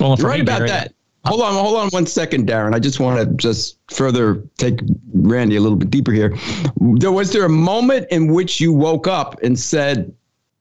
Well, 0.00 0.16
You're 0.18 0.28
right 0.28 0.40
about 0.40 0.58
Gary, 0.58 0.68
that. 0.70 0.94
Hold 1.24 1.42
on, 1.42 1.52
hold 1.54 1.76
on 1.76 1.88
one 1.90 2.06
second, 2.06 2.48
Daryn. 2.48 2.74
I 2.74 2.80
just 2.80 2.98
want 2.98 3.20
to 3.20 3.34
just 3.36 3.78
further 3.90 4.42
take 4.58 4.80
Randy 5.12 5.56
a 5.56 5.60
little 5.60 5.78
bit 5.78 5.90
deeper 5.90 6.10
here. 6.10 6.36
There 6.80 7.12
was 7.12 7.32
there 7.32 7.44
a 7.44 7.48
moment 7.48 8.08
in 8.10 8.32
which 8.32 8.60
you 8.60 8.72
woke 8.72 9.06
up 9.06 9.40
and 9.42 9.58
said, 9.58 10.12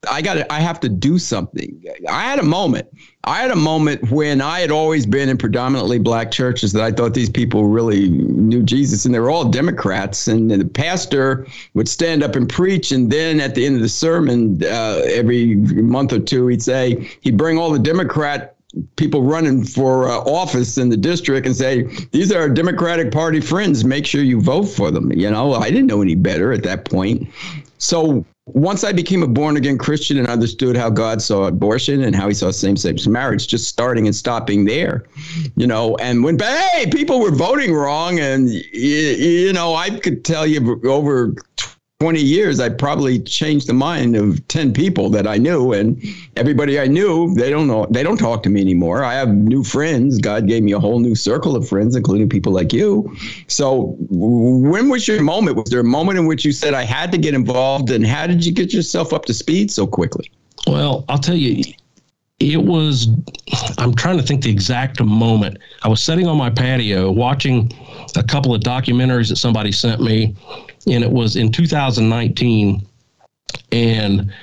I 0.10 0.21
got 0.21 0.50
I 0.52 0.60
have 0.60 0.80
to 0.80 0.89
do 0.89 1.19
something. 1.19 1.84
I 2.10 2.24
had 2.24 2.39
a 2.39 2.43
moment. 2.43 2.88
I 3.24 3.39
had 3.39 3.52
a 3.52 3.56
moment 3.56 4.10
when 4.10 4.41
I 4.41 4.60
had 4.60 4.71
always 4.71 5.06
been 5.06 5.30
in 5.30 5.38
predominantly 5.38 6.00
black 6.00 6.32
churches 6.32 6.74
that 6.74 6.82
I 6.82 6.91
thought 6.91 7.13
these 7.13 7.30
people 7.30 7.67
really 7.67 8.10
knew 8.10 8.63
Jesus 8.63 9.06
and 9.06 9.13
they 9.13 9.19
were 9.19 9.30
all 9.30 9.45
Democrats. 9.45 10.28
And 10.28 10.50
the 10.50 10.65
pastor 10.65 11.45
would 11.76 11.88
stand 11.88 12.24
up 12.24 12.36
and 12.36 12.50
preach. 12.50 12.91
And 12.91 13.12
then 13.12 13.39
at 13.39 13.54
the 13.54 13.63
end 13.65 13.76
of 13.76 13.82
the 13.82 13.89
sermon, 13.89 14.63
uh, 14.63 15.02
every 15.06 15.56
month 15.56 16.13
or 16.13 16.19
two, 16.19 16.47
he'd 16.47 16.63
say, 16.63 17.08
he'd 17.21 17.38
bring 17.38 17.60
all 17.60 17.71
the 17.71 17.80
Democrat 17.80 18.56
people 18.95 19.23
running 19.23 19.63
for 19.63 20.10
uh, 20.10 20.19
office 20.19 20.77
in 20.77 20.89
the 20.89 20.97
district 20.97 21.45
and 21.45 21.55
say 21.55 21.84
these 22.12 22.31
are 22.31 22.49
Democratic 22.49 23.12
Party 23.12 23.41
friends. 23.41 23.84
Make 23.84 24.05
sure 24.05 24.23
you 24.23 24.41
vote 24.41 24.65
for 24.65 24.91
them. 24.91 25.12
You 25.12 25.29
know, 25.29 25.53
I 25.53 25.69
didn't 25.69 25.88
know 25.88 26.01
any 26.01 26.15
better 26.15 26.51
at 26.53 26.63
that 26.63 26.86
point. 26.86 27.27
So 27.77 28.25
once 28.45 28.84
I 28.84 28.91
became 28.91 29.23
a 29.23 29.27
born 29.27 29.57
again 29.57 29.77
Christian 29.77 30.17
and 30.17 30.27
understood 30.27 30.75
how 30.75 30.89
God 30.89 31.21
saw 31.21 31.43
abortion 31.43 32.03
and 32.03 32.15
how 32.15 32.27
he 32.27 32.34
saw 32.34 32.51
same 32.51 32.77
sex 32.77 33.07
marriage, 33.07 33.47
just 33.47 33.67
starting 33.67 34.07
and 34.07 34.15
stopping 34.15 34.65
there, 34.65 35.05
you 35.55 35.67
know, 35.67 35.95
and 35.97 36.23
when, 36.23 36.38
hey, 36.38 36.88
people 36.91 37.19
were 37.19 37.31
voting 37.31 37.73
wrong. 37.73 38.19
And, 38.19 38.49
you 38.49 39.53
know, 39.53 39.75
I 39.75 39.89
could 39.89 40.25
tell 40.25 40.45
you 40.45 40.81
over 40.86 41.36
20 42.01 42.19
years, 42.19 42.59
I 42.59 42.67
probably 42.67 43.19
changed 43.19 43.67
the 43.67 43.73
mind 43.73 44.15
of 44.15 44.47
10 44.47 44.73
people 44.73 45.11
that 45.11 45.27
I 45.27 45.37
knew. 45.37 45.71
And 45.71 46.03
everybody 46.35 46.79
I 46.79 46.87
knew, 46.87 47.31
they 47.35 47.51
don't 47.51 47.67
know, 47.67 47.85
they 47.91 48.01
don't 48.01 48.17
talk 48.17 48.41
to 48.41 48.49
me 48.49 48.59
anymore. 48.59 49.03
I 49.03 49.13
have 49.13 49.29
new 49.29 49.63
friends. 49.63 50.17
God 50.17 50.47
gave 50.47 50.63
me 50.63 50.71
a 50.71 50.79
whole 50.79 50.99
new 50.99 51.13
circle 51.13 51.55
of 51.55 51.69
friends, 51.69 51.95
including 51.95 52.27
people 52.27 52.53
like 52.53 52.73
you. 52.73 53.15
So 53.45 53.95
when 54.09 54.89
was 54.89 55.07
your 55.07 55.21
moment? 55.21 55.57
Was 55.57 55.69
there 55.69 55.79
a 55.79 55.83
moment 55.83 56.17
in 56.17 56.25
which 56.25 56.43
you 56.43 56.51
said, 56.51 56.73
I 56.73 56.85
had 56.85 57.11
to 57.11 57.19
get 57.19 57.35
involved? 57.35 57.91
And 57.91 58.03
how 58.03 58.25
did 58.25 58.43
you 58.43 58.51
get 58.51 58.73
yourself 58.73 59.13
up 59.13 59.25
to 59.25 59.33
speed 59.35 59.69
so 59.69 59.85
quickly? 59.85 60.31
Well, 60.65 61.05
I'll 61.07 61.19
tell 61.19 61.35
you, 61.35 61.63
it 62.39 62.63
was, 62.63 63.09
I'm 63.77 63.93
trying 63.93 64.17
to 64.17 64.23
think 64.23 64.41
the 64.41 64.49
exact 64.49 64.99
moment. 65.03 65.59
I 65.83 65.87
was 65.87 66.01
sitting 66.01 66.25
on 66.25 66.35
my 66.35 66.49
patio 66.49 67.11
watching 67.11 67.71
a 68.15 68.23
couple 68.23 68.55
of 68.55 68.61
documentaries 68.61 69.29
that 69.29 69.35
somebody 69.35 69.71
sent 69.71 70.01
me 70.01 70.35
and 70.87 71.03
it 71.03 71.11
was 71.11 71.35
in 71.35 71.51
2019. 71.51 72.85
And 73.71 74.33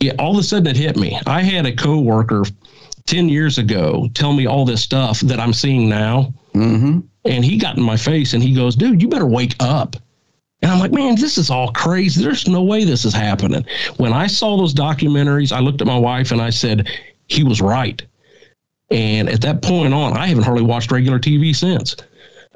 it, 0.00 0.18
all 0.18 0.32
of 0.32 0.38
a 0.38 0.42
sudden 0.42 0.66
it 0.66 0.76
hit 0.76 0.96
me. 0.96 1.18
I 1.26 1.42
had 1.42 1.66
a 1.66 1.74
coworker 1.74 2.44
10 3.06 3.28
years 3.28 3.58
ago 3.58 4.08
tell 4.14 4.32
me 4.32 4.46
all 4.46 4.64
this 4.64 4.82
stuff 4.82 5.20
that 5.20 5.40
I'm 5.40 5.52
seeing 5.52 5.88
now. 5.88 6.32
Mm-hmm. 6.54 7.00
And 7.24 7.44
he 7.44 7.58
got 7.58 7.76
in 7.76 7.82
my 7.82 7.96
face 7.96 8.32
and 8.34 8.42
he 8.42 8.54
goes, 8.54 8.76
dude, 8.76 9.02
you 9.02 9.08
better 9.08 9.26
wake 9.26 9.54
up. 9.60 9.96
And 10.62 10.70
I'm 10.70 10.78
like, 10.78 10.92
man, 10.92 11.16
this 11.16 11.38
is 11.38 11.50
all 11.50 11.70
crazy. 11.72 12.22
There's 12.22 12.48
no 12.48 12.62
way 12.62 12.84
this 12.84 13.04
is 13.04 13.12
happening. 13.12 13.64
When 13.98 14.12
I 14.12 14.26
saw 14.26 14.56
those 14.56 14.74
documentaries, 14.74 15.52
I 15.52 15.60
looked 15.60 15.80
at 15.80 15.86
my 15.86 15.98
wife 15.98 16.30
and 16.30 16.40
I 16.40 16.50
said, 16.50 16.88
he 17.28 17.44
was 17.44 17.60
right. 17.60 18.02
And 18.90 19.28
at 19.28 19.40
that 19.42 19.62
point 19.62 19.92
on, 19.92 20.16
I 20.16 20.26
haven't 20.26 20.44
hardly 20.44 20.62
watched 20.62 20.90
regular 20.90 21.18
TV 21.18 21.54
since. 21.54 21.96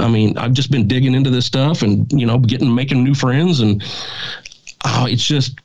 I 0.01 0.09
mean, 0.09 0.37
I've 0.39 0.53
just 0.53 0.71
been 0.71 0.89
digging 0.89 1.15
into 1.15 1.31
this 1.31 1.47
stuff 1.47 1.83
and, 1.83 2.11
you 2.13 2.27
know, 2.27 2.39
getting, 2.39 2.75
making 2.75 3.05
new 3.05 3.15
friends. 3.15 3.61
And 3.61 3.83
oh, 4.85 5.07
it's 5.07 5.25
just 5.25 5.61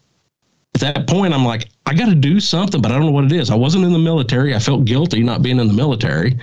at 0.76 0.82
that 0.82 1.08
point, 1.08 1.34
I'm 1.34 1.46
like, 1.46 1.70
I 1.86 1.94
got 1.94 2.10
to 2.10 2.16
do 2.16 2.40
something, 2.40 2.82
but 2.82 2.92
I 2.92 2.96
don't 2.96 3.06
know 3.06 3.12
what 3.12 3.26
it 3.26 3.32
is. 3.32 3.50
I 3.50 3.56
wasn't 3.56 3.86
in 3.86 3.94
the 3.94 4.00
military. 4.00 4.54
I 4.54 4.60
felt 4.60 4.86
guilty 4.86 5.24
not 5.24 5.42
being 5.42 5.60
in 5.60 5.68
the 5.68 5.74
military. 5.74 6.38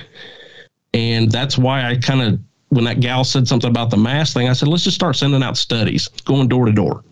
And 0.94 1.30
that's 1.30 1.58
why 1.58 1.84
I 1.84 1.96
kind 1.96 2.22
of, 2.22 2.40
when 2.70 2.84
that 2.84 3.00
gal 3.00 3.24
said 3.24 3.46
something 3.46 3.68
about 3.68 3.90
the 3.90 3.96
mass 3.96 4.32
thing, 4.32 4.48
I 4.48 4.54
said, 4.54 4.68
let's 4.68 4.84
just 4.84 4.96
start 4.96 5.16
sending 5.16 5.42
out 5.42 5.56
studies, 5.56 6.08
going 6.24 6.48
door 6.48 6.66
to 6.66 6.72
door. 6.72 7.04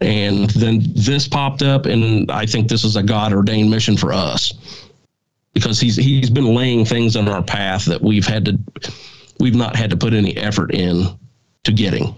And 0.00 0.50
then 0.50 0.82
this 0.94 1.26
popped 1.26 1.62
up, 1.62 1.86
and 1.86 2.30
I 2.30 2.46
think 2.46 2.68
this 2.68 2.84
is 2.84 2.96
a 2.96 3.02
God 3.02 3.32
ordained 3.32 3.70
mission 3.70 3.96
for 3.96 4.12
us 4.12 4.52
because 5.54 5.80
he's 5.80 5.96
he's 5.96 6.30
been 6.30 6.54
laying 6.54 6.84
things 6.84 7.16
on 7.16 7.26
our 7.26 7.42
path 7.42 7.84
that 7.86 8.00
we've 8.00 8.26
had 8.26 8.44
to 8.44 8.58
we've 9.40 9.54
not 9.54 9.76
had 9.76 9.90
to 9.90 9.96
put 9.96 10.12
any 10.14 10.36
effort 10.36 10.72
in 10.74 11.06
to 11.64 11.72
getting. 11.72 12.14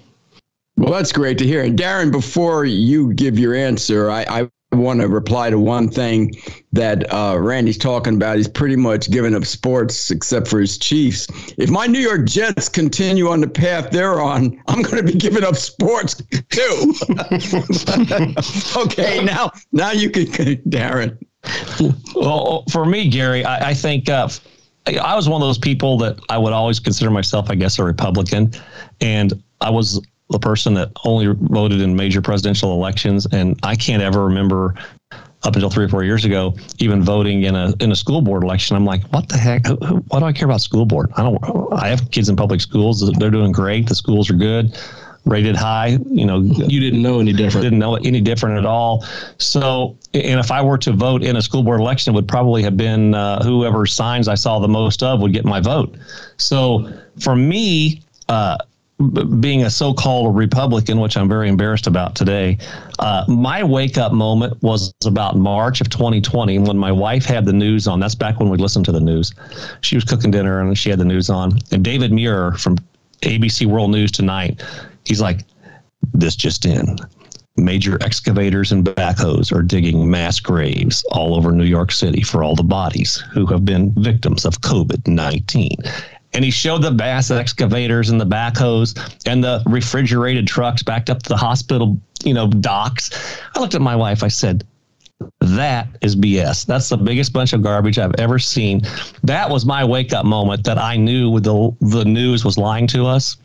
Well, 0.76 0.92
that's 0.92 1.12
great 1.12 1.38
to 1.38 1.46
hear. 1.46 1.62
And 1.62 1.78
Daryn, 1.78 2.10
before 2.10 2.64
you 2.64 3.12
give 3.12 3.38
your 3.38 3.54
answer, 3.54 4.10
I, 4.10 4.24
I 4.28 4.76
want 4.76 5.00
to 5.00 5.08
reply 5.08 5.50
to 5.50 5.58
one 5.58 5.88
thing 5.90 6.32
that 6.72 7.12
uh, 7.12 7.36
Randy's 7.38 7.76
talking 7.76 8.14
about. 8.14 8.36
He's 8.36 8.48
pretty 8.48 8.76
much 8.76 9.10
given 9.10 9.34
up 9.34 9.44
sports 9.44 10.10
except 10.10 10.48
for 10.48 10.60
his 10.60 10.78
Chiefs. 10.78 11.26
If 11.58 11.70
my 11.70 11.86
New 11.86 11.98
York 11.98 12.24
Jets 12.26 12.68
continue 12.68 13.28
on 13.28 13.40
the 13.40 13.48
path 13.48 13.90
they're 13.90 14.20
on, 14.20 14.62
I'm 14.68 14.82
going 14.82 15.04
to 15.04 15.12
be 15.12 15.18
giving 15.18 15.44
up 15.44 15.56
sports 15.56 16.22
too. 16.48 16.94
okay, 18.76 19.22
now 19.24 19.50
now 19.72 19.90
you 19.92 20.10
can, 20.10 20.26
Daryn. 20.26 21.18
Well, 22.14 22.64
for 22.70 22.84
me, 22.84 23.08
Gary, 23.08 23.44
I, 23.44 23.70
I 23.70 23.74
think 23.74 24.08
uh, 24.08 24.28
I 24.86 25.14
was 25.14 25.28
one 25.28 25.42
of 25.42 25.48
those 25.48 25.58
people 25.58 25.98
that 25.98 26.18
I 26.28 26.38
would 26.38 26.52
always 26.52 26.80
consider 26.80 27.10
myself, 27.10 27.50
I 27.50 27.54
guess, 27.54 27.78
a 27.78 27.84
Republican, 27.84 28.52
and 29.00 29.42
I 29.60 29.70
was 29.70 30.00
the 30.30 30.38
person 30.38 30.74
that 30.74 30.90
only 31.04 31.26
voted 31.26 31.80
in 31.80 31.94
major 31.96 32.22
presidential 32.22 32.72
elections, 32.72 33.26
and 33.32 33.58
I 33.62 33.76
can't 33.76 34.02
ever 34.02 34.24
remember 34.24 34.74
up 35.42 35.54
until 35.54 35.70
three 35.70 35.84
or 35.84 35.88
four 35.88 36.04
years 36.04 36.24
ago, 36.24 36.54
even 36.78 37.02
voting 37.02 37.42
in 37.42 37.54
a 37.54 37.74
in 37.80 37.92
a 37.92 37.96
school 37.96 38.22
board 38.22 38.42
election. 38.42 38.76
I'm 38.76 38.84
like, 38.84 39.02
what 39.08 39.28
the 39.28 39.36
heck? 39.36 39.66
Why 40.08 40.18
do 40.18 40.24
I 40.24 40.32
care 40.32 40.46
about 40.46 40.60
school 40.60 40.86
board? 40.86 41.10
I 41.16 41.22
don't. 41.22 41.72
I 41.72 41.88
have 41.88 42.10
kids 42.10 42.28
in 42.28 42.36
public 42.36 42.60
schools; 42.60 43.10
they're 43.18 43.30
doing 43.30 43.52
great. 43.52 43.88
The 43.88 43.94
schools 43.94 44.30
are 44.30 44.34
good 44.34 44.76
rated 45.24 45.56
high. 45.56 45.98
You 46.06 46.26
know, 46.26 46.40
you 46.40 46.80
didn't 46.80 47.02
know 47.02 47.20
any 47.20 47.32
different. 47.32 47.62
Didn't 47.64 47.78
know 47.78 47.96
any 47.96 48.20
different 48.20 48.58
at 48.58 48.66
all. 48.66 49.04
So, 49.38 49.96
and 50.14 50.40
if 50.40 50.50
I 50.50 50.62
were 50.62 50.78
to 50.78 50.92
vote 50.92 51.22
in 51.22 51.36
a 51.36 51.42
school 51.42 51.62
board 51.62 51.80
election, 51.80 52.14
it 52.14 52.16
would 52.16 52.28
probably 52.28 52.62
have 52.62 52.76
been 52.76 53.14
uh, 53.14 53.42
whoever 53.42 53.86
signs 53.86 54.28
I 54.28 54.34
saw 54.34 54.58
the 54.58 54.68
most 54.68 55.02
of 55.02 55.20
would 55.20 55.32
get 55.32 55.44
my 55.44 55.60
vote. 55.60 55.94
So, 56.36 56.92
for 57.18 57.36
me, 57.36 58.02
uh, 58.28 58.58
being 59.40 59.62
a 59.62 59.70
so-called 59.70 60.36
Republican, 60.36 61.00
which 61.00 61.16
I'm 61.16 61.28
very 61.28 61.48
embarrassed 61.48 61.86
about 61.86 62.14
today, 62.14 62.58
uh, 62.98 63.24
my 63.28 63.64
wake-up 63.64 64.12
moment 64.12 64.62
was 64.62 64.92
about 65.06 65.36
March 65.38 65.80
of 65.80 65.88
2020 65.88 66.58
when 66.58 66.76
my 66.76 66.92
wife 66.92 67.24
had 67.24 67.46
the 67.46 67.52
news 67.52 67.86
on. 67.86 67.98
That's 67.98 68.14
back 68.14 68.38
when 68.38 68.50
we 68.50 68.58
listened 68.58 68.84
to 68.86 68.92
the 68.92 69.00
news. 69.00 69.32
She 69.80 69.96
was 69.96 70.04
cooking 70.04 70.30
dinner 70.30 70.60
and 70.60 70.76
she 70.76 70.90
had 70.90 70.98
the 70.98 71.06
news 71.06 71.30
on, 71.30 71.58
and 71.70 71.82
David 71.82 72.12
Muir 72.12 72.52
from 72.52 72.76
ABC 73.22 73.66
World 73.66 73.90
News 73.90 74.10
Tonight 74.10 74.62
He's 75.04 75.20
like, 75.20 75.40
this 76.12 76.36
just 76.36 76.64
in. 76.64 76.96
Major 77.56 78.02
excavators 78.02 78.72
and 78.72 78.84
backhoes 78.84 79.52
are 79.52 79.62
digging 79.62 80.10
mass 80.10 80.40
graves 80.40 81.04
all 81.10 81.34
over 81.34 81.52
New 81.52 81.64
York 81.64 81.92
City 81.92 82.22
for 82.22 82.42
all 82.42 82.54
the 82.54 82.62
bodies 82.62 83.22
who 83.32 83.44
have 83.46 83.64
been 83.64 83.92
victims 83.96 84.44
of 84.44 84.60
COVID 84.60 85.06
19 85.06 85.76
and 86.32 86.44
he 86.44 86.50
showed 86.50 86.82
the 86.82 86.90
mass 86.90 87.30
excavators 87.30 88.10
and 88.10 88.20
the 88.20 88.26
backhoes 88.26 88.96
and 89.26 89.42
the 89.42 89.62
refrigerated 89.66 90.46
trucks 90.46 90.82
backed 90.82 91.10
up 91.10 91.22
to 91.24 91.28
the 91.28 91.36
hospital, 91.36 92.00
you 92.22 92.34
know, 92.34 92.46
docks. 92.46 93.10
I 93.54 93.60
looked 93.60 93.74
at 93.74 93.80
my 93.80 93.96
wife. 93.96 94.22
I 94.22 94.28
said, 94.28 94.64
that 95.40 95.88
is 96.00 96.16
BS. 96.16 96.66
That's 96.66 96.88
the 96.88 96.96
biggest 96.96 97.32
bunch 97.32 97.52
of 97.52 97.62
garbage 97.62 97.98
I've 97.98 98.14
ever 98.18 98.38
seen. 98.38 98.82
That 99.22 99.50
was 99.50 99.66
my 99.66 99.84
wake 99.84 100.12
up 100.12 100.24
moment 100.24 100.64
that 100.64 100.78
I 100.78 100.96
knew 100.96 101.40
the 101.40 101.74
the 101.80 102.04
news 102.04 102.44
was 102.44 102.56
lying 102.56 102.86
to 102.88 103.06
us. 103.06 103.36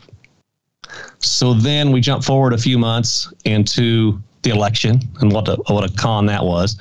So 1.18 1.54
then 1.54 1.92
we 1.92 2.00
jump 2.00 2.24
forward 2.24 2.52
a 2.52 2.58
few 2.58 2.78
months 2.78 3.32
into 3.44 4.20
the 4.46 4.54
election 4.54 5.00
and 5.20 5.32
what 5.32 5.48
a, 5.48 5.56
what 5.66 5.90
a 5.90 5.92
con 5.96 6.26
that 6.26 6.44
was. 6.44 6.76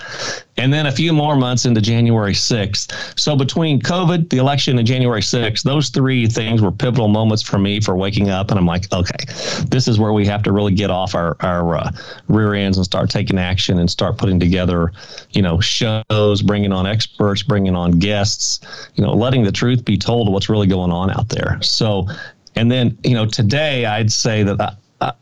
And 0.58 0.72
then 0.72 0.86
a 0.86 0.92
few 0.92 1.12
more 1.12 1.36
months 1.36 1.66
into 1.66 1.82
January 1.82 2.34
6th. 2.34 3.20
So 3.20 3.36
between 3.36 3.82
COVID, 3.82 4.30
the 4.30 4.38
election, 4.38 4.78
and 4.78 4.88
January 4.88 5.22
6th, 5.22 5.64
those 5.64 5.90
three 5.90 6.28
things 6.28 6.62
were 6.62 6.72
pivotal 6.72 7.08
moments 7.08 7.42
for 7.42 7.58
me 7.58 7.82
for 7.82 7.96
waking 7.96 8.30
up. 8.30 8.52
And 8.52 8.60
I'm 8.60 8.68
like, 8.68 8.92
okay, 8.94 9.26
this 9.68 9.88
is 9.88 10.00
where 10.00 10.14
we 10.14 10.26
have 10.28 10.44
to 10.44 10.52
really 10.54 10.74
get 10.74 10.92
off 10.92 11.16
our, 11.16 11.36
our 11.42 11.76
uh, 11.76 11.92
rear 12.28 12.54
ends 12.54 12.78
and 12.78 12.86
start 12.86 13.10
taking 13.10 13.40
action 13.40 13.80
and 13.80 13.90
start 13.90 14.18
putting 14.18 14.40
together, 14.40 14.94
you 15.32 15.42
know, 15.42 15.60
shows, 15.60 16.42
bringing 16.44 16.72
on 16.72 16.86
experts, 16.86 17.42
bringing 17.42 17.76
on 17.76 17.94
guests, 17.94 18.60
you 18.94 19.04
know, 19.04 19.14
letting 19.14 19.44
the 19.44 19.52
truth 19.52 19.84
be 19.84 19.98
told 19.98 20.32
what's 20.32 20.50
really 20.50 20.68
going 20.68 20.92
on 20.92 21.10
out 21.10 21.30
there. 21.30 21.58
So, 21.62 22.08
and 22.56 22.72
then, 22.72 22.98
you 23.04 23.14
know, 23.14 23.26
today 23.26 23.86
I'd 23.86 24.12
say 24.12 24.44
that 24.44 24.78
I, 25.02 25.14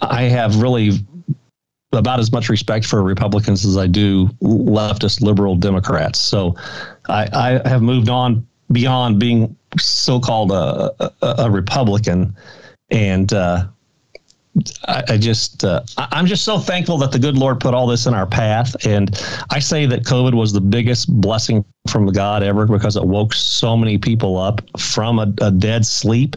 I 0.00 0.22
have 0.22 0.60
really 0.62 0.90
about 1.92 2.18
as 2.18 2.32
much 2.32 2.48
respect 2.48 2.84
for 2.84 3.02
Republicans 3.02 3.64
as 3.64 3.76
I 3.76 3.86
do 3.86 4.26
leftist 4.42 5.20
liberal 5.20 5.54
Democrats. 5.54 6.18
So 6.18 6.56
I, 7.08 7.60
I 7.64 7.68
have 7.68 7.82
moved 7.82 8.08
on 8.08 8.46
beyond 8.72 9.20
being 9.20 9.56
so-called 9.78 10.50
a, 10.50 10.92
a, 11.00 11.34
a 11.44 11.50
Republican, 11.50 12.34
and 12.90 13.32
uh, 13.32 13.66
I, 14.86 15.02
I, 15.08 15.18
just 15.18 15.64
uh, 15.64 15.82
I'm 15.98 16.26
just 16.26 16.44
so 16.44 16.58
thankful 16.58 16.96
that 16.98 17.10
the 17.10 17.18
good 17.18 17.36
Lord 17.36 17.58
put 17.58 17.74
all 17.74 17.86
this 17.86 18.06
in 18.06 18.14
our 18.14 18.26
path. 18.26 18.76
And 18.86 19.20
I 19.50 19.58
say 19.58 19.86
that 19.86 20.04
COVID 20.04 20.34
was 20.34 20.52
the 20.52 20.60
biggest 20.60 21.12
blessing 21.20 21.64
from 21.88 22.06
God 22.06 22.42
ever 22.42 22.66
because 22.66 22.96
it 22.96 23.04
woke 23.04 23.34
so 23.34 23.76
many 23.76 23.98
people 23.98 24.38
up 24.38 24.60
from 24.78 25.18
a, 25.18 25.32
a 25.40 25.50
dead 25.50 25.84
sleep. 25.84 26.36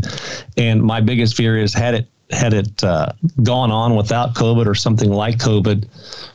And 0.58 0.82
my 0.82 1.00
biggest 1.00 1.38
fear 1.38 1.58
is 1.58 1.74
had 1.74 1.94
it 1.94 2.08
had 2.32 2.54
it 2.54 2.84
uh, 2.84 3.12
gone 3.44 3.72
on 3.72 3.96
without 3.96 4.34
COVID 4.34 4.66
or 4.66 4.76
something 4.76 5.12
like 5.12 5.38
COVID, 5.38 5.88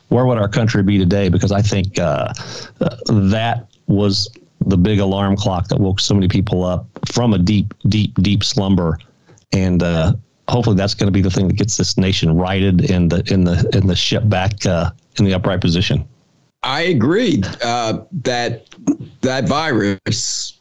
where 0.07 0.25
would 0.25 0.37
our 0.37 0.49
country 0.49 0.81
be 0.83 0.97
today? 0.97 1.29
Because 1.29 1.51
I 1.51 1.61
think 1.61 1.99
uh, 1.99 2.33
that 2.79 3.67
was 3.87 4.29
the 4.65 4.77
big 4.77 4.99
alarm 4.99 5.35
clock 5.35 5.67
that 5.67 5.79
woke 5.79 5.99
so 5.99 6.13
many 6.13 6.27
people 6.27 6.63
up 6.63 6.87
from 7.11 7.33
a 7.33 7.37
deep, 7.37 7.73
deep, 7.89 8.15
deep 8.15 8.43
slumber, 8.43 8.97
and 9.51 9.83
uh, 9.83 10.13
hopefully 10.49 10.75
that's 10.75 10.93
going 10.93 11.07
to 11.07 11.11
be 11.11 11.21
the 11.21 11.31
thing 11.31 11.47
that 11.47 11.55
gets 11.55 11.77
this 11.77 11.97
nation 11.97 12.35
righted 12.35 12.89
in 12.89 13.09
the 13.09 13.23
in 13.31 13.43
the 13.43 13.69
in 13.73 13.87
the 13.87 13.95
ship 13.95 14.23
back 14.27 14.65
uh, 14.65 14.91
in 15.17 15.25
the 15.25 15.33
upright 15.33 15.61
position. 15.61 16.07
I 16.63 16.81
agree 16.81 17.43
uh, 17.63 17.99
that 18.23 18.67
that 19.21 19.47
virus 19.47 20.59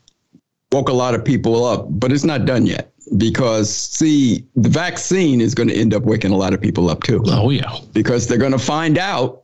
woke 0.72 0.88
a 0.88 0.92
lot 0.92 1.14
of 1.14 1.24
people 1.24 1.64
up, 1.64 1.86
but 1.90 2.10
it's 2.10 2.24
not 2.24 2.44
done 2.44 2.66
yet 2.66 2.92
because 3.16 3.74
see 3.74 4.44
the 4.56 4.68
vaccine 4.68 5.40
is 5.40 5.54
going 5.54 5.68
to 5.68 5.74
end 5.74 5.92
up 5.94 6.02
waking 6.04 6.30
a 6.30 6.36
lot 6.36 6.54
of 6.54 6.60
people 6.60 6.88
up 6.88 7.02
too 7.02 7.20
oh 7.26 7.50
yeah 7.50 7.76
because 7.92 8.26
they're 8.26 8.38
going 8.38 8.52
to 8.52 8.58
find 8.58 8.96
out 8.96 9.41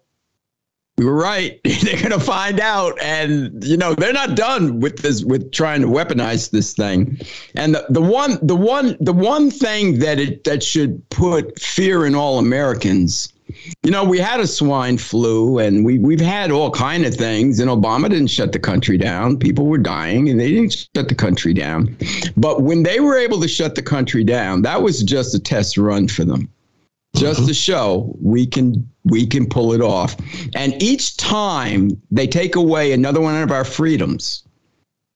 we 0.99 1.05
were 1.05 1.15
right 1.15 1.61
they're 1.65 1.97
going 1.97 2.11
to 2.11 2.21
find 2.21 2.61
out 2.61 3.01
and 3.01 3.65
you 3.65 3.77
know 3.77 3.95
they're 3.95 4.13
not 4.13 4.37
done 4.37 4.81
with 4.81 4.99
this 4.99 5.25
with 5.25 5.51
trying 5.53 5.81
to 5.81 5.87
weaponize 5.87 6.51
this 6.51 6.75
thing 6.75 7.19
and 7.55 7.75
the, 7.75 7.87
the 7.89 8.03
one 8.03 8.39
the 8.43 8.57
one 8.57 8.97
the 9.01 9.13
one 9.13 9.51
thing 9.51 9.99
that 10.01 10.19
it 10.19 10.45
that 10.45 10.63
should 10.63 11.09
put 11.09 11.59
fear 11.59 12.05
in 12.05 12.15
all 12.15 12.39
americans 12.39 13.33
you 13.83 13.91
know, 13.91 14.05
we 14.05 14.19
had 14.19 14.41
a 14.41 14.47
swine 14.47 14.99
flu 14.99 15.59
and 15.59 15.85
we, 15.85 15.99
we've 15.99 16.21
had 16.21 16.51
all 16.51 16.71
kind 16.71 17.07
of 17.07 17.15
things 17.15 17.61
and 17.61 17.71
Obama 17.71 18.09
didn't 18.11 18.29
shut 18.29 18.53
the 18.53 18.59
country 18.59 18.99
down. 18.99 19.39
People 19.39 19.67
were 19.67 19.79
dying 19.79 20.29
and 20.29 20.39
they 20.39 20.51
didn't 20.51 20.89
shut 20.95 21.09
the 21.09 21.15
country 21.15 21.55
down. 21.55 21.97
But 22.37 22.63
when 22.63 22.83
they 22.83 23.01
were 23.01 23.17
able 23.17 23.41
to 23.41 23.49
shut 23.49 23.75
the 23.75 23.83
country 23.83 24.25
down, 24.25 24.63
that 24.63 24.83
was 24.83 25.03
just 25.03 25.35
a 25.35 25.39
test 25.39 25.79
run 25.79 26.09
for 26.09 26.25
them. 26.25 26.51
Just 27.17 27.49
to 27.49 27.55
show 27.55 28.15
we 28.21 28.47
can 28.47 28.89
we 29.05 29.27
can 29.27 29.49
pull 29.49 29.73
it 29.73 29.81
off. 29.81 30.15
And 30.55 30.81
each 30.83 31.17
time 31.17 32.01
they 32.11 32.27
take 32.27 32.55
away 32.55 32.93
another 32.93 33.21
one 33.21 33.43
of 33.43 33.51
our 33.51 33.65
freedoms 33.65 34.45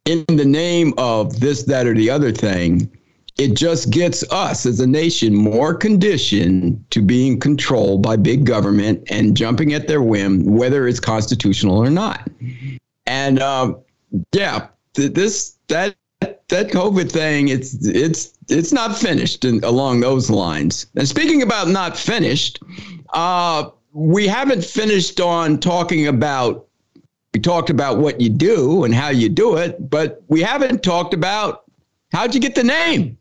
in 0.04 0.24
the 0.28 0.44
name 0.44 0.94
of 0.98 1.40
this, 1.40 1.64
that, 1.64 1.86
or 1.86 1.94
the 1.94 2.10
other 2.10 2.32
thing, 2.32 2.90
it 3.38 3.54
just 3.54 3.90
gets 3.90 4.22
us 4.32 4.66
as 4.66 4.80
a 4.80 4.86
nation 4.86 5.34
more 5.34 5.74
conditioned 5.74 6.84
to 6.90 7.00
being 7.00 7.40
controlled 7.40 8.02
by 8.02 8.16
big 8.16 8.44
government 8.44 9.02
and 9.08 9.36
jumping 9.36 9.72
at 9.72 9.88
their 9.88 10.02
whim, 10.02 10.44
whether 10.44 10.86
it's 10.86 11.00
constitutional 11.00 11.78
or 11.78 11.90
not. 11.90 12.28
And 13.06 13.40
um, 13.40 13.80
yeah, 14.32 14.68
th- 14.94 15.12
this 15.12 15.56
that 15.68 15.96
that 16.20 16.68
COVID 16.70 17.10
thing, 17.10 17.48
it's 17.48 17.74
it's 17.86 18.36
it's 18.52 18.72
not 18.72 18.96
finished 18.96 19.44
in, 19.44 19.62
along 19.64 20.00
those 20.00 20.30
lines. 20.30 20.86
And 20.96 21.08
speaking 21.08 21.42
about 21.42 21.68
not 21.68 21.96
finished, 21.96 22.62
uh, 23.12 23.70
we 23.92 24.26
haven't 24.26 24.64
finished 24.64 25.20
on 25.20 25.58
talking 25.58 26.06
about. 26.06 26.66
We 27.34 27.40
talked 27.40 27.70
about 27.70 27.96
what 27.96 28.20
you 28.20 28.28
do 28.28 28.84
and 28.84 28.94
how 28.94 29.08
you 29.08 29.30
do 29.30 29.56
it, 29.56 29.88
but 29.88 30.22
we 30.28 30.42
haven't 30.42 30.82
talked 30.82 31.14
about 31.14 31.64
how'd 32.12 32.34
you 32.34 32.40
get 32.40 32.54
the 32.54 32.62
name. 32.62 33.16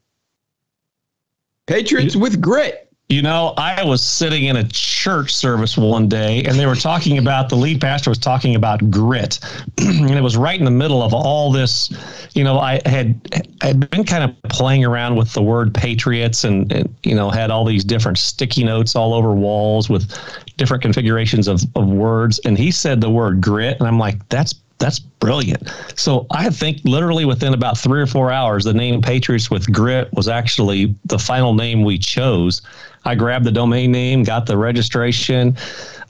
Patriots 1.66 2.18
with 2.18 2.42
grit. 2.42 2.91
You 3.12 3.22
know, 3.22 3.54
I 3.58 3.84
was 3.84 4.02
sitting 4.02 4.46
in 4.46 4.56
a 4.56 4.64
church 4.70 5.36
service 5.36 5.78
one 5.78 6.08
day 6.08 6.46
and 6.46 6.58
they 6.58 6.66
were 6.66 6.78
talking 6.78 7.18
about 7.18 7.50
the 7.50 7.58
lead 7.58 7.82
pastor 7.82 8.10
was 8.10 8.18
talking 8.18 8.56
about 8.56 8.90
grit. 8.90 9.38
and 9.80 10.12
it 10.12 10.22
was 10.22 10.38
right 10.38 10.58
in 10.58 10.64
the 10.64 10.72
middle 10.72 11.04
of 11.04 11.14
all 11.14 11.52
this. 11.52 11.92
You 12.36 12.46
know, 12.46 12.58
I 12.58 12.80
had 12.86 13.20
I 13.62 13.68
had 13.68 13.90
been 13.90 14.06
kind 14.06 14.24
of 14.24 14.42
playing 14.50 14.86
around 14.86 15.18
with 15.18 15.34
the 15.34 15.42
word 15.42 15.74
patriots 15.74 16.46
and, 16.46 16.72
and 16.72 16.96
you 17.04 17.14
know, 17.14 17.30
had 17.30 17.52
all 17.52 17.66
these 17.66 17.84
different 17.84 18.18
sticky 18.18 18.64
notes 18.64 18.96
all 18.96 19.14
over 19.14 19.34
walls 19.34 19.90
with 19.90 20.10
different 20.56 20.82
configurations 20.82 21.50
of, 21.50 21.64
of 21.76 21.90
words. 21.90 22.40
And 22.46 22.58
he 22.58 22.72
said 22.72 23.02
the 23.02 23.10
word 23.10 23.42
grit. 23.42 23.78
And 23.80 23.90
I'm 23.90 24.00
like, 24.00 24.30
that's 24.30 24.54
that's 24.82 25.00
brilliant. 25.00 25.70
So 25.96 26.26
I 26.32 26.50
think 26.50 26.82
literally 26.84 27.24
within 27.24 27.54
about 27.54 27.78
three 27.78 28.02
or 28.02 28.08
four 28.08 28.32
hours, 28.32 28.66
the 28.66 28.74
name 28.74 29.02
Patriots 29.02 29.50
with 29.50 29.72
Grit 29.72 30.12
was 30.14 30.28
actually 30.28 30.94
the 31.06 31.20
final 31.20 31.54
name 31.54 31.84
we 31.84 31.98
chose. 31.98 32.62
I 33.06 33.16
grabbed 33.16 33.46
the 33.46 33.52
domain 33.52 33.92
name, 33.92 34.24
got 34.24 34.46
the 34.46 34.58
registration, 34.58 35.56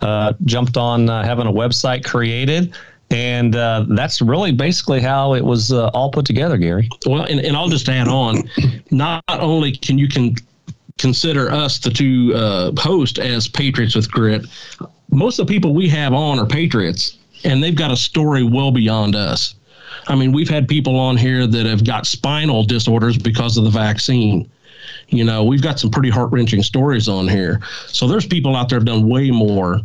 uh, 0.02 0.34
jumped 0.46 0.78
on 0.78 1.10
uh, 1.10 1.24
having 1.24 1.48
a 1.48 1.52
website 1.52 2.04
created. 2.04 2.74
And 3.12 3.56
uh, 3.58 3.86
that's 3.90 4.22
really 4.22 4.54
basically 4.54 5.02
how 5.02 5.34
it 5.34 5.44
was 5.44 5.74
uh, 5.74 5.90
all 5.90 6.10
put 6.10 6.26
together, 6.26 6.58
Gary. 6.58 6.90
Well, 7.06 7.24
and, 7.24 7.42
and 7.42 7.58
I'll 7.58 7.68
just 7.68 7.90
add 7.90 8.08
on 8.08 8.50
not 8.90 9.24
only 9.28 9.74
can 9.74 9.98
you 9.98 10.08
can 10.08 10.36
consider 10.98 11.52
us 11.52 11.80
the 11.80 11.90
two 11.90 12.34
uh, 12.36 12.72
hosts 12.78 13.20
as 13.20 13.50
Patriots 13.50 13.96
with 13.96 14.10
Grit, 14.10 14.46
most 15.10 15.40
of 15.40 15.48
the 15.48 15.54
people 15.54 15.74
we 15.74 15.90
have 15.90 16.14
on 16.14 16.40
are 16.40 16.46
Patriots 16.46 17.18
and 17.44 17.64
they've 17.64 17.76
got 17.76 17.92
a 17.92 17.98
story 17.98 18.44
well 18.44 18.72
beyond 18.72 19.16
us. 19.16 19.56
I 20.08 20.16
mean, 20.16 20.32
we've 20.32 20.50
had 20.50 20.68
people 20.68 20.98
on 20.98 21.18
here 21.18 21.46
that 21.48 21.66
have 21.66 21.86
got 21.86 22.06
spinal 22.06 22.64
disorders 22.64 23.18
because 23.18 23.58
of 23.58 23.64
the 23.64 23.70
vaccine. 23.70 24.50
You 25.10 25.24
know, 25.24 25.44
we've 25.44 25.62
got 25.62 25.80
some 25.80 25.92
pretty 25.92 26.10
heart 26.10 26.32
wrenching 26.32 26.64
stories 26.64 27.08
on 27.08 27.28
here. 27.28 27.62
So 27.88 28.08
there's 28.08 28.26
people 28.26 28.56
out 28.56 28.70
there 28.70 28.80
have 28.80 28.86
done 28.86 29.08
way 29.08 29.30
more 29.32 29.82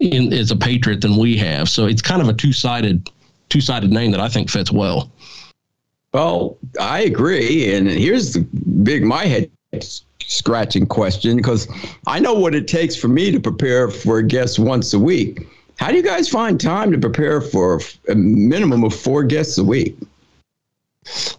in 0.00 0.32
as 0.32 0.50
a 0.50 0.56
patriot 0.56 1.00
than 1.00 1.16
we 1.16 1.36
have. 1.36 1.68
So 1.68 1.86
it's 1.86 2.02
kind 2.02 2.22
of 2.22 2.28
a 2.28 2.32
two 2.32 2.52
sided 2.52 3.08
two 3.48 3.60
sided 3.60 3.90
name 3.90 4.10
that 4.12 4.20
I 4.20 4.28
think 4.28 4.48
fits 4.48 4.72
well. 4.72 5.10
Well, 6.14 6.58
I 6.80 7.02
agree. 7.02 7.74
And 7.74 7.88
here's 7.88 8.34
the 8.34 8.40
big 8.82 9.02
my 9.02 9.26
head 9.26 9.50
scratching 10.20 10.86
question 10.86 11.36
because 11.36 11.68
I 12.06 12.20
know 12.20 12.34
what 12.34 12.54
it 12.54 12.68
takes 12.68 12.96
for 12.96 13.08
me 13.08 13.30
to 13.30 13.40
prepare 13.40 13.90
for 13.90 14.18
a 14.18 14.22
guest 14.22 14.58
once 14.58 14.94
a 14.94 14.98
week. 14.98 15.46
How 15.78 15.90
do 15.90 15.96
you 15.96 16.02
guys 16.02 16.28
find 16.28 16.60
time 16.60 16.92
to 16.92 16.98
prepare 16.98 17.40
for 17.40 17.80
a 18.08 18.14
minimum 18.14 18.84
of 18.84 18.94
four 18.94 19.24
guests 19.24 19.58
a 19.58 19.64
week? 19.64 19.96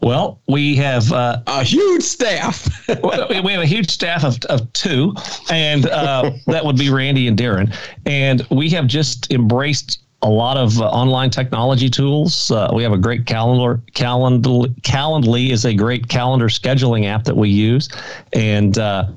Well, 0.02 0.42
we 0.48 0.76
have 0.76 1.12
uh, 1.14 1.42
a 1.48 1.64
huge 1.64 2.04
staff. 2.04 2.68
we 3.04 3.54
have 3.54 3.62
a 3.62 3.66
huge 3.66 3.90
staff 3.90 4.26
of, 4.26 4.44
of 4.46 4.72
two, 4.74 5.16
and 5.50 5.88
uh, 5.88 6.32
that 6.48 6.66
would 6.66 6.78
be 6.78 6.90
Randy 6.90 7.28
and 7.28 7.38
Daryn. 7.38 7.74
And 8.06 8.46
we 8.50 8.70
have 8.72 8.88
just 8.88 9.32
embraced 9.32 10.02
a 10.22 10.30
lot 10.30 10.58
of 10.58 10.82
uh, 10.82 10.90
online 10.90 11.30
technology 11.30 11.90
tools. 11.90 12.52
Uh, 12.52 12.72
we 12.74 12.84
have 12.84 12.92
a 12.92 12.98
great 12.98 13.26
calendar. 13.26 13.82
Calendar 13.94 14.50
Calendly 14.82 15.52
is 15.52 15.66
a 15.66 15.74
great 15.74 16.08
calendar 16.10 16.48
scheduling 16.48 17.06
app 17.06 17.24
that 17.24 17.36
we 17.36 17.50
use, 17.50 17.88
and 18.34 18.78
uh, 18.78 19.08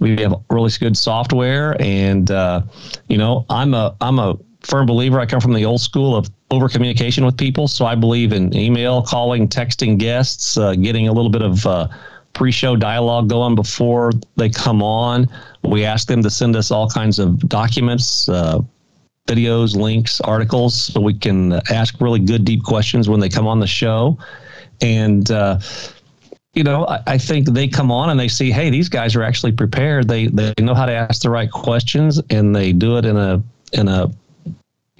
we 0.00 0.16
have 0.18 0.34
really 0.50 0.70
good 0.78 0.96
software. 0.96 1.76
And 1.80 2.30
uh, 2.30 2.62
you 3.08 3.18
know, 3.18 3.44
I'm 3.50 3.74
a 3.74 3.96
I'm 4.00 4.18
a 4.18 4.38
firm 4.62 4.86
believer. 4.86 5.20
I 5.20 5.26
come 5.26 5.40
from 5.40 5.52
the 5.52 5.64
old 5.64 5.80
school 5.80 6.16
of 6.16 6.30
over 6.50 6.68
communication 6.68 7.24
with 7.24 7.36
people. 7.36 7.68
So 7.68 7.86
I 7.86 7.94
believe 7.94 8.32
in 8.32 8.54
email, 8.54 9.02
calling, 9.02 9.48
texting 9.48 9.98
guests, 9.98 10.56
uh, 10.56 10.74
getting 10.74 11.08
a 11.08 11.12
little 11.12 11.30
bit 11.30 11.42
of 11.42 11.66
uh, 11.66 11.88
pre 12.32 12.52
show 12.52 12.76
dialogue 12.76 13.28
going 13.28 13.54
before 13.54 14.12
they 14.36 14.48
come 14.48 14.82
on. 14.82 15.28
We 15.62 15.84
ask 15.84 16.08
them 16.08 16.22
to 16.22 16.30
send 16.30 16.56
us 16.56 16.70
all 16.70 16.88
kinds 16.88 17.18
of 17.18 17.48
documents. 17.48 18.28
Uh, 18.28 18.60
videos, 19.26 19.76
links, 19.76 20.20
articles, 20.22 20.74
so 20.74 21.00
we 21.00 21.14
can 21.14 21.52
ask 21.70 22.00
really 22.00 22.18
good, 22.18 22.44
deep 22.44 22.64
questions 22.64 23.08
when 23.08 23.20
they 23.20 23.28
come 23.28 23.46
on 23.46 23.60
the 23.60 23.66
show. 23.66 24.18
And 24.80 25.30
uh, 25.30 25.60
you 26.54 26.64
know, 26.64 26.86
I, 26.86 27.02
I, 27.06 27.18
think 27.18 27.48
they 27.48 27.68
come 27.68 27.92
on 27.92 28.10
and 28.10 28.18
they 28.18 28.26
see, 28.26 28.50
hey, 28.50 28.70
these 28.70 28.88
guys 28.88 29.14
are 29.14 29.22
actually 29.22 29.52
prepared. 29.52 30.08
They 30.08 30.26
they 30.26 30.52
know 30.58 30.74
how 30.74 30.86
to 30.86 30.92
ask 30.92 31.22
the 31.22 31.30
right 31.30 31.50
questions, 31.50 32.20
and 32.30 32.56
they 32.56 32.72
do 32.72 32.98
it 32.98 33.04
in 33.04 33.16
a 33.16 33.42
in 33.72 33.86
a 33.86 34.10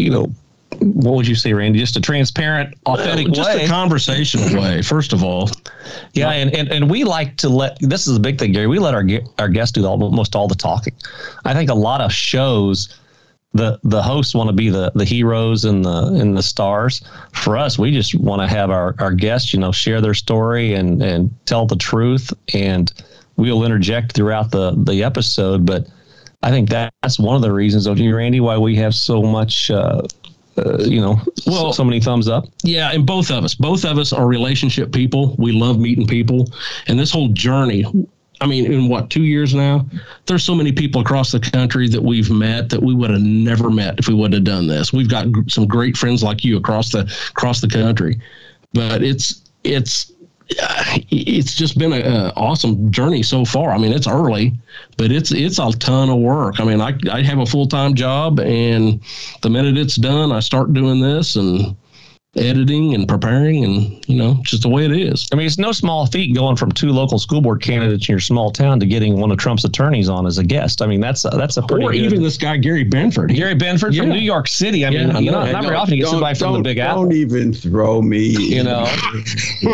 you 0.00 0.10
know 0.10 0.32
what 0.78 1.14
would 1.14 1.26
you 1.26 1.34
say, 1.34 1.52
Randy? 1.52 1.78
Just 1.78 1.96
a 1.96 2.00
transparent, 2.00 2.74
authentic 2.86 3.26
well, 3.26 3.34
just 3.34 3.54
way. 3.54 3.64
a 3.64 3.68
conversational 3.68 4.60
way, 4.62 4.82
first 4.82 5.12
of 5.12 5.22
all. 5.22 5.50
Yeah, 6.14 6.30
and, 6.30 6.54
and 6.54 6.68
and 6.70 6.90
we 6.90 7.04
like 7.04 7.36
to 7.38 7.48
let 7.48 7.78
this 7.80 8.06
is 8.06 8.16
a 8.16 8.20
big 8.20 8.38
thing, 8.38 8.52
Gary. 8.52 8.66
We 8.66 8.78
let 8.78 8.94
our 8.94 9.04
our 9.38 9.48
guests 9.48 9.72
do 9.72 9.84
almost 9.84 10.34
all 10.34 10.48
the 10.48 10.54
talking. 10.54 10.94
I 11.44 11.54
think 11.54 11.70
a 11.70 11.74
lot 11.74 12.00
of 12.00 12.12
shows 12.12 12.98
the 13.52 13.78
the 13.82 14.02
hosts 14.02 14.34
want 14.34 14.48
to 14.48 14.52
be 14.54 14.68
the 14.68 14.92
the 14.94 15.04
heroes 15.04 15.64
and 15.64 15.84
the 15.84 16.06
and 16.06 16.36
the 16.36 16.42
stars. 16.42 17.02
For 17.32 17.56
us, 17.58 17.78
we 17.78 17.90
just 17.90 18.14
want 18.14 18.40
to 18.40 18.48
have 18.48 18.70
our 18.70 18.94
our 19.00 19.12
guests, 19.12 19.52
you 19.52 19.60
know, 19.60 19.72
share 19.72 20.00
their 20.00 20.14
story 20.14 20.74
and 20.74 21.02
and 21.02 21.34
tell 21.46 21.66
the 21.66 21.76
truth, 21.76 22.32
and 22.54 22.92
we'll 23.36 23.64
interject 23.64 24.12
throughout 24.12 24.50
the 24.50 24.72
the 24.84 25.02
episode. 25.02 25.66
But 25.66 25.88
I 26.42 26.50
think 26.50 26.70
that's 26.70 27.18
one 27.18 27.36
of 27.36 27.42
the 27.42 27.52
reasons, 27.52 27.84
don't 27.84 27.98
you, 27.98 28.16
Randy, 28.16 28.40
why 28.40 28.56
we 28.56 28.76
have 28.76 28.94
so 28.94 29.22
much. 29.22 29.70
Uh, 29.70 30.02
uh, 30.58 30.78
you 30.78 31.00
know, 31.00 31.18
well, 31.46 31.72
so 31.72 31.84
many 31.84 32.00
thumbs 32.00 32.28
up. 32.28 32.44
Yeah, 32.64 32.90
and 32.90 33.06
both 33.06 33.30
of 33.30 33.44
us, 33.44 33.54
both 33.54 33.84
of 33.84 33.98
us 33.98 34.12
are 34.12 34.26
relationship 34.26 34.92
people. 34.92 35.36
We 35.38 35.52
love 35.52 35.78
meeting 35.78 36.06
people, 36.06 36.48
and 36.86 36.98
this 36.98 37.10
whole 37.10 37.28
journey. 37.28 37.86
I 38.42 38.46
mean, 38.46 38.70
in 38.70 38.88
what 38.88 39.10
two 39.10 39.22
years 39.22 39.54
now? 39.54 39.86
There's 40.26 40.42
so 40.42 40.54
many 40.54 40.72
people 40.72 41.02
across 41.02 41.30
the 41.30 41.40
country 41.40 41.88
that 41.88 42.02
we've 42.02 42.30
met 42.30 42.70
that 42.70 42.82
we 42.82 42.94
would 42.94 43.10
have 43.10 43.20
never 43.20 43.70
met 43.70 43.98
if 43.98 44.08
we 44.08 44.14
would 44.14 44.32
have 44.32 44.44
done 44.44 44.66
this. 44.66 44.92
We've 44.92 45.08
got 45.08 45.26
some 45.48 45.66
great 45.66 45.96
friends 45.96 46.22
like 46.22 46.42
you 46.44 46.56
across 46.56 46.90
the 46.90 47.00
across 47.30 47.60
the 47.60 47.68
country, 47.68 48.18
but 48.72 49.02
it's 49.02 49.42
it's 49.62 50.12
it's 51.10 51.54
just 51.54 51.78
been 51.78 51.92
an 51.92 52.32
awesome 52.36 52.90
journey 52.90 53.22
so 53.22 53.44
far. 53.44 53.70
I 53.70 53.78
mean, 53.78 53.92
it's 53.92 54.08
early, 54.08 54.52
but 54.96 55.12
it's 55.12 55.32
it's 55.32 55.58
a 55.58 55.70
ton 55.72 56.10
of 56.10 56.18
work. 56.18 56.60
I 56.60 56.64
mean, 56.64 56.80
I 56.80 56.96
I 57.10 57.22
have 57.22 57.38
a 57.38 57.46
full 57.46 57.66
time 57.66 57.94
job, 57.94 58.40
and 58.40 59.00
the 59.42 59.50
minute 59.50 59.76
it's 59.76 59.96
done, 59.96 60.32
I 60.32 60.40
start 60.40 60.72
doing 60.72 61.00
this 61.00 61.36
and 61.36 61.76
editing 62.36 62.94
and 62.94 63.08
preparing 63.08 63.64
and 63.64 64.08
you 64.08 64.14
know 64.14 64.38
just 64.42 64.62
the 64.62 64.68
way 64.68 64.84
it 64.84 64.92
is. 64.92 65.28
I 65.32 65.36
mean 65.36 65.46
it's 65.46 65.58
no 65.58 65.72
small 65.72 66.06
feat 66.06 66.32
going 66.32 66.54
from 66.54 66.70
two 66.70 66.90
local 66.90 67.18
school 67.18 67.40
board 67.40 67.60
candidates 67.60 68.08
in 68.08 68.12
your 68.12 68.20
small 68.20 68.52
town 68.52 68.78
to 68.80 68.86
getting 68.86 69.18
one 69.18 69.32
of 69.32 69.38
trump's 69.38 69.64
attorneys 69.64 70.08
on 70.08 70.26
as 70.26 70.38
a 70.38 70.44
guest. 70.44 70.80
I 70.80 70.86
mean 70.86 71.00
that's 71.00 71.24
a, 71.24 71.30
that's 71.30 71.56
a 71.56 71.62
pretty 71.62 71.84
or 71.84 71.90
good, 71.90 72.02
even 72.02 72.22
this 72.22 72.36
guy 72.36 72.56
gary 72.56 72.84
Binford. 72.84 73.34
Gary 73.34 73.56
Binford 73.56 73.94
yeah. 73.94 74.02
from 74.02 74.10
new 74.10 74.18
york 74.18 74.46
city. 74.46 74.86
I 74.86 74.90
mean 74.90 75.08
yeah, 75.08 75.18
you 75.18 75.30
know, 75.32 75.50
not 75.50 75.64
very 75.64 75.74
often 75.74 75.94
you 75.94 76.04
get 76.04 76.10
somebody 76.10 76.38
from 76.38 76.52
the 76.52 76.60
big 76.60 76.78
apple. 76.78 77.02
don't 77.02 77.12
even 77.12 77.52
throw 77.52 78.00
me 78.00 78.28
you 78.28 78.62
know? 78.62 78.86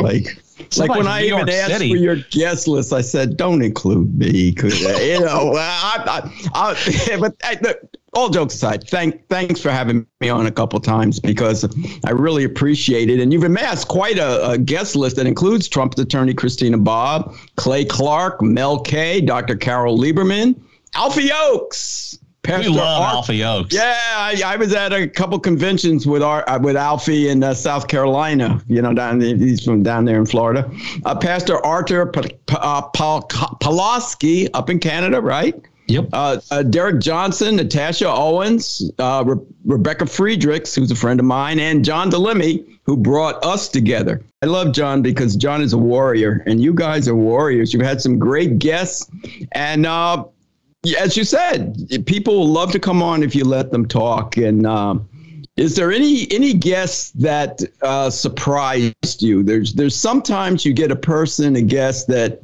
like 0.00 0.42
like 0.77 0.90
when 0.90 1.07
I 1.07 1.25
even 1.25 1.49
asked 1.49 1.73
City. 1.73 1.90
for 1.90 1.97
your 1.97 2.16
guest 2.31 2.69
list, 2.69 2.92
I 2.92 3.01
said, 3.01 3.37
"Don't 3.37 3.62
include 3.62 4.16
me," 4.19 4.51
because 4.51 4.85
uh, 4.85 4.99
you 5.01 5.21
know, 5.21 5.53
I, 5.57 6.31
I, 6.55 6.77
I, 7.12 7.16
but 7.21 7.35
I, 7.42 7.75
all 8.14 8.31
jokes 8.31 8.55
aside, 8.55 8.88
thank 8.88 9.29
thanks 9.29 9.61
for 9.61 9.71
having 9.71 10.07
me 10.21 10.29
on 10.29 10.47
a 10.47 10.51
couple 10.51 10.81
times 10.81 11.21
because 11.21 11.64
I 12.05 12.11
really 12.11 12.45
appreciate 12.45 13.11
it. 13.11 13.21
And 13.21 13.33
you've 13.33 13.45
amassed 13.45 13.88
quite 13.88 14.19
a, 14.19 14.51
a 14.51 14.59
guest 14.59 14.97
list 14.97 15.16
that 15.16 15.27
includes 15.27 15.69
Trump's 15.69 15.99
attorney 16.01 16.33
Christina 16.33 16.79
Bobb, 16.79 17.35
Clay 17.57 17.85
Clark, 17.85 18.40
Mel 18.40 18.81
K, 18.81 19.21
Dr. 19.21 19.57
Carole 19.57 19.99
Lieberman, 19.99 20.59
Alfie 20.95 21.31
Oakes. 21.33 22.19
Pastor 22.46 22.70
we 22.70 22.76
love 22.76 23.02
Ar- 23.02 23.14
Alfie 23.16 23.44
Oakes. 23.44 23.74
Yeah, 23.74 23.96
I, 24.16 24.40
I, 24.44 24.56
was 24.56 24.72
at 24.72 24.92
a 24.92 25.09
couple 25.09 25.38
conventions 25.38 26.06
with 26.06 26.22
our 26.22 26.48
uh, 26.48 26.59
with 26.59 26.76
Alfie 26.76 27.28
in 27.28 27.42
uh, 27.42 27.54
South 27.54 27.88
Carolina. 27.88 28.62
You 28.68 28.82
know, 28.82 28.94
down 28.94 29.18
there, 29.18 29.37
he's 29.37 29.64
from 29.64 29.82
down 29.82 30.04
there 30.04 30.18
in 30.18 30.26
Florida. 30.26 30.70
Uh, 31.04 31.14
Pastor 31.16 31.64
Arthur 31.64 32.06
P- 32.06 32.37
uh, 32.50 32.82
Pawlowski 32.90 34.48
up 34.54 34.70
in 34.70 34.78
Canada, 34.78 35.20
right? 35.20 35.54
Yep. 35.88 36.09
Uh, 36.12 36.40
uh, 36.50 36.62
Derek 36.64 37.00
Johnson, 37.00 37.56
Natasha 37.56 38.09
Owens, 38.09 38.90
uh, 38.98 39.22
Re- 39.24 39.46
Rebecca 39.64 40.06
Friedrichs, 40.06 40.74
who's 40.74 40.90
a 40.90 40.96
friend 40.96 41.20
of 41.20 41.26
mine, 41.26 41.61
and 41.61 41.85
John 41.85 42.11
Di 42.11 42.16
Lemme, 42.16 42.64
who 42.82 42.96
brought 42.96 43.44
us 43.44 43.68
together. 43.68 44.22
I 44.42 44.46
love 44.46 44.72
John 44.72 45.00
because 45.02 45.37
John 45.37 45.62
is 45.62 45.72
a 45.72 45.78
warrior, 45.78 46.42
and 46.46 46.61
you 46.61 46.74
guys 46.74 47.06
are 47.09 47.14
warriors. 47.14 47.72
You've 47.72 47.87
had 47.87 48.00
some 48.00 48.18
great 48.18 48.59
guests, 48.59 49.09
and 49.52 49.87
uh, 49.87 50.24
as 50.99 51.16
you 51.16 51.25
said, 51.25 52.05
people 52.07 52.46
love 52.46 52.72
to 52.72 52.79
come 52.79 53.03
on 53.03 53.22
if 53.22 53.35
you 53.35 53.44
let 53.44 53.70
them 53.70 53.87
talk. 53.87 54.37
And 54.37 54.66
um, 54.66 55.09
is 55.57 55.75
there 55.75 55.92
any 55.92 56.31
any 56.31 56.53
guests 56.53 57.11
that 57.12 57.62
uh, 57.83 58.11
surprised 58.11 59.22
you? 59.22 59.42
There's 59.42 59.75
there's 59.75 59.96
sometimes 59.96 60.64
you 60.64 60.72
get 60.72 60.90
a 60.90 60.96
person, 60.96 61.57
a 61.57 61.62
guest 61.62 62.09
that 62.09 62.40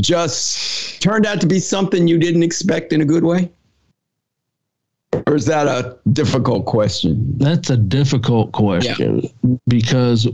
just 0.00 1.00
turned 1.02 1.26
out 1.26 1.40
to 1.40 1.46
be 1.46 1.58
something 1.58 2.08
you 2.08 2.18
didn't 2.18 2.42
expect 2.42 2.92
in 2.92 3.00
a 3.00 3.04
good 3.04 3.24
way. 3.24 3.50
Or 5.26 5.34
is 5.34 5.46
that 5.46 5.66
a 5.66 5.98
difficult 6.12 6.66
question? 6.66 7.38
That's 7.38 7.70
a 7.70 7.76
difficult 7.76 8.52
question 8.52 9.20
yeah. 9.20 9.56
because 9.66 10.28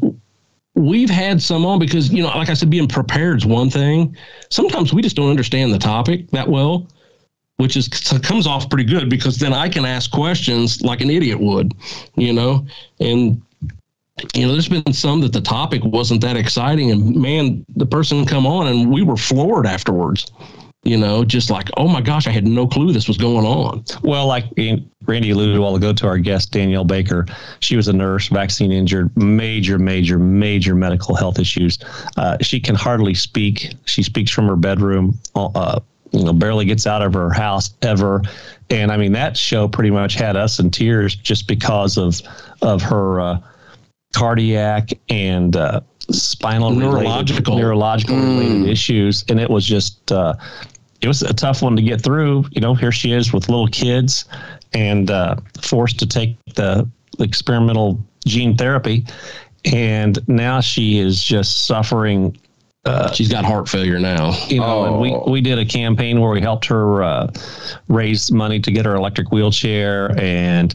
we've 0.75 1.11
had 1.11 1.41
some 1.41 1.67
on 1.67 1.79
because 1.79 2.11
you 2.11 2.23
know 2.23 2.29
like 2.31 2.49
i 2.49 2.55
said 2.55 2.71
being 2.71 2.89
prepared 2.89 3.37
is 3.37 3.45
one 3.45 3.69
thing 3.69 4.17
sometimes 4.49 4.95
we 4.95 5.03
just 5.03 5.15
don't 5.17 5.29
understand 5.29 5.73
the 5.73 5.79
topic 5.79 6.31
that 6.31 6.49
well 6.49 6.87
which 7.57 7.77
is 7.77 7.89
comes 8.23 8.47
off 8.47 8.69
pretty 8.69 8.85
good 8.85 9.09
because 9.09 9.39
then 9.39 9.53
I 9.53 9.69
can 9.69 9.85
ask 9.85 10.11
questions 10.11 10.83
like 10.83 11.01
an 11.01 11.11
idiot 11.11 11.41
would, 11.41 11.75
you 12.17 12.33
know, 12.33 12.67
and 13.01 13.41
you 14.35 14.47
know, 14.47 14.53
there's 14.53 14.69
been 14.69 14.93
some 14.93 15.21
that 15.23 15.33
the 15.33 15.41
topic 15.41 15.83
wasn't 15.85 16.21
that 16.21 16.37
exciting, 16.37 16.91
and 16.91 17.17
man, 17.17 17.65
the 17.77 17.87
person 17.87 18.25
come 18.25 18.47
on 18.47 18.67
and 18.69 18.91
we 18.91 19.03
were 19.03 19.17
floored 19.17 19.67
afterwards. 19.67 20.31
You 20.85 20.97
know, 20.97 21.25
just 21.25 21.49
like, 21.49 21.69
oh 21.77 21.87
my 21.87 22.01
gosh, 22.01 22.27
I 22.27 22.31
had 22.31 22.45
no 22.45 22.67
clue 22.67 22.93
this 22.93 23.07
was 23.07 23.17
going 23.17 23.47
on. 23.47 23.85
Well, 24.03 24.27
like 24.27 24.47
Randy 25.07 25.31
alluded 25.31 25.57
a 25.57 25.61
while 25.61 25.77
ago 25.77 25.93
to 25.93 26.07
our 26.09 26.19
guest 26.19 26.51
Danielle 26.51 26.83
Baker, 26.83 27.25
she 27.61 27.77
was 27.77 27.87
a 27.87 27.93
nurse, 27.93 28.27
vaccine 28.27 28.73
injured, 28.73 29.17
major, 29.17 29.79
major, 29.79 30.19
major 30.19 30.75
medical 30.75 31.15
health 31.15 31.39
issues. 31.39 31.79
Uh, 32.17 32.37
she 32.41 32.59
can 32.59 32.75
hardly 32.75 33.15
speak. 33.15 33.75
She 33.85 34.03
speaks 34.03 34.33
from 34.33 34.49
her 34.49 34.57
bedroom. 34.57 35.17
Uh, 35.37 35.79
you 36.13 36.25
know 36.25 36.33
barely 36.33 36.65
gets 36.65 36.87
out 36.87 37.03
of 37.03 37.15
her 37.15 37.33
house 37.33 37.75
ever. 37.83 38.23
And 38.71 38.91
i 38.91 38.97
mean 38.97 39.13
that 39.13 39.37
show 39.37 39.69
pretty 39.69 39.91
much 39.91 40.15
had 40.15 40.37
us 40.37 40.59
in 40.59 40.71
tears 40.71 41.15
just 41.15 41.49
because 41.49 41.99
of 41.99 42.21
of 42.63 42.81
her 42.83 43.21
uh, 43.21 43.41
cardiac 44.15 44.91
and 45.09 45.57
uh, 45.57 45.81
spinal 46.11 46.71
neurological 46.71 47.55
related, 47.55 47.67
neurological. 47.67 48.17
mm. 48.17 48.39
related 48.39 48.71
issues. 48.71 49.25
And 49.29 49.41
it 49.41 49.51
was 49.51 49.67
just 49.67 50.13
uh, 50.13 50.35
it 51.01 51.09
was 51.09 51.23
a 51.23 51.35
tough 51.35 51.63
one 51.63 51.77
to 51.77 51.83
get 51.83 52.01
through. 52.03 52.45
You 52.53 52.61
know 52.61 52.75
here 52.75 52.93
she 52.93 53.13
is 53.13 53.33
with 53.33 53.49
little 53.49 53.69
kids 53.69 54.25
and 54.73 55.11
uh, 55.11 55.37
forced 55.61 55.99
to 55.99 56.07
take 56.07 56.37
the 56.55 56.89
experimental 57.19 58.01
gene 58.27 58.57
therapy. 58.57 59.05
And 59.65 60.27
now 60.29 60.61
she 60.61 60.99
is 60.99 61.23
just 61.23 61.67
suffering 61.67 62.37
uh, 62.85 63.13
she's 63.13 63.29
got 63.29 63.45
heart 63.45 63.69
failure 63.69 63.99
now. 63.99 64.33
You 64.49 64.61
know, 64.61 64.67
oh. 64.67 64.85
and 64.85 65.01
we, 65.01 65.33
we 65.33 65.41
did 65.41 65.59
a 65.59 65.65
campaign 65.65 66.21
where 66.21 66.31
we 66.31 66.41
helped 66.41 66.65
her 66.67 67.03
uh, 67.03 67.33
raise 67.89 68.33
money 68.33 68.59
to 68.61 68.73
get 68.73 68.85
her 68.85 68.97
electric 68.97 69.31
wheelchair, 69.31 70.19
and 70.19 70.75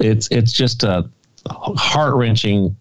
it's 0.00 0.28
it's 0.30 0.52
just 0.52 0.82
a 0.82 1.08
heart 1.46 2.14
wrenching, 2.16 2.76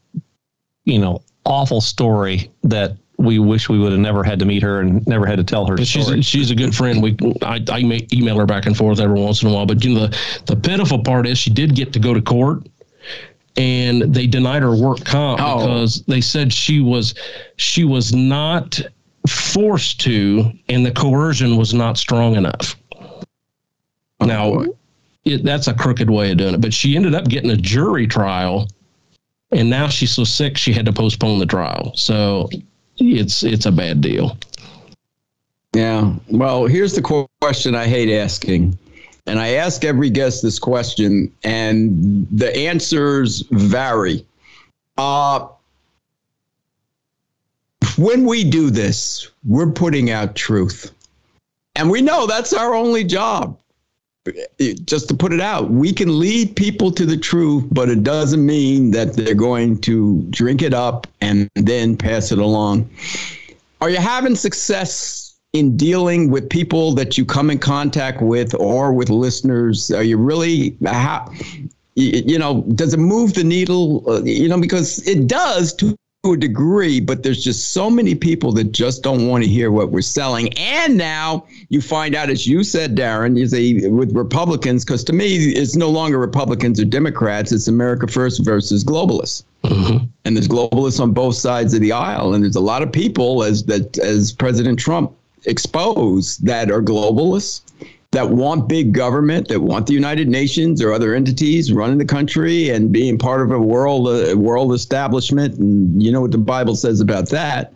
you 0.86 1.00
know, 1.00 1.22
awful 1.46 1.82
story 1.82 2.52
that 2.64 2.98
we 3.18 3.40
wish 3.40 3.70
we 3.70 3.80
would 3.80 3.92
have 3.92 4.02
never 4.02 4.24
had 4.24 4.40
to 4.40 4.46
meet 4.46 4.64
her 4.64 4.80
and 4.80 5.06
never 5.08 5.26
had 5.26 5.38
to 5.38 5.44
tell 5.44 5.66
her. 5.66 5.78
But 5.78 5.88
she's 5.88 6.10
a, 6.10 6.22
she's 6.22 6.52
a 6.52 6.56
good 6.56 6.76
friend. 6.76 7.02
We 7.02 7.16
I, 7.42 7.64
I 7.70 7.80
email 8.12 8.38
her 8.40 8.46
back 8.46 8.66
and 8.66 8.76
forth 8.76 9.00
every 9.00 9.20
once 9.20 9.44
in 9.44 9.50
a 9.50 9.54
while. 9.54 9.66
But 9.66 9.84
you 9.84 9.94
know 9.94 10.08
the 10.08 10.42
the 10.46 10.56
pitiful 10.56 11.04
part 11.04 11.28
is 11.28 11.38
she 11.38 11.52
did 11.52 11.76
get 11.76 11.94
to 11.94 12.00
go 12.00 12.14
to 12.14 12.22
court 12.22 12.68
and 13.58 14.02
they 14.14 14.28
denied 14.28 14.64
her 14.64 14.76
work 14.76 15.04
comp 15.06 15.40
oh. 15.42 15.60
because 15.60 16.04
they 16.06 16.22
said 16.22 16.52
she 16.52 16.80
was 16.80 17.14
she 17.58 17.84
was 17.84 18.14
not 18.14 18.80
forced 19.28 20.00
to 20.02 20.52
and 20.70 20.86
the 20.86 20.92
coercion 20.92 21.56
was 21.58 21.74
not 21.74 21.98
strong 21.98 22.36
enough. 22.36 22.76
Now 24.20 24.66
it, 25.26 25.44
that's 25.44 25.68
a 25.68 25.74
crooked 25.74 26.10
way 26.10 26.32
of 26.32 26.38
doing 26.38 26.56
it 26.56 26.62
but 26.62 26.74
she 26.74 26.96
ended 26.96 27.14
up 27.14 27.26
getting 27.26 27.52
a 27.52 27.58
jury 27.58 28.08
trial 28.08 28.68
and 29.52 29.70
now 29.70 29.88
she's 29.88 30.12
so 30.12 30.24
sick 30.24 30.58
she 30.58 30.74
had 30.74 30.86
to 30.86 30.94
postpone 30.94 31.40
the 31.40 31.46
trial. 31.46 31.92
So 31.96 32.50
it's 32.98 33.44
it's 33.44 33.66
a 33.66 33.72
bad 33.72 34.02
deal. 34.02 34.38
Yeah. 35.76 36.16
Well 36.30 36.66
here's 36.66 36.94
the 36.94 37.28
question 37.42 37.76
i 37.76 37.86
hate 37.86 38.14
asking 38.16 38.78
and 39.26 39.40
I 39.40 39.54
ask 39.54 39.84
every 39.86 40.10
guest 40.10 40.42
this 40.44 40.60
question, 40.60 41.32
and 41.44 42.28
the 42.32 42.56
answers 42.56 43.44
vary. 43.52 44.26
Uh, 44.98 45.48
when 47.98 48.26
we 48.26 48.44
do 48.44 48.70
this, 48.70 49.30
we're 49.46 49.72
putting 49.72 50.10
out 50.10 50.36
truth. 50.36 50.92
And 51.76 51.90
we 51.90 52.02
know 52.02 52.28
that's 52.28 52.54
our 52.54 52.74
only 52.74 53.04
job. 53.04 53.58
just 54.86 55.10
to 55.10 55.14
put 55.14 55.34
it 55.34 55.42
out, 55.42 55.70
we 55.70 55.92
can 55.92 56.20
lead 56.20 56.56
people 56.56 56.92
to 56.92 57.06
the 57.06 57.18
truth, 57.18 57.66
but 57.72 57.90
it 57.90 58.04
doesn't 58.04 58.46
mean 58.46 58.92
that 58.92 59.14
they're 59.14 59.36
going 59.36 59.80
to 59.82 60.22
drink 60.30 60.62
it 60.62 60.74
up 60.74 61.08
and 61.22 61.50
then 61.56 61.98
pass 61.98 62.32
it 62.32 62.40
along. 62.40 62.90
Are 63.82 63.90
you 63.90 63.98
having 63.98 64.36
success 64.36 65.33
in 65.54 65.78
dealing 65.78 66.30
with 66.30 66.50
people 66.50 66.94
that 66.96 67.18
you 67.18 67.26
come 67.26 67.50
in 67.50 67.60
contact 67.60 68.22
with 68.22 68.54
or 68.56 68.92
with 68.92 69.10
listeners? 69.10 69.92
Are 69.92 70.04
you 70.04 70.18
really, 70.18 70.76
how, 70.86 71.32
you 71.96 72.38
know, 72.38 72.64
does 72.76 72.94
it 72.94 73.00
move 73.00 73.36
the 73.36 73.44
needle? 73.44 74.04
Uh, 74.10 74.24
you 74.24 74.50
know, 74.50 74.60
because 74.60 75.08
it 75.08 75.28
does 75.28 75.74
to 75.76 75.96
a 76.26 76.38
degree, 76.38 77.02
but 77.02 77.22
there's 77.22 77.44
just 77.44 77.74
so 77.74 77.90
many 77.90 78.16
people 78.16 78.54
that 78.54 78.72
just 78.72 79.04
don't 79.04 79.28
want 79.28 79.44
to 79.44 79.50
hear 79.50 79.72
what 79.72 79.92
we're 79.92 80.02
selling. 80.02 80.58
And 80.58 80.98
now 80.98 81.46
you 81.68 81.82
find 81.82 82.16
out, 82.16 82.30
as 82.30 82.48
you 82.48 82.64
said, 82.64 82.96
Daryn, 82.96 83.38
you 83.38 83.46
say 83.46 83.90
with 83.90 84.16
Republicans, 84.16 84.86
because 84.86 85.04
to 85.04 85.14
me, 85.14 85.50
it's 85.50 85.76
no 85.76 85.90
longer 85.90 86.18
Republicans 86.18 86.80
or 86.80 86.86
Democrats, 86.86 87.52
it's 87.52 87.68
America 87.68 88.08
First 88.08 88.44
versus 88.46 88.86
globalists. 88.86 89.44
Mm-hmm. 89.66 90.06
And 90.24 90.36
there's 90.36 90.48
globalists 90.48 91.02
on 91.02 91.12
both 91.12 91.36
sides 91.36 91.74
of 91.74 91.82
the 91.82 91.92
aisle. 91.92 92.34
And 92.34 92.44
there's 92.44 92.56
a 92.56 92.62
lot 92.62 92.82
of 92.82 92.92
people, 92.92 93.44
as 93.44 93.66
that 93.66 93.98
as 93.98 94.32
President 94.32 94.80
Trump 94.80 95.14
exposed, 95.46 96.46
that 96.46 96.72
are 96.72 96.82
globalists 96.82 97.62
that 98.14 98.30
want 98.30 98.70
big 98.70 98.94
government, 98.94 99.48
that 99.48 99.60
want 99.60 99.88
the 99.88 99.94
United 99.94 100.30
Nations 100.30 100.82
or 100.82 100.94
other 100.94 101.16
entities 101.16 101.74
running 101.74 101.98
the 101.98 102.06
country 102.06 102.70
and 102.70 102.92
being 102.92 103.18
part 103.18 103.42
of 103.42 103.52
a 103.52 103.60
world 103.60 104.08
uh, 104.08 104.38
world 104.38 104.72
establishment. 104.72 105.58
And 105.58 106.02
you 106.02 106.12
know 106.12 106.22
what 106.22 106.32
the 106.32 106.38
Bible 106.38 106.76
says 106.76 107.02
about 107.02 107.30
that. 107.30 107.74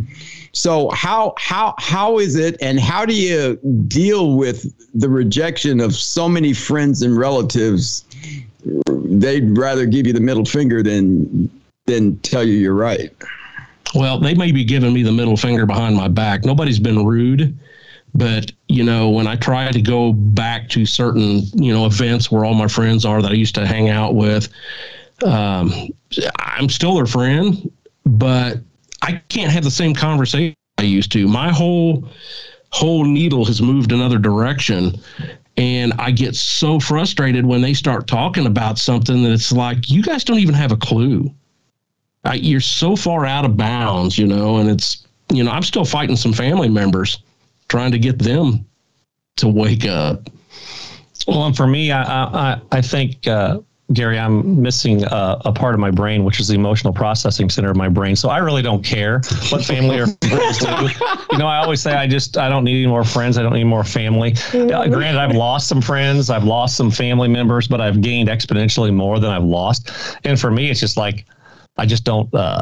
So 0.54 0.90
how 0.92 1.34
how 1.38 1.74
how 1.80 2.20
is 2.20 2.36
it, 2.36 2.56
and 2.62 2.80
how 2.80 3.06
do 3.06 3.16
you 3.16 3.58
deal 3.88 4.36
with 4.36 4.72
the 4.94 5.10
rejection 5.10 5.80
of 5.80 5.96
so 5.96 6.30
many 6.30 6.54
friends 6.54 7.02
and 7.02 7.18
relatives? 7.18 8.06
They'd 8.88 9.58
rather 9.58 9.86
give 9.88 10.06
you 10.06 10.14
the 10.14 10.22
middle 10.22 10.46
finger 10.46 10.84
than 10.84 11.50
than 11.86 12.18
tell 12.20 12.44
you 12.44 12.54
you're 12.54 12.76
right. 12.76 13.12
Well, 13.96 14.20
they 14.20 14.36
may 14.36 14.52
be 14.52 14.64
giving 14.64 14.94
me 14.94 15.04
the 15.04 15.12
middle 15.12 15.38
finger 15.38 15.66
behind 15.66 15.96
my 15.96 16.08
back. 16.08 16.44
Nobody's 16.46 16.80
been 16.80 17.06
rude 17.06 17.58
but 18.18 18.52
you 18.68 18.84
know, 18.84 19.10
when 19.10 19.28
I 19.28 19.36
try 19.36 19.72
to 19.72 19.82
go 19.82 20.12
back 20.12 20.70
to 20.70 20.86
certain 20.86 21.44
you 21.54 21.74
know 21.74 21.86
events 21.86 22.32
where 22.32 22.44
all 22.44 22.56
my 22.56 22.68
friends 22.68 23.06
are 23.06 23.22
that 23.22 23.32
I 23.32 23.36
used 23.36 23.56
to 23.56 23.66
hang 23.66 23.90
out 23.90 24.16
with, 24.16 24.50
um, 25.24 25.72
I'm 26.38 26.68
still 26.70 26.96
their 26.96 27.06
friend, 27.06 27.72
but 28.06 28.58
I 29.04 29.22
can't 29.30 29.52
have 29.52 29.64
the 29.64 29.72
same 29.72 29.94
conversation 29.94 30.56
I 30.80 30.84
used 30.84 31.12
to. 31.14 31.28
My 31.28 31.52
whole 31.52 32.10
whole 32.72 33.06
needle 33.06 33.46
has 33.46 33.62
moved 33.62 33.92
another 33.92 34.18
direction. 34.18 35.00
And 35.60 35.92
I 35.98 36.12
get 36.12 36.36
so 36.36 36.80
frustrated 36.80 37.44
when 37.44 37.62
they 37.62 37.74
start 37.74 38.06
talking 38.06 38.46
about 38.46 38.78
something 38.78 39.24
that 39.24 39.32
it's 39.32 39.52
like, 39.52 39.90
you 39.90 40.04
guys 40.04 40.24
don't 40.24 40.38
even 40.38 40.54
have 40.54 40.72
a 40.72 40.78
clue. 40.78 41.34
I, 42.28 42.36
you're 42.36 42.60
so 42.60 42.96
far 42.96 43.26
out 43.26 43.46
of 43.46 43.58
bounds, 43.58 44.18
you 44.18 44.28
know, 44.28 44.58
and 44.58 44.70
it's, 44.70 45.06
you 45.32 45.44
know, 45.44 45.52
I'm 45.52 45.64
still 45.64 45.86
fighting 45.86 46.16
some 46.16 46.34
family 46.34 46.70
members 46.70 47.20
trying 47.70 47.92
to 47.92 48.00
get 48.00 48.20
them 48.20 48.66
to 49.38 49.48
wake 49.48 49.86
up. 49.86 50.30
Well, 51.28 51.46
and 51.46 51.56
for 51.56 51.68
me, 51.68 51.92
I 51.92 52.04
I, 52.04 52.62
I 52.72 52.82
think 52.82 53.28
uh, 53.28 53.60
Gary, 53.94 54.20
I'm 54.20 54.62
missing 54.62 55.04
a, 55.06 55.42
a, 55.46 55.54
part 55.54 55.74
of 55.74 55.80
my 55.80 55.92
brain, 55.92 56.26
which 56.26 56.42
is 56.42 56.50
the 56.50 56.56
emotional 56.56 56.92
processing 56.92 57.50
center 57.50 57.72
of 57.72 57.78
my 57.78 57.88
brain. 57.88 58.18
So 58.18 58.28
I 58.28 58.40
really 58.40 58.62
don't 58.62 58.84
care 58.84 59.22
what 59.50 59.64
family 59.64 59.98
or 59.98 60.08
friends 60.08 60.58
do. 60.58 60.68
You 61.32 61.38
know, 61.38 61.48
I 61.48 61.58
always 61.58 61.82
say 61.82 61.94
I 61.94 62.08
just 62.08 62.38
I 62.38 62.50
don't 62.50 62.64
need 62.64 62.78
any 62.78 62.88
more 62.88 63.04
friends. 63.04 63.38
I 63.38 63.44
don't 63.44 63.54
need 63.54 63.66
more 63.66 63.84
family. 63.84 64.36
Uh, 64.54 64.88
granted, 64.88 65.20
I've 65.20 65.36
lost 65.36 65.68
some 65.68 65.82
friends, 65.82 66.30
I've 66.30 66.44
lost 66.44 66.76
some 66.76 66.90
family 66.92 67.28
members, 67.28 67.68
but 67.68 67.80
I've 67.80 68.02
gained 68.02 68.28
exponentially 68.28 68.94
more 68.94 69.20
than 69.20 69.30
I've 69.30 69.44
lost. 69.44 69.92
And 70.24 70.40
for 70.40 70.52
me, 70.52 70.70
it's 70.70 70.80
just 70.80 70.98
like 70.98 71.26
I 71.78 71.86
just 71.86 72.04
don't 72.04 72.34
uh, 72.34 72.62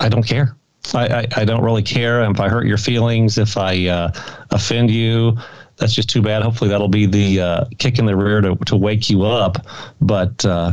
I 0.00 0.08
don't 0.08 0.26
care. 0.26 0.56
I, 0.94 1.06
I, 1.06 1.26
I, 1.36 1.44
don't 1.44 1.62
really 1.62 1.82
care 1.82 2.22
if 2.22 2.40
I 2.40 2.48
hurt 2.48 2.66
your 2.66 2.78
feelings, 2.78 3.36
if 3.36 3.56
I 3.56 3.88
uh, 3.88 4.12
offend 4.50 4.90
you. 4.90 5.36
That's 5.76 5.92
just 5.92 6.08
too 6.08 6.22
bad. 6.22 6.42
Hopefully, 6.42 6.70
that'll 6.70 6.88
be 6.88 7.06
the 7.06 7.40
uh, 7.40 7.64
kick 7.78 7.98
in 7.98 8.06
the 8.06 8.16
rear 8.16 8.40
to, 8.40 8.56
to 8.66 8.76
wake 8.76 9.10
you 9.10 9.24
up. 9.24 9.66
But, 10.00 10.44
uh, 10.44 10.72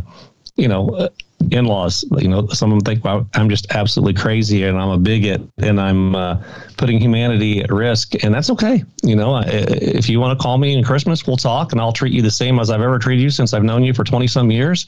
you 0.56 0.68
know, 0.68 1.10
uh, 1.54 1.58
in 1.58 1.66
laws, 1.66 2.06
you 2.18 2.28
know, 2.28 2.48
some 2.48 2.72
of 2.72 2.78
them 2.78 2.86
think 2.86 3.04
well, 3.04 3.28
I'm 3.34 3.50
just 3.50 3.68
absolutely 3.72 4.14
crazy 4.14 4.64
and 4.64 4.78
I'm 4.78 4.90
a 4.90 4.98
bigot 4.98 5.42
and 5.58 5.80
I'm 5.80 6.16
uh, 6.16 6.42
putting 6.78 7.00
humanity 7.00 7.62
at 7.62 7.72
risk. 7.72 8.24
And 8.24 8.34
that's 8.34 8.50
okay. 8.52 8.84
You 9.04 9.16
know, 9.16 9.42
if 9.46 10.10
you 10.10 10.20
want 10.20 10.38
to 10.38 10.42
call 10.42 10.58
me 10.58 10.78
in 10.78 10.84
Christmas, 10.84 11.28
we'll 11.28 11.38
talk 11.38 11.72
and 11.72 11.82
I'll 11.82 11.94
treat 11.94 12.14
you 12.14 12.22
the 12.22 12.32
same 12.32 12.60
as 12.60 12.70
I've 12.70 12.82
ever 12.82 13.00
treated 13.00 13.22
you 13.22 13.30
since 13.30 13.54
I've 13.54 13.64
known 13.64 13.84
you 13.84 13.94
for 13.94 14.04
20 14.04 14.28
some 14.28 14.52
years 14.52 14.86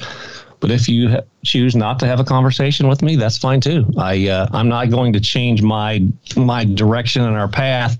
but 0.60 0.72
if 0.72 0.90
you 0.90 1.10
ha- 1.10 1.22
choose 1.44 1.76
not 1.76 2.00
to 2.00 2.08
have 2.08 2.20
a 2.20 2.24
conversation 2.24 2.88
with 2.88 3.02
me, 3.02 3.16
that's 3.16 3.38
fine 3.38 3.62
too. 3.62 3.86
I 3.98 4.28
uh, 4.28 4.48
I'm 4.52 4.68
not 4.68 4.90
going 4.90 5.14
to 5.14 5.20
change 5.20 5.62
my 5.62 6.06
my 6.36 6.66
direction 6.66 7.24
and 7.24 7.38
our 7.38 7.48
path 7.48 8.00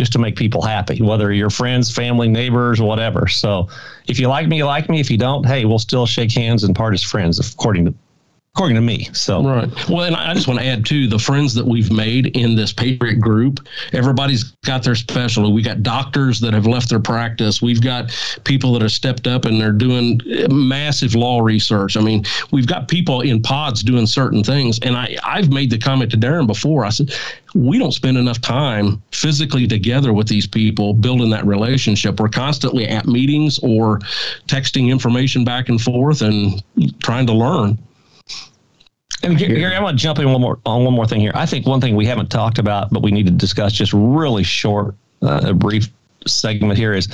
just 0.00 0.12
to 0.12 0.18
make 0.18 0.34
people 0.34 0.62
happy, 0.62 1.02
whether 1.02 1.30
you're 1.30 1.50
friends, 1.50 1.94
family, 1.94 2.26
neighbors, 2.26 2.80
whatever. 2.80 3.28
So 3.28 3.68
if 4.06 4.18
you 4.18 4.28
like 4.28 4.48
me, 4.48 4.56
you 4.56 4.64
like 4.64 4.88
me. 4.88 4.98
If 4.98 5.10
you 5.10 5.18
don't, 5.18 5.44
hey, 5.44 5.66
we'll 5.66 5.78
still 5.78 6.06
shake 6.06 6.32
hands 6.32 6.64
and 6.64 6.74
part 6.74 6.94
as 6.94 7.02
friends, 7.02 7.38
according 7.38 7.84
to 7.84 7.94
according 8.54 8.74
to 8.74 8.80
me. 8.80 9.08
So 9.12 9.42
right. 9.44 9.88
Well, 9.88 10.04
and 10.04 10.16
I 10.16 10.34
just 10.34 10.48
want 10.48 10.58
to 10.58 10.66
add 10.66 10.84
too 10.84 11.06
the 11.06 11.18
friends 11.18 11.54
that 11.54 11.64
we've 11.64 11.90
made 11.92 12.36
in 12.36 12.56
this 12.56 12.72
Patriot 12.72 13.20
group. 13.20 13.60
Everybody's 13.92 14.44
got 14.64 14.82
their 14.82 14.96
specialty. 14.96 15.52
We 15.52 15.62
got 15.62 15.82
doctors 15.82 16.40
that 16.40 16.52
have 16.52 16.66
left 16.66 16.88
their 16.88 17.00
practice. 17.00 17.62
We've 17.62 17.80
got 17.80 18.10
people 18.44 18.72
that 18.72 18.82
have 18.82 18.90
stepped 18.90 19.26
up 19.28 19.44
and 19.44 19.60
they're 19.60 19.72
doing 19.72 20.20
eh, 20.28 20.48
massive 20.50 21.14
law 21.14 21.40
research. 21.40 21.96
I 21.96 22.00
mean, 22.00 22.24
we've 22.50 22.66
got 22.66 22.88
people 22.88 23.20
in 23.20 23.40
pods 23.40 23.82
doing 23.82 24.06
certain 24.06 24.42
things. 24.42 24.80
And 24.80 24.96
I 24.96 25.16
I've 25.24 25.50
made 25.50 25.70
the 25.70 25.78
comment 25.78 26.10
to 26.10 26.16
Daryn 26.16 26.46
before. 26.46 26.84
I 26.84 26.90
said 26.90 27.14
we 27.54 27.78
don't 27.78 27.92
spend 27.92 28.16
enough 28.16 28.40
time 28.40 29.02
physically 29.12 29.66
together 29.66 30.12
with 30.12 30.28
these 30.28 30.46
people 30.46 30.92
building 30.92 31.30
that 31.30 31.46
relationship. 31.46 32.18
We're 32.18 32.28
constantly 32.28 32.86
at 32.86 33.06
meetings 33.06 33.60
or 33.60 34.00
texting 34.48 34.88
information 34.88 35.44
back 35.44 35.68
and 35.68 35.80
forth 35.80 36.20
and 36.22 36.62
trying 37.00 37.26
to 37.28 37.32
learn. 37.32 37.78
And 39.22 39.36
Gary, 39.36 39.74
I 39.74 39.82
want 39.82 39.98
to 39.98 40.02
jump 40.02 40.18
in 40.18 40.30
one 40.30 40.40
more 40.40 40.58
on 40.64 40.84
one 40.84 40.94
more 40.94 41.06
thing 41.06 41.20
here. 41.20 41.32
I 41.34 41.46
think 41.46 41.66
one 41.66 41.80
thing 41.80 41.96
we 41.96 42.06
haven't 42.06 42.30
talked 42.30 42.58
about, 42.58 42.90
but 42.90 43.02
we 43.02 43.10
need 43.10 43.26
to 43.26 43.32
discuss 43.32 43.72
just 43.72 43.92
really 43.92 44.42
short, 44.42 44.94
uh, 45.22 45.42
a 45.44 45.54
brief 45.54 45.88
segment 46.26 46.78
here 46.78 46.92
is, 46.92 47.08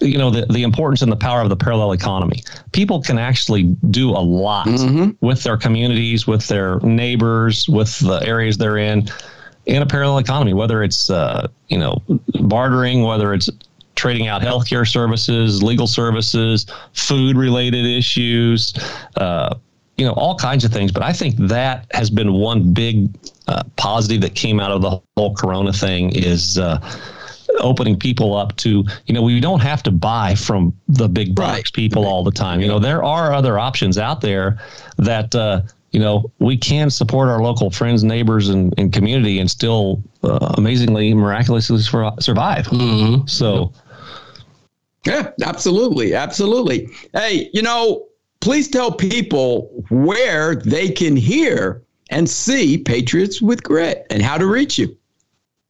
you 0.00 0.18
know, 0.18 0.30
the, 0.30 0.46
the 0.46 0.62
importance 0.62 1.02
and 1.02 1.10
the 1.10 1.16
power 1.16 1.40
of 1.40 1.48
the 1.48 1.56
parallel 1.56 1.92
economy. 1.92 2.42
People 2.72 3.00
can 3.02 3.18
actually 3.18 3.64
do 3.90 4.10
a 4.10 4.20
lot 4.20 4.66
mm-hmm. 4.66 5.10
with 5.24 5.42
their 5.42 5.56
communities, 5.56 6.26
with 6.26 6.46
their 6.48 6.80
neighbors, 6.80 7.68
with 7.68 7.98
the 8.00 8.20
areas 8.24 8.56
they're 8.56 8.78
in, 8.78 9.08
in 9.66 9.82
a 9.82 9.86
parallel 9.86 10.18
economy. 10.18 10.54
Whether 10.54 10.82
it's 10.82 11.10
uh, 11.10 11.48
you 11.68 11.78
know 11.78 12.02
bartering, 12.40 13.02
whether 13.02 13.32
it's 13.32 13.48
trading 13.94 14.26
out 14.26 14.42
healthcare 14.42 14.88
services, 14.88 15.62
legal 15.62 15.86
services, 15.86 16.66
food 16.92 17.36
related 17.36 17.86
issues. 17.86 18.74
Uh, 19.16 19.54
you 19.96 20.04
know, 20.04 20.12
all 20.12 20.36
kinds 20.36 20.64
of 20.64 20.72
things. 20.72 20.92
But 20.92 21.02
I 21.02 21.12
think 21.12 21.36
that 21.36 21.86
has 21.92 22.10
been 22.10 22.32
one 22.32 22.72
big 22.72 23.08
uh, 23.46 23.62
positive 23.76 24.20
that 24.22 24.34
came 24.34 24.60
out 24.60 24.72
of 24.72 24.82
the 24.82 25.00
whole 25.16 25.34
Corona 25.34 25.72
thing 25.72 26.14
is 26.14 26.58
uh, 26.58 26.80
opening 27.60 27.98
people 27.98 28.36
up 28.36 28.56
to, 28.56 28.84
you 29.06 29.14
know, 29.14 29.22
we 29.22 29.40
don't 29.40 29.60
have 29.60 29.82
to 29.84 29.90
buy 29.90 30.34
from 30.34 30.74
the 30.88 31.08
big 31.08 31.34
box 31.34 31.52
right. 31.52 31.72
people 31.72 32.06
all 32.06 32.24
the 32.24 32.32
time. 32.32 32.60
You 32.60 32.68
know, 32.68 32.78
there 32.78 33.04
are 33.04 33.32
other 33.32 33.58
options 33.58 33.98
out 33.98 34.20
there 34.20 34.58
that, 34.96 35.34
uh, 35.34 35.62
you 35.92 36.00
know, 36.00 36.30
we 36.40 36.56
can 36.56 36.90
support 36.90 37.28
our 37.28 37.40
local 37.40 37.70
friends, 37.70 38.02
neighbors, 38.02 38.48
and, 38.48 38.74
and 38.76 38.92
community 38.92 39.38
and 39.38 39.48
still 39.48 40.02
uh, 40.24 40.54
amazingly, 40.58 41.14
miraculously 41.14 41.78
survive. 41.78 42.66
Mm-hmm. 42.66 43.28
So, 43.28 43.72
yeah, 45.06 45.30
absolutely. 45.42 46.14
Absolutely. 46.14 46.88
Hey, 47.12 47.48
you 47.52 47.62
know, 47.62 48.06
please 48.44 48.68
tell 48.68 48.92
people 48.92 49.70
where 49.88 50.54
they 50.54 50.90
can 50.90 51.16
hear 51.16 51.82
and 52.10 52.28
see 52.28 52.76
Patriots 52.76 53.40
with 53.40 53.62
Grit 53.62 54.06
and 54.10 54.20
how 54.22 54.36
to 54.36 54.46
reach 54.46 54.76
you. 54.76 54.94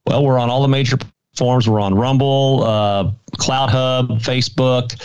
Well, 0.09 0.25
we're 0.25 0.41
on 0.41 0.51
all 0.51 0.61
the 0.61 0.69
major 0.69 0.99
forms. 1.37 1.69
We're 1.69 1.81
on 1.81 1.95
Rumble, 1.95 2.65
uh, 2.65 3.13
CloutHub, 3.37 4.21
Facebook. 4.21 5.01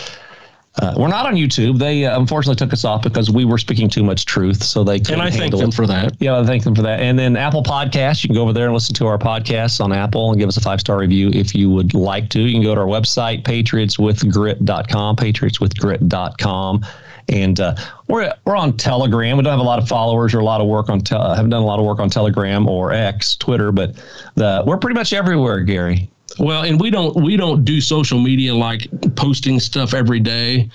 Uh, 0.81 0.95
we're 0.97 1.09
not 1.09 1.27
on 1.27 1.35
YouTube. 1.35 1.77
They 1.77 2.05
uh, 2.05 2.19
unfortunately 2.19 2.55
took 2.55 2.73
us 2.73 2.83
off 2.85 3.03
because 3.03 3.29
we 3.29 3.45
were 3.45 3.59
speaking 3.59 3.87
too 3.87 4.03
much 4.03 4.25
truth, 4.25 4.63
so 4.63 4.83
they 4.83 4.95
and 4.95 5.21
I 5.21 5.29
thank 5.29 5.55
them 5.55 5.69
it. 5.69 5.73
for 5.75 5.85
that. 5.85 6.15
Yeah, 6.19 6.39
I 6.39 6.45
thank 6.45 6.63
them 6.63 6.73
for 6.73 6.81
that. 6.81 7.01
And 7.01 7.19
then 7.19 7.35
Apple 7.35 7.61
Podcasts, 7.61 8.23
you 8.23 8.29
can 8.29 8.35
go 8.35 8.41
over 8.41 8.53
there 8.53 8.65
and 8.65 8.73
listen 8.73 8.95
to 8.95 9.05
our 9.05 9.19
podcasts 9.19 9.79
on 9.79 9.91
Apple 9.91 10.31
and 10.31 10.39
give 10.39 10.47
us 10.47 10.57
a 10.57 10.61
five 10.61 10.79
star 10.79 10.97
review 10.97 11.29
if 11.33 11.53
you 11.53 11.69
would 11.69 11.93
like 11.93 12.29
to. 12.29 12.39
You 12.39 12.53
can 12.53 12.63
go 12.63 12.73
to 12.73 12.81
our 12.81 12.87
website, 12.87 13.43
patriotswithgrit.com, 13.43 15.15
patriotswithgrit.com. 15.17 16.85
And 17.29 17.59
uh, 17.59 17.75
we're 18.07 18.33
we're 18.45 18.55
on 18.55 18.75
Telegram. 18.75 19.37
We 19.37 19.43
don't 19.43 19.51
have 19.51 19.59
a 19.59 19.63
lot 19.63 19.79
of 19.79 19.87
followers 19.87 20.33
or 20.33 20.39
a 20.39 20.43
lot 20.43 20.61
of 20.61 20.67
work 20.67 20.89
on. 20.89 21.01
Te- 21.01 21.15
haven't 21.15 21.51
done 21.51 21.61
a 21.61 21.65
lot 21.65 21.79
of 21.79 21.85
work 21.85 21.99
on 21.99 22.09
Telegram 22.09 22.67
or 22.67 22.91
X, 22.91 23.35
Twitter, 23.35 23.71
but 23.71 23.95
the, 24.35 24.63
we're 24.65 24.77
pretty 24.77 24.95
much 24.95 25.13
everywhere, 25.13 25.61
Gary. 25.61 26.09
Well, 26.39 26.63
and 26.63 26.79
we 26.79 26.89
don't 26.89 27.15
we 27.21 27.37
don't 27.37 27.63
do 27.63 27.81
social 27.81 28.19
media 28.19 28.53
like 28.55 28.87
posting 29.15 29.59
stuff 29.59 29.93
every 29.93 30.19
day. 30.19 30.69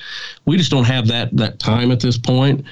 We 0.45 0.57
just 0.57 0.71
don't 0.71 0.85
have 0.85 1.07
that 1.09 1.37
that 1.37 1.59
time 1.59 1.91
at 1.91 2.01
this 2.01 2.19
point. 2.19 2.65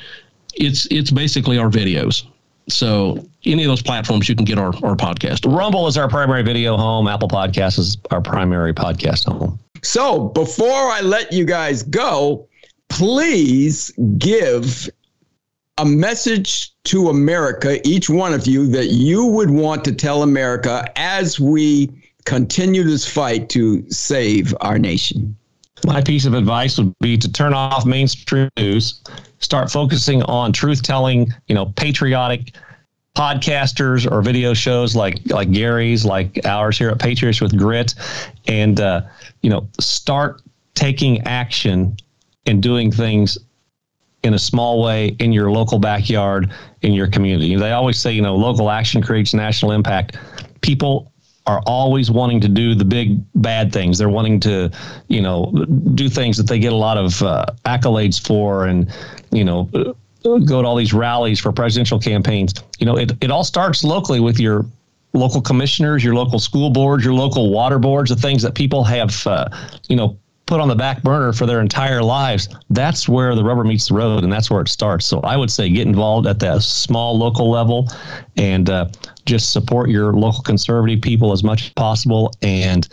It's 0.54 0.86
it's 0.90 1.10
basically 1.10 1.58
our 1.58 1.70
videos. 1.70 2.26
So 2.68 3.26
any 3.44 3.64
of 3.64 3.68
those 3.68 3.82
platforms 3.82 4.28
you 4.28 4.36
can 4.36 4.44
get 4.44 4.58
our, 4.58 4.72
our 4.84 4.94
podcast. 4.94 5.52
Rumble 5.52 5.88
is 5.88 5.96
our 5.96 6.08
primary 6.08 6.42
video 6.42 6.76
home. 6.76 7.08
Apple 7.08 7.28
Podcast 7.28 7.78
is 7.78 7.98
our 8.10 8.20
primary 8.20 8.72
podcast 8.72 9.26
home. 9.26 9.58
So 9.82 10.28
before 10.28 10.70
I 10.70 11.00
let 11.00 11.32
you 11.32 11.44
guys 11.44 11.82
go, 11.82 12.46
please 12.93 13.90
give 14.18 14.88
a 15.78 15.84
message 15.84 16.72
to 16.84 17.09
America, 17.09 17.80
each 17.88 18.11
one 18.11 18.34
of 18.34 18.47
you, 18.47 18.66
that 18.66 18.88
you 18.88 19.24
would 19.24 19.51
want 19.51 19.82
to 19.86 19.93
tell 19.93 20.22
America 20.22 20.84
as 20.97 21.40
we 21.40 21.90
continue 22.26 22.84
this 22.84 23.11
fight 23.11 23.49
to 23.49 23.88
save 23.90 24.55
our 24.61 24.78
nation. 24.78 25.34
My 25.86 26.03
piece 26.03 26.26
of 26.26 26.34
advice 26.34 26.76
would 26.78 26.95
be 27.01 27.16
to 27.16 27.32
turn 27.32 27.55
off 27.55 27.86
mainstream 27.86 28.51
news, 28.59 29.03
start 29.38 29.70
focusing 29.70 30.22
on 30.24 30.53
truth 30.53 30.82
telling, 30.82 31.32
you 31.49 31.55
know, 31.55 31.66
patriotic 31.66 32.55
podcasters 33.16 34.11
or 34.11 34.20
video 34.20 34.53
shows 34.53 34.95
like 34.95 35.18
like 35.30 35.51
Gary's, 35.51 36.05
like 36.05 36.45
ours 36.45 36.78
here 36.78 36.90
at 36.90 37.01
Patriots 37.01 37.40
with 37.40 37.57
Grit, 37.57 37.95
and 38.47 38.80
uh, 38.80 39.01
you 39.40 39.49
know, 39.49 39.66
start 39.80 40.43
taking 40.74 41.20
action 41.22 41.97
and 42.47 42.62
doing 42.62 42.90
things 42.90 43.38
in 44.22 44.34
a 44.34 44.38
small 44.38 44.82
way 44.82 45.09
in 45.18 45.32
your 45.32 45.51
local 45.51 45.78
backyard 45.78 46.53
in 46.82 46.93
your 46.93 47.09
community. 47.09 47.57
They 47.57 47.72
always 47.72 47.99
say, 47.99 48.12
you 48.12 48.22
know, 48.22 48.36
local 48.36 48.70
action 48.70 49.03
creates 49.03 49.34
national 49.34 49.72
impact. 49.72 50.16
People 50.61 51.12
are 51.47 51.61
always 51.66 52.11
wanting 52.11 52.40
to 52.40 52.49
do 52.49 52.74
the 52.74 52.84
big 52.84 53.20
bad 53.34 53.72
things. 53.72 53.99
They're 53.99 54.09
wanting 54.09 54.38
to, 54.40 54.70
you 55.09 55.20
know, 55.20 55.51
do 55.95 56.09
things 56.09 56.36
that 56.36 56.47
they 56.47 56.61
get 56.61 56.72
a 56.72 56.76
lot 56.76 56.97
of 56.97 57.20
uh, 57.20 57.47
accolades 57.64 58.24
for, 58.24 58.66
and 58.66 58.93
you 59.32 59.45
know, 59.45 59.64
go 60.22 60.62
to 60.62 60.68
all 60.68 60.76
these 60.76 60.93
rallies 60.93 61.40
for 61.40 61.51
presidential 61.51 61.99
campaigns. 61.99 62.55
You 62.78 62.86
know, 62.86 62.97
it 62.97 63.12
it 63.20 63.30
all 63.32 63.45
starts 63.45 63.82
locally 63.82 64.20
with 64.20 64.38
your 64.38 64.64
local 65.14 65.43
commissioners, 65.43 66.05
your 66.05 66.14
local 66.14 66.38
school 66.38 66.70
boards, 66.70 67.05
your 67.05 67.14
local 67.14 67.51
water 67.51 67.78
boards, 67.78 68.11
the 68.11 68.16
things 68.16 68.43
that 68.43 68.55
people 68.55 68.84
have, 68.84 69.26
uh, 69.26 69.49
you 69.88 69.97
know, 69.97 70.16
put 70.53 70.61
on 70.61 70.68
the 70.68 70.74
back 70.74 71.03
burner 71.03 71.32
for 71.32 71.46
their 71.46 71.62
entire 71.62 72.03
lives. 72.03 72.46
That's 72.68 73.09
where 73.09 73.34
the 73.34 73.42
rubber 73.42 73.64
meets 73.64 73.88
the 73.88 73.94
road, 73.94 74.22
and 74.22 74.30
that's 74.30 74.50
where 74.50 74.61
it 74.61 74.68
starts. 74.68 75.07
So 75.07 75.20
I 75.20 75.34
would 75.34 75.50
say 75.50 75.70
get 75.70 75.86
involved 75.86 76.26
at 76.26 76.40
that 76.40 76.61
small 76.61 77.16
local 77.16 77.50
level, 77.50 77.88
and 78.36 78.68
uh, 78.68 78.88
just 79.24 79.50
support 79.50 79.88
your 79.88 80.12
local 80.12 80.42
conservative 80.42 81.00
people 81.00 81.32
as 81.32 81.42
much 81.42 81.62
as 81.62 81.70
possible, 81.70 82.34
and 82.42 82.86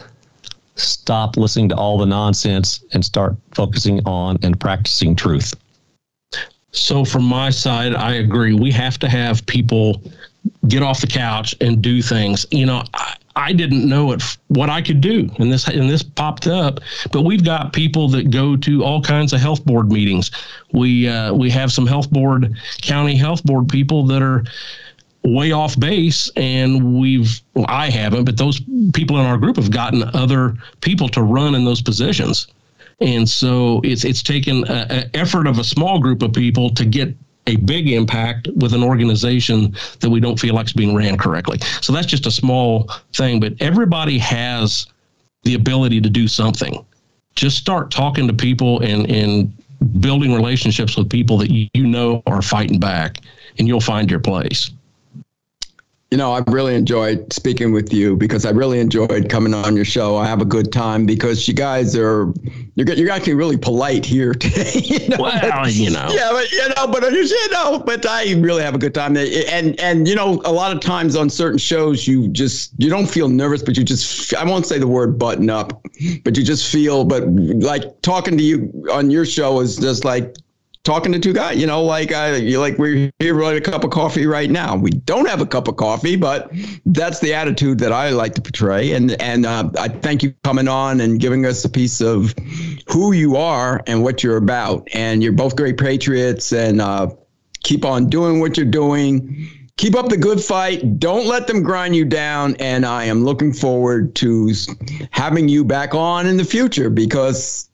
stop 0.75 1.35
listening 1.35 1.67
to 1.67 1.75
all 1.75 1.97
the 1.97 2.05
nonsense 2.05 2.81
and 2.93 3.03
start 3.03 3.35
focusing 3.53 3.99
on 4.05 4.37
and 4.41 4.57
practicing 4.57 5.13
truth. 5.13 5.53
So, 6.71 7.03
from 7.03 7.25
my 7.25 7.49
side, 7.49 7.93
I 7.93 8.13
agree. 8.13 8.53
We 8.53 8.71
have 8.71 8.97
to 8.99 9.09
have 9.09 9.45
people 9.47 10.01
get 10.69 10.81
off 10.81 11.01
the 11.01 11.07
couch 11.07 11.53
and 11.59 11.81
do 11.81 12.01
things. 12.01 12.45
You 12.51 12.67
know, 12.67 12.85
I, 12.93 13.17
I 13.35 13.53
didn't 13.53 13.87
know 13.87 14.11
it, 14.11 14.21
what 14.47 14.69
I 14.69 14.81
could 14.81 15.01
do, 15.01 15.29
and 15.39 15.51
this 15.51 15.67
and 15.67 15.89
this 15.89 16.03
popped 16.03 16.47
up. 16.47 16.79
But 17.11 17.21
we've 17.21 17.43
got 17.43 17.73
people 17.73 18.07
that 18.09 18.31
go 18.31 18.57
to 18.57 18.83
all 18.83 19.01
kinds 19.01 19.33
of 19.33 19.39
health 19.39 19.63
board 19.65 19.91
meetings. 19.91 20.31
We 20.73 21.07
uh, 21.07 21.33
we 21.33 21.49
have 21.51 21.71
some 21.71 21.87
health 21.87 22.09
board, 22.09 22.55
county 22.81 23.15
health 23.15 23.43
board 23.43 23.69
people 23.69 24.05
that 24.07 24.21
are 24.21 24.43
way 25.23 25.51
off 25.51 25.77
base 25.79 26.31
and 26.37 26.97
we've 26.97 27.41
well, 27.53 27.65
I 27.67 27.89
haven't 27.89 28.23
but 28.23 28.37
those 28.37 28.61
people 28.93 29.19
in 29.19 29.25
our 29.25 29.37
group 29.37 29.57
have 29.57 29.69
gotten 29.69 30.03
other 30.15 30.55
people 30.79 31.09
to 31.09 31.21
run 31.21 31.55
in 31.55 31.65
those 31.65 31.81
positions 31.81 32.47
and 33.01 33.27
so 33.27 33.81
it's 33.83 34.05
it's 34.05 34.23
taken 34.23 34.65
an 34.67 35.09
effort 35.13 35.45
of 35.45 35.59
a 35.59 35.63
small 35.63 35.99
group 35.99 36.21
of 36.21 36.31
people 36.31 36.69
to 36.71 36.85
get 36.85 37.13
a 37.49 37.55
big 37.57 37.89
impact 37.89 38.47
with 38.55 38.73
an 38.73 38.83
organization 38.83 39.75
that 39.99 40.09
we 40.09 40.19
don't 40.19 40.39
feel 40.39 40.53
like 40.53 40.67
is 40.67 40.73
being 40.73 40.95
ran 40.95 41.17
correctly. 41.17 41.57
So 41.81 41.91
that's 41.91 42.07
just 42.07 42.25
a 42.25 42.31
small 42.31 42.89
thing, 43.13 43.39
but 43.39 43.53
everybody 43.59 44.17
has 44.19 44.87
the 45.43 45.55
ability 45.55 45.99
to 46.01 46.09
do 46.09 46.27
something. 46.27 46.85
Just 47.35 47.57
start 47.57 47.91
talking 47.91 48.27
to 48.27 48.33
people 48.33 48.81
and 48.81 49.09
and 49.09 49.53
building 50.01 50.33
relationships 50.33 50.97
with 50.97 51.09
people 51.09 51.37
that 51.37 51.49
you, 51.49 51.69
you 51.73 51.87
know 51.87 52.21
are 52.25 52.41
fighting 52.41 52.79
back, 52.79 53.19
and 53.57 53.67
you'll 53.67 53.81
find 53.81 54.11
your 54.11 54.19
place 54.19 54.71
you 56.11 56.17
know, 56.17 56.33
I 56.33 56.41
really 56.47 56.73
enjoyed 56.73 57.31
speaking 57.31 57.71
with 57.71 57.93
you 57.93 58.15
because 58.15 58.43
I 58.43 58.49
really 58.49 58.79
enjoyed 58.79 59.29
coming 59.29 59.53
on 59.53 59.75
your 59.75 59.85
show. 59.85 60.17
I 60.17 60.25
have 60.25 60.41
a 60.41 60.45
good 60.45 60.71
time 60.71 61.05
because 61.05 61.47
you 61.47 61.53
guys 61.53 61.95
are 61.95 62.33
you're 62.73 62.89
you're 62.95 63.11
actually 63.11 63.35
really 63.35 63.57
polite 63.57 64.05
here 64.05 64.33
today. 64.33 64.71
You 64.83 65.09
know? 65.09 65.17
Well, 65.19 65.69
you 65.69 65.89
know, 65.91 66.07
yeah, 66.09 66.31
but 66.31 66.51
you 66.51 66.67
know, 66.69 66.87
but 66.87 67.11
you 67.13 67.49
know, 67.51 67.79
but 67.85 68.07
I 68.07 68.33
really 68.33 68.63
have 68.63 68.73
a 68.73 68.79
good 68.79 68.95
time. 68.95 69.15
And 69.17 69.79
and 69.79 70.07
you 70.07 70.15
know, 70.15 70.41
a 70.45 70.51
lot 70.51 70.75
of 70.75 70.81
times 70.81 71.15
on 71.15 71.29
certain 71.29 71.59
shows, 71.59 72.07
you 72.07 72.27
just 72.29 72.73
you 72.79 72.89
don't 72.89 73.07
feel 73.07 73.29
nervous, 73.29 73.61
but 73.61 73.77
you 73.77 73.83
just 73.83 74.33
I 74.33 74.43
won't 74.43 74.65
say 74.65 74.79
the 74.79 74.87
word 74.87 75.19
button 75.19 75.51
up, 75.51 75.79
but 76.23 76.35
you 76.35 76.43
just 76.43 76.71
feel. 76.71 77.05
But 77.05 77.27
like 77.27 78.01
talking 78.01 78.35
to 78.35 78.43
you 78.43 78.87
on 78.91 79.11
your 79.11 79.27
show 79.27 79.59
is 79.59 79.77
just 79.77 80.05
like 80.05 80.35
talking 80.83 81.11
to 81.11 81.19
two 81.19 81.33
guys. 81.33 81.57
You 81.57 81.67
know, 81.67 81.83
like 81.83 82.11
uh, 82.11 82.37
you 82.41 82.59
like 82.59 82.77
we're 82.77 83.11
here 83.19 83.35
with 83.35 83.55
a 83.55 83.61
cup 83.61 83.83
of 83.83 83.91
coffee 83.91 84.25
right 84.25 84.49
now. 84.49 84.75
We 84.75 84.91
don't 84.91 85.27
have 85.27 85.41
a 85.41 85.45
cup 85.45 85.67
of 85.67 85.75
coffee, 85.75 86.15
but 86.15 86.51
that's 86.85 87.19
the 87.19 87.33
attitude 87.33 87.79
that 87.79 87.91
I 87.91 88.09
like 88.09 88.35
to 88.35 88.41
portray. 88.41 88.93
And 88.93 89.19
and 89.21 89.45
uh, 89.45 89.69
I 89.77 89.89
thank 89.89 90.23
you 90.23 90.33
coming 90.43 90.67
on 90.67 91.01
and 91.01 91.19
giving 91.19 91.45
us 91.45 91.63
a 91.65 91.69
piece 91.69 92.01
of 92.01 92.33
who 92.87 93.13
you 93.13 93.35
are 93.35 93.81
and 93.87 94.03
what 94.03 94.23
you're 94.23 94.37
about. 94.37 94.87
And 94.93 95.21
you're 95.21 95.33
both 95.33 95.55
great 95.55 95.77
patriots, 95.77 96.51
and 96.51 96.81
uh, 96.81 97.09
keep 97.63 97.85
on 97.85 98.09
doing 98.09 98.39
what 98.39 98.57
you're 98.57 98.65
doing. 98.65 99.47
Keep 99.77 99.95
up 99.95 100.09
the 100.09 100.17
good 100.17 100.43
fight. 100.43 100.99
Don't 100.99 101.25
let 101.25 101.47
them 101.47 101.63
grind 101.63 101.95
you 101.95 102.03
down. 102.03 102.57
And 102.59 102.85
I 102.85 103.05
am 103.05 103.23
looking 103.23 103.53
forward 103.53 104.13
to 104.15 104.51
having 105.11 105.47
you 105.47 105.63
back 105.63 105.95
on 105.95 106.27
in 106.27 106.35
the 106.35 106.43
future 106.43 106.89
because 106.89 107.68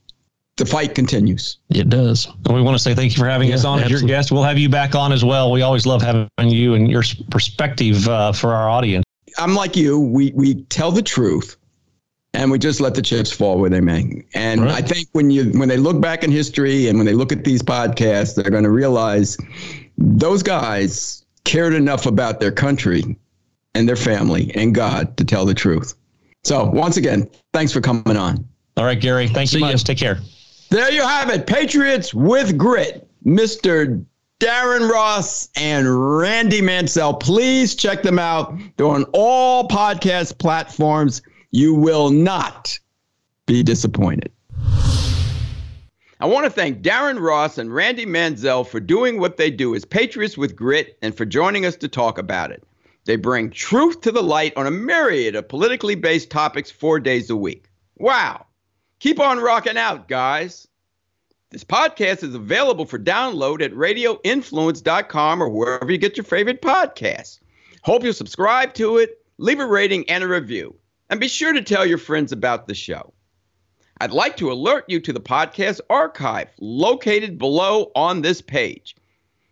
the 0.57 0.65
fight 0.65 0.95
continues. 0.95 1.57
It 1.69 1.89
does. 1.89 2.27
And 2.45 2.55
we 2.55 2.61
want 2.61 2.75
to 2.75 2.83
say 2.83 2.95
thank 2.95 3.15
you 3.15 3.21
for 3.21 3.27
having 3.27 3.49
yeah, 3.49 3.55
us 3.55 3.65
on 3.65 3.79
as 3.81 3.89
your 3.89 4.01
guest. 4.01 4.31
We'll 4.31 4.43
have 4.43 4.57
you 4.57 4.69
back 4.69 4.95
on 4.95 5.11
as 5.11 5.23
well. 5.23 5.51
We 5.51 5.61
always 5.61 5.85
love 5.85 6.01
having 6.01 6.29
you 6.39 6.75
and 6.75 6.89
your 6.89 7.03
perspective 7.29 8.07
uh, 8.07 8.31
for 8.31 8.53
our 8.53 8.69
audience. 8.69 9.03
I'm 9.37 9.53
like 9.53 9.75
you. 9.75 9.99
We 9.99 10.31
we 10.33 10.55
tell 10.65 10.91
the 10.91 11.01
truth, 11.01 11.57
and 12.33 12.49
we 12.49 12.57
just 12.57 12.79
let 12.79 12.95
the 12.95 13.01
chips 13.01 13.31
fall 13.31 13.59
where 13.59 13.69
they 13.69 13.81
may. 13.81 14.23
And 14.33 14.61
right. 14.61 14.75
I 14.75 14.81
think 14.81 15.09
when 15.11 15.29
you 15.29 15.51
when 15.59 15.67
they 15.67 15.77
look 15.77 15.99
back 15.99 16.23
in 16.23 16.31
history 16.31 16.87
and 16.87 16.97
when 16.97 17.05
they 17.05 17.13
look 17.13 17.33
at 17.33 17.43
these 17.43 17.61
podcasts, 17.61 18.35
they're 18.35 18.51
going 18.51 18.63
to 18.63 18.69
realize 18.69 19.37
those 19.97 20.41
guys 20.41 21.25
cared 21.43 21.73
enough 21.73 22.05
about 22.05 22.39
their 22.39 22.51
country 22.51 23.17
and 23.73 23.89
their 23.89 23.97
family 23.97 24.51
and 24.55 24.73
God 24.73 25.17
to 25.17 25.25
tell 25.25 25.45
the 25.45 25.53
truth. 25.53 25.95
So 26.45 26.65
once 26.65 26.95
again, 26.95 27.29
thanks 27.53 27.73
for 27.73 27.81
coming 27.81 28.15
on. 28.15 28.47
All 28.77 28.85
right, 28.85 28.99
Gary. 28.99 29.27
Thanks 29.27 29.51
so 29.51 29.59
much. 29.59 29.73
You. 29.73 29.77
Take 29.79 29.97
care. 29.97 30.19
There 30.69 30.91
you 30.91 31.01
have 31.01 31.29
it. 31.29 31.47
Patriots 31.47 32.13
with 32.13 32.57
grit. 32.57 33.07
Mr. 33.25 34.05
Daryn 34.39 34.89
Ross 34.89 35.49
and 35.55 36.17
Randy 36.17 36.61
Mansell. 36.61 37.13
Please 37.13 37.73
check 37.75 38.03
them 38.03 38.19
out. 38.19 38.55
They're 38.77 38.85
on 38.85 39.05
all 39.13 39.67
podcast 39.67 40.37
platforms. 40.37 41.21
You 41.51 41.73
will 41.73 42.11
not 42.11 42.77
be 43.45 43.63
disappointed. 43.63 44.31
I 46.19 46.27
want 46.27 46.45
to 46.45 46.49
thank 46.49 46.81
Daryn 46.81 47.19
Ross 47.19 47.57
and 47.57 47.73
Randy 47.73 48.05
Mansell 48.05 48.63
for 48.63 48.79
doing 48.79 49.19
what 49.19 49.37
they 49.37 49.51
do 49.51 49.75
as 49.75 49.85
Patriots 49.85 50.37
with 50.37 50.55
Grit 50.55 50.97
and 51.01 51.15
for 51.15 51.25
joining 51.25 51.65
us 51.65 51.75
to 51.77 51.87
talk 51.87 52.17
about 52.17 52.51
it. 52.51 52.63
They 53.05 53.15
bring 53.15 53.51
truth 53.51 54.01
to 54.01 54.11
the 54.11 54.23
light 54.23 54.53
on 54.57 54.65
a 54.65 54.71
myriad 54.71 55.35
of 55.35 55.47
politically 55.47 55.95
based 55.95 56.29
topics 56.29 56.71
four 56.71 56.99
days 56.99 57.29
a 57.29 57.35
week. 57.35 57.69
Wow. 57.97 58.45
Keep 59.05 59.19
on 59.19 59.37
rocking 59.37 59.77
out, 59.77 60.07
guys. 60.07 60.67
This 61.51 61.63
podcast 61.63 62.23
is 62.23 62.33
available 62.33 62.87
for 62.87 62.97
download 62.97 63.61
at 63.61 63.71
radioinfluence.com 63.71 65.43
or 65.43 65.47
wherever 65.47 65.91
you 65.91 65.99
get 65.99 66.17
your 66.17 66.23
favorite 66.23 66.59
podcasts. 66.59 67.39
Hope 67.83 68.03
you'll 68.03 68.13
subscribe 68.13 68.73
to 68.73 68.97
it, 68.97 69.23
leave 69.37 69.59
a 69.59 69.67
rating 69.67 70.09
and 70.09 70.23
a 70.23 70.27
review, 70.27 70.75
and 71.11 71.19
be 71.19 71.27
sure 71.27 71.53
to 71.53 71.61
tell 71.61 71.85
your 71.85 71.99
friends 71.99 72.31
about 72.31 72.65
the 72.65 72.73
show. 72.73 73.13
I'd 74.01 74.09
like 74.09 74.37
to 74.37 74.51
alert 74.51 74.85
you 74.87 74.99
to 75.01 75.13
the 75.13 75.19
podcast 75.19 75.81
archive 75.91 76.49
located 76.59 77.37
below 77.37 77.91
on 77.95 78.23
this 78.23 78.41
page. 78.41 78.95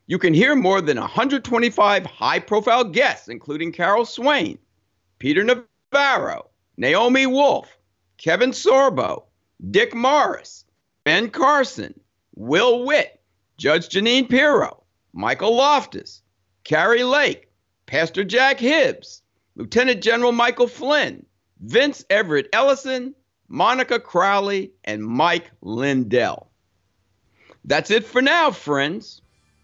You 0.08 0.18
can 0.18 0.34
hear 0.34 0.56
more 0.56 0.82
than 0.82 1.00
125 1.00 2.08
high 2.08 2.40
profile 2.40 2.86
guests, 2.86 3.28
including 3.28 3.72
Carol 3.72 4.06
Swain, 4.06 4.58
Peter 5.20 5.44
Navarro, 5.44 6.50
Naomi 6.76 7.28
Wolf, 7.28 7.78
Kevin 8.18 8.50
Sorbo, 8.50 9.26
Dick 9.72 9.96
Morris, 9.96 10.66
Ben 11.04 11.30
Carson, 11.30 12.00
Will 12.36 12.86
Witt, 12.86 13.22
Judge 13.58 13.90
Jeanine 13.90 14.30
Pirro, 14.30 14.84
Michael 15.14 15.56
Loftus, 15.56 16.22
Kari 16.64 17.04
Lake, 17.04 17.50
Pastor 17.86 18.24
Jack 18.24 18.60
Hibbs, 18.60 19.22
Lieutenant 19.56 20.02
General 20.02 20.32
Michael 20.32 20.68
Flynn, 20.68 21.26
Vince 21.62 22.04
Everett 22.10 22.50
Ellison, 22.52 23.14
Monica 23.48 24.00
Crowley, 24.00 24.72
and 24.84 25.04
Mike 25.04 25.52
Lindell. 25.62 26.50
That's 27.66 27.92
it 27.92 28.06
for 28.06 28.22
now, 28.22 28.52
friends. 28.52 29.22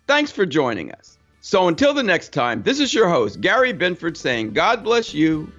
Thanks 0.07 0.31
for 0.31 0.45
joining 0.45 0.91
us. 0.91 1.17
So 1.41 1.67
until 1.67 1.93
the 1.93 2.03
next 2.03 2.31
time, 2.33 2.63
this 2.63 2.79
is 2.79 2.93
your 2.93 3.09
host, 3.09 3.41
Gary 3.41 3.73
Binford, 3.73 4.15
saying 4.15 4.53
God 4.53 4.83
bless 4.83 5.13
you, 5.13 5.51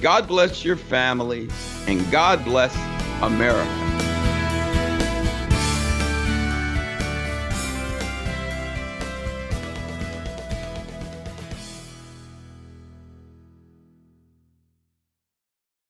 God 0.00 0.28
bless 0.28 0.64
your 0.64 0.76
family, 0.76 1.48
and 1.86 2.08
God 2.10 2.44
bless 2.44 2.74
America. 3.22 3.89